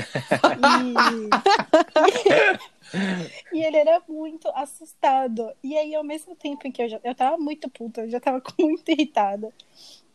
e 3.57 3.65
ele 3.65 3.77
era 3.79 4.03
muito 4.07 4.49
assustado. 4.55 5.51
E 5.63 5.77
aí, 5.77 5.95
ao 5.95 6.05
mesmo 6.05 6.35
tempo 6.37 6.67
em 6.67 6.73
que 6.73 6.83
eu 6.83 6.89
já 6.91 7.01
eu 7.03 7.15
tava 7.15 7.39
muito 7.39 7.71
puta, 7.71 8.03
eu 8.03 8.11
já 8.11 8.21
tava 8.21 8.43
muito 8.61 8.87
irritada 8.91 9.51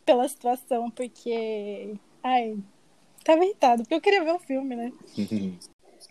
pela 0.05 0.27
situação, 0.27 0.91
porque. 0.91 1.95
Ai, 2.23 2.57
tava 3.23 3.43
irritada, 3.43 3.83
porque 3.83 3.95
eu 3.95 4.01
queria 4.01 4.23
ver 4.23 4.33
o 4.33 4.39
filme, 4.39 4.75
né? 4.75 4.91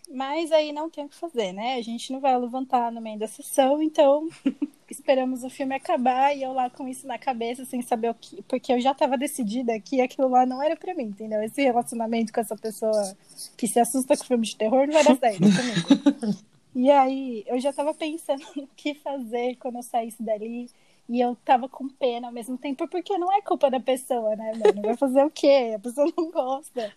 Mas 0.09 0.51
aí 0.51 0.71
não 0.71 0.89
tem 0.89 1.05
o 1.05 1.09
que 1.09 1.15
fazer, 1.15 1.51
né? 1.51 1.75
A 1.75 1.81
gente 1.81 2.11
não 2.11 2.19
vai 2.19 2.37
levantar 2.37 2.91
no 2.91 3.01
meio 3.01 3.19
da 3.19 3.27
sessão, 3.27 3.81
então 3.81 4.27
esperamos 4.89 5.43
o 5.43 5.49
filme 5.49 5.75
acabar 5.75 6.35
e 6.35 6.43
eu 6.43 6.53
lá 6.53 6.69
com 6.69 6.87
isso 6.87 7.05
na 7.05 7.17
cabeça, 7.17 7.65
sem 7.65 7.81
saber 7.81 8.11
o 8.11 8.13
que. 8.13 8.41
Porque 8.43 8.71
eu 8.71 8.79
já 8.79 8.93
tava 8.93 9.17
decidida 9.17 9.79
que 9.79 9.99
aquilo 9.99 10.29
lá 10.29 10.45
não 10.45 10.63
era 10.63 10.75
pra 10.75 10.95
mim, 10.95 11.05
entendeu? 11.05 11.41
Esse 11.43 11.61
relacionamento 11.61 12.31
com 12.31 12.39
essa 12.39 12.55
pessoa 12.55 13.15
que 13.57 13.67
se 13.67 13.79
assusta 13.79 14.15
com 14.15 14.23
filme 14.23 14.45
de 14.45 14.55
terror 14.55 14.87
não 14.87 14.93
vai 14.93 15.03
dar 15.03 15.17
certo 15.17 15.39
comigo. 15.41 16.37
E 16.73 16.91
aí 16.91 17.43
eu 17.47 17.59
já 17.59 17.73
tava 17.73 17.93
pensando 17.93 18.43
no 18.55 18.67
que 18.75 18.93
fazer 18.93 19.55
quando 19.55 19.77
eu 19.77 19.83
saísse 19.83 20.21
dali. 20.23 20.69
E 21.09 21.21
eu 21.21 21.37
tava 21.45 21.69
com 21.69 21.87
pena 21.87 22.27
ao 22.27 22.33
mesmo 22.33 22.57
tempo, 22.57 22.87
porque 22.87 23.17
não 23.17 23.31
é 23.31 23.41
culpa 23.41 23.71
da 23.71 23.79
pessoa, 23.79 24.35
né, 24.35 24.51
mano? 24.53 24.81
Vai 24.81 24.97
fazer 24.97 25.23
o 25.23 25.29
quê? 25.29 25.73
A 25.75 25.79
pessoa 25.79 26.11
não 26.17 26.29
gosta. 26.29 26.91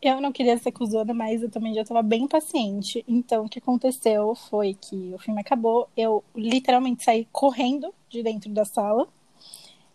Eu 0.00 0.20
não 0.20 0.30
queria 0.30 0.58
ser 0.58 0.72
cuzona, 0.72 1.14
mas 1.14 1.42
eu 1.42 1.50
também 1.50 1.74
já 1.74 1.82
tava 1.82 2.02
bem 2.02 2.28
paciente. 2.28 3.02
Então, 3.08 3.46
o 3.46 3.48
que 3.48 3.58
aconteceu 3.58 4.34
foi 4.34 4.74
que 4.74 5.12
o 5.14 5.18
filme 5.18 5.40
acabou. 5.40 5.88
Eu 5.96 6.22
literalmente 6.34 7.02
saí 7.02 7.26
correndo 7.32 7.92
de 8.10 8.22
dentro 8.22 8.50
da 8.50 8.64
sala. 8.64 9.08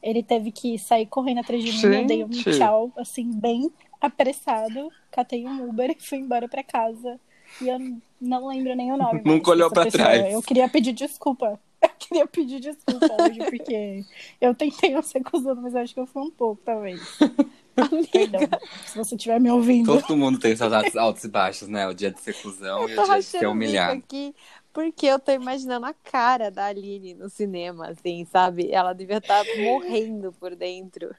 Ele 0.01 0.23
teve 0.23 0.51
que 0.51 0.79
sair 0.79 1.05
correndo 1.05 1.41
atrás 1.41 1.63
de 1.63 1.87
mim. 1.87 1.95
Eu 1.95 2.07
dei 2.07 2.23
um 2.23 2.33
Gente. 2.33 2.57
tchau, 2.57 2.91
assim, 2.97 3.31
bem 3.31 3.71
apressado. 4.01 4.89
Catei 5.11 5.45
um 5.45 5.69
Uber 5.69 5.91
e 5.91 6.01
fui 6.01 6.17
embora 6.17 6.49
pra 6.49 6.63
casa. 6.63 7.19
E 7.61 7.67
eu 7.69 7.77
não 8.19 8.47
lembro 8.47 8.75
nem 8.75 8.91
o 8.91 8.97
nome. 8.97 9.21
Nunca 9.23 9.51
olhou 9.51 9.69
pra 9.69 9.83
pessoa. 9.83 10.03
trás. 10.03 10.33
Eu 10.33 10.41
queria 10.41 10.67
pedir 10.67 10.93
desculpa. 10.93 11.59
Eu 11.81 11.89
queria 11.97 12.27
pedir 12.27 12.59
desculpa 12.59 13.07
hoje, 13.23 13.39
porque 13.49 14.05
eu 14.39 14.53
tentei 14.53 14.91
não 14.91 15.01
ser 15.01 15.23
cuzona, 15.23 15.61
mas 15.61 15.75
acho 15.75 15.93
que 15.93 15.99
eu 15.99 16.05
fui 16.05 16.21
um 16.21 16.31
pouco, 16.31 16.61
talvez. 16.63 17.01
Perdão, 18.11 18.41
se 18.85 18.97
você 18.97 19.15
estiver 19.15 19.39
me 19.39 19.49
ouvindo. 19.49 19.99
Todo 19.99 20.17
mundo 20.17 20.37
tem 20.37 20.55
seus 20.55 20.73
altos, 20.73 20.95
altos 20.95 21.23
e 21.23 21.29
baixos, 21.29 21.67
né? 21.67 21.87
O 21.87 21.93
dia 21.93 22.11
de 22.11 22.19
ser 22.19 22.33
cuzão 22.41 22.87
e 22.87 22.91
Eu 22.91 22.95
tô 22.95 23.03
o 23.03 23.05
dia 23.05 23.17
de 23.17 23.23
ser 23.23 23.47
humilhado. 23.47 23.97
aqui, 23.97 24.35
porque 24.73 25.05
eu 25.05 25.17
tô 25.17 25.31
imaginando 25.31 25.85
a 25.85 25.93
cara 25.93 26.51
da 26.51 26.65
Aline 26.65 27.13
no 27.13 27.29
cinema, 27.29 27.87
assim, 27.87 28.25
sabe? 28.25 28.71
Ela 28.71 28.93
devia 28.93 29.17
estar 29.17 29.43
morrendo 29.57 30.33
por 30.33 30.55
dentro. 30.55 31.15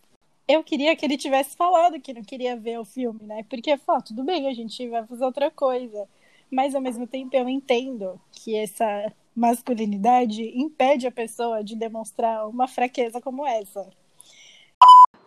Eu 0.46 0.62
queria 0.62 0.94
que 0.94 1.06
ele 1.06 1.16
tivesse 1.16 1.56
falado 1.56 2.00
que 2.00 2.12
não 2.12 2.22
queria 2.22 2.56
ver 2.56 2.78
o 2.78 2.84
filme, 2.84 3.20
né? 3.22 3.44
Porque, 3.48 3.76
fala, 3.78 4.02
tudo 4.02 4.22
bem, 4.22 4.48
a 4.48 4.52
gente 4.52 4.88
vai 4.88 5.06
fazer 5.06 5.24
outra 5.24 5.50
coisa. 5.50 6.06
Mas, 6.50 6.74
ao 6.74 6.82
mesmo 6.82 7.06
tempo, 7.06 7.34
eu 7.34 7.48
entendo 7.48 8.20
que 8.30 8.54
essa 8.56 9.10
masculinidade 9.35 10.43
impede 10.55 11.07
a 11.07 11.12
pessoa 11.12 11.62
de 11.62 11.76
demonstrar 11.76 12.49
uma 12.49 12.68
fraqueza 12.68 13.20
como 13.20 13.47
essa. 13.47 13.89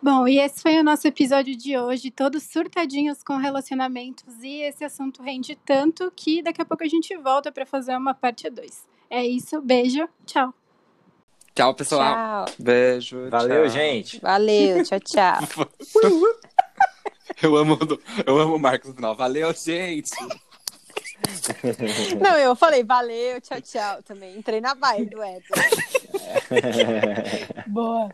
Bom, 0.02 0.28
e 0.28 0.38
esse 0.38 0.62
foi 0.62 0.78
o 0.78 0.84
nosso 0.84 1.08
episódio 1.08 1.56
de 1.56 1.76
hoje, 1.76 2.10
todos 2.10 2.42
surtadinhos 2.42 3.22
com 3.22 3.36
relacionamentos, 3.36 4.42
e 4.42 4.60
esse 4.62 4.84
assunto 4.84 5.22
rende 5.22 5.56
tanto 5.64 6.12
que 6.14 6.42
daqui 6.42 6.60
a 6.60 6.64
pouco 6.64 6.84
a 6.84 6.88
gente 6.88 7.16
volta 7.16 7.50
para 7.50 7.66
fazer 7.66 7.96
uma 7.96 8.14
parte 8.14 8.48
2. 8.48 8.84
É 9.08 9.24
isso, 9.24 9.60
beijo, 9.60 10.08
tchau. 10.24 10.52
Tchau, 11.54 11.74
pessoal. 11.74 12.44
Tchau. 12.44 12.54
Beijo. 12.58 13.30
Valeu, 13.30 13.62
tchau. 13.62 13.70
gente. 13.70 14.20
Valeu, 14.20 14.84
tchau, 14.84 15.00
tchau. 15.00 15.40
Eu 17.42 17.54
amo, 17.56 17.78
eu 18.26 18.38
amo 18.38 18.56
o 18.56 18.58
Marcos 18.58 18.88
no 18.90 18.94
final. 18.94 19.14
Valeu, 19.14 19.52
gente. 19.52 20.10
Não, 22.20 22.36
eu 22.38 22.54
falei 22.56 22.84
valeu, 22.84 23.40
tchau, 23.40 23.60
tchau 23.60 24.02
também. 24.02 24.36
Entrei 24.36 24.60
na 24.60 24.74
vibe 24.74 25.10
do 25.10 25.22
Edson. 25.22 25.54
Boa. 27.66 28.10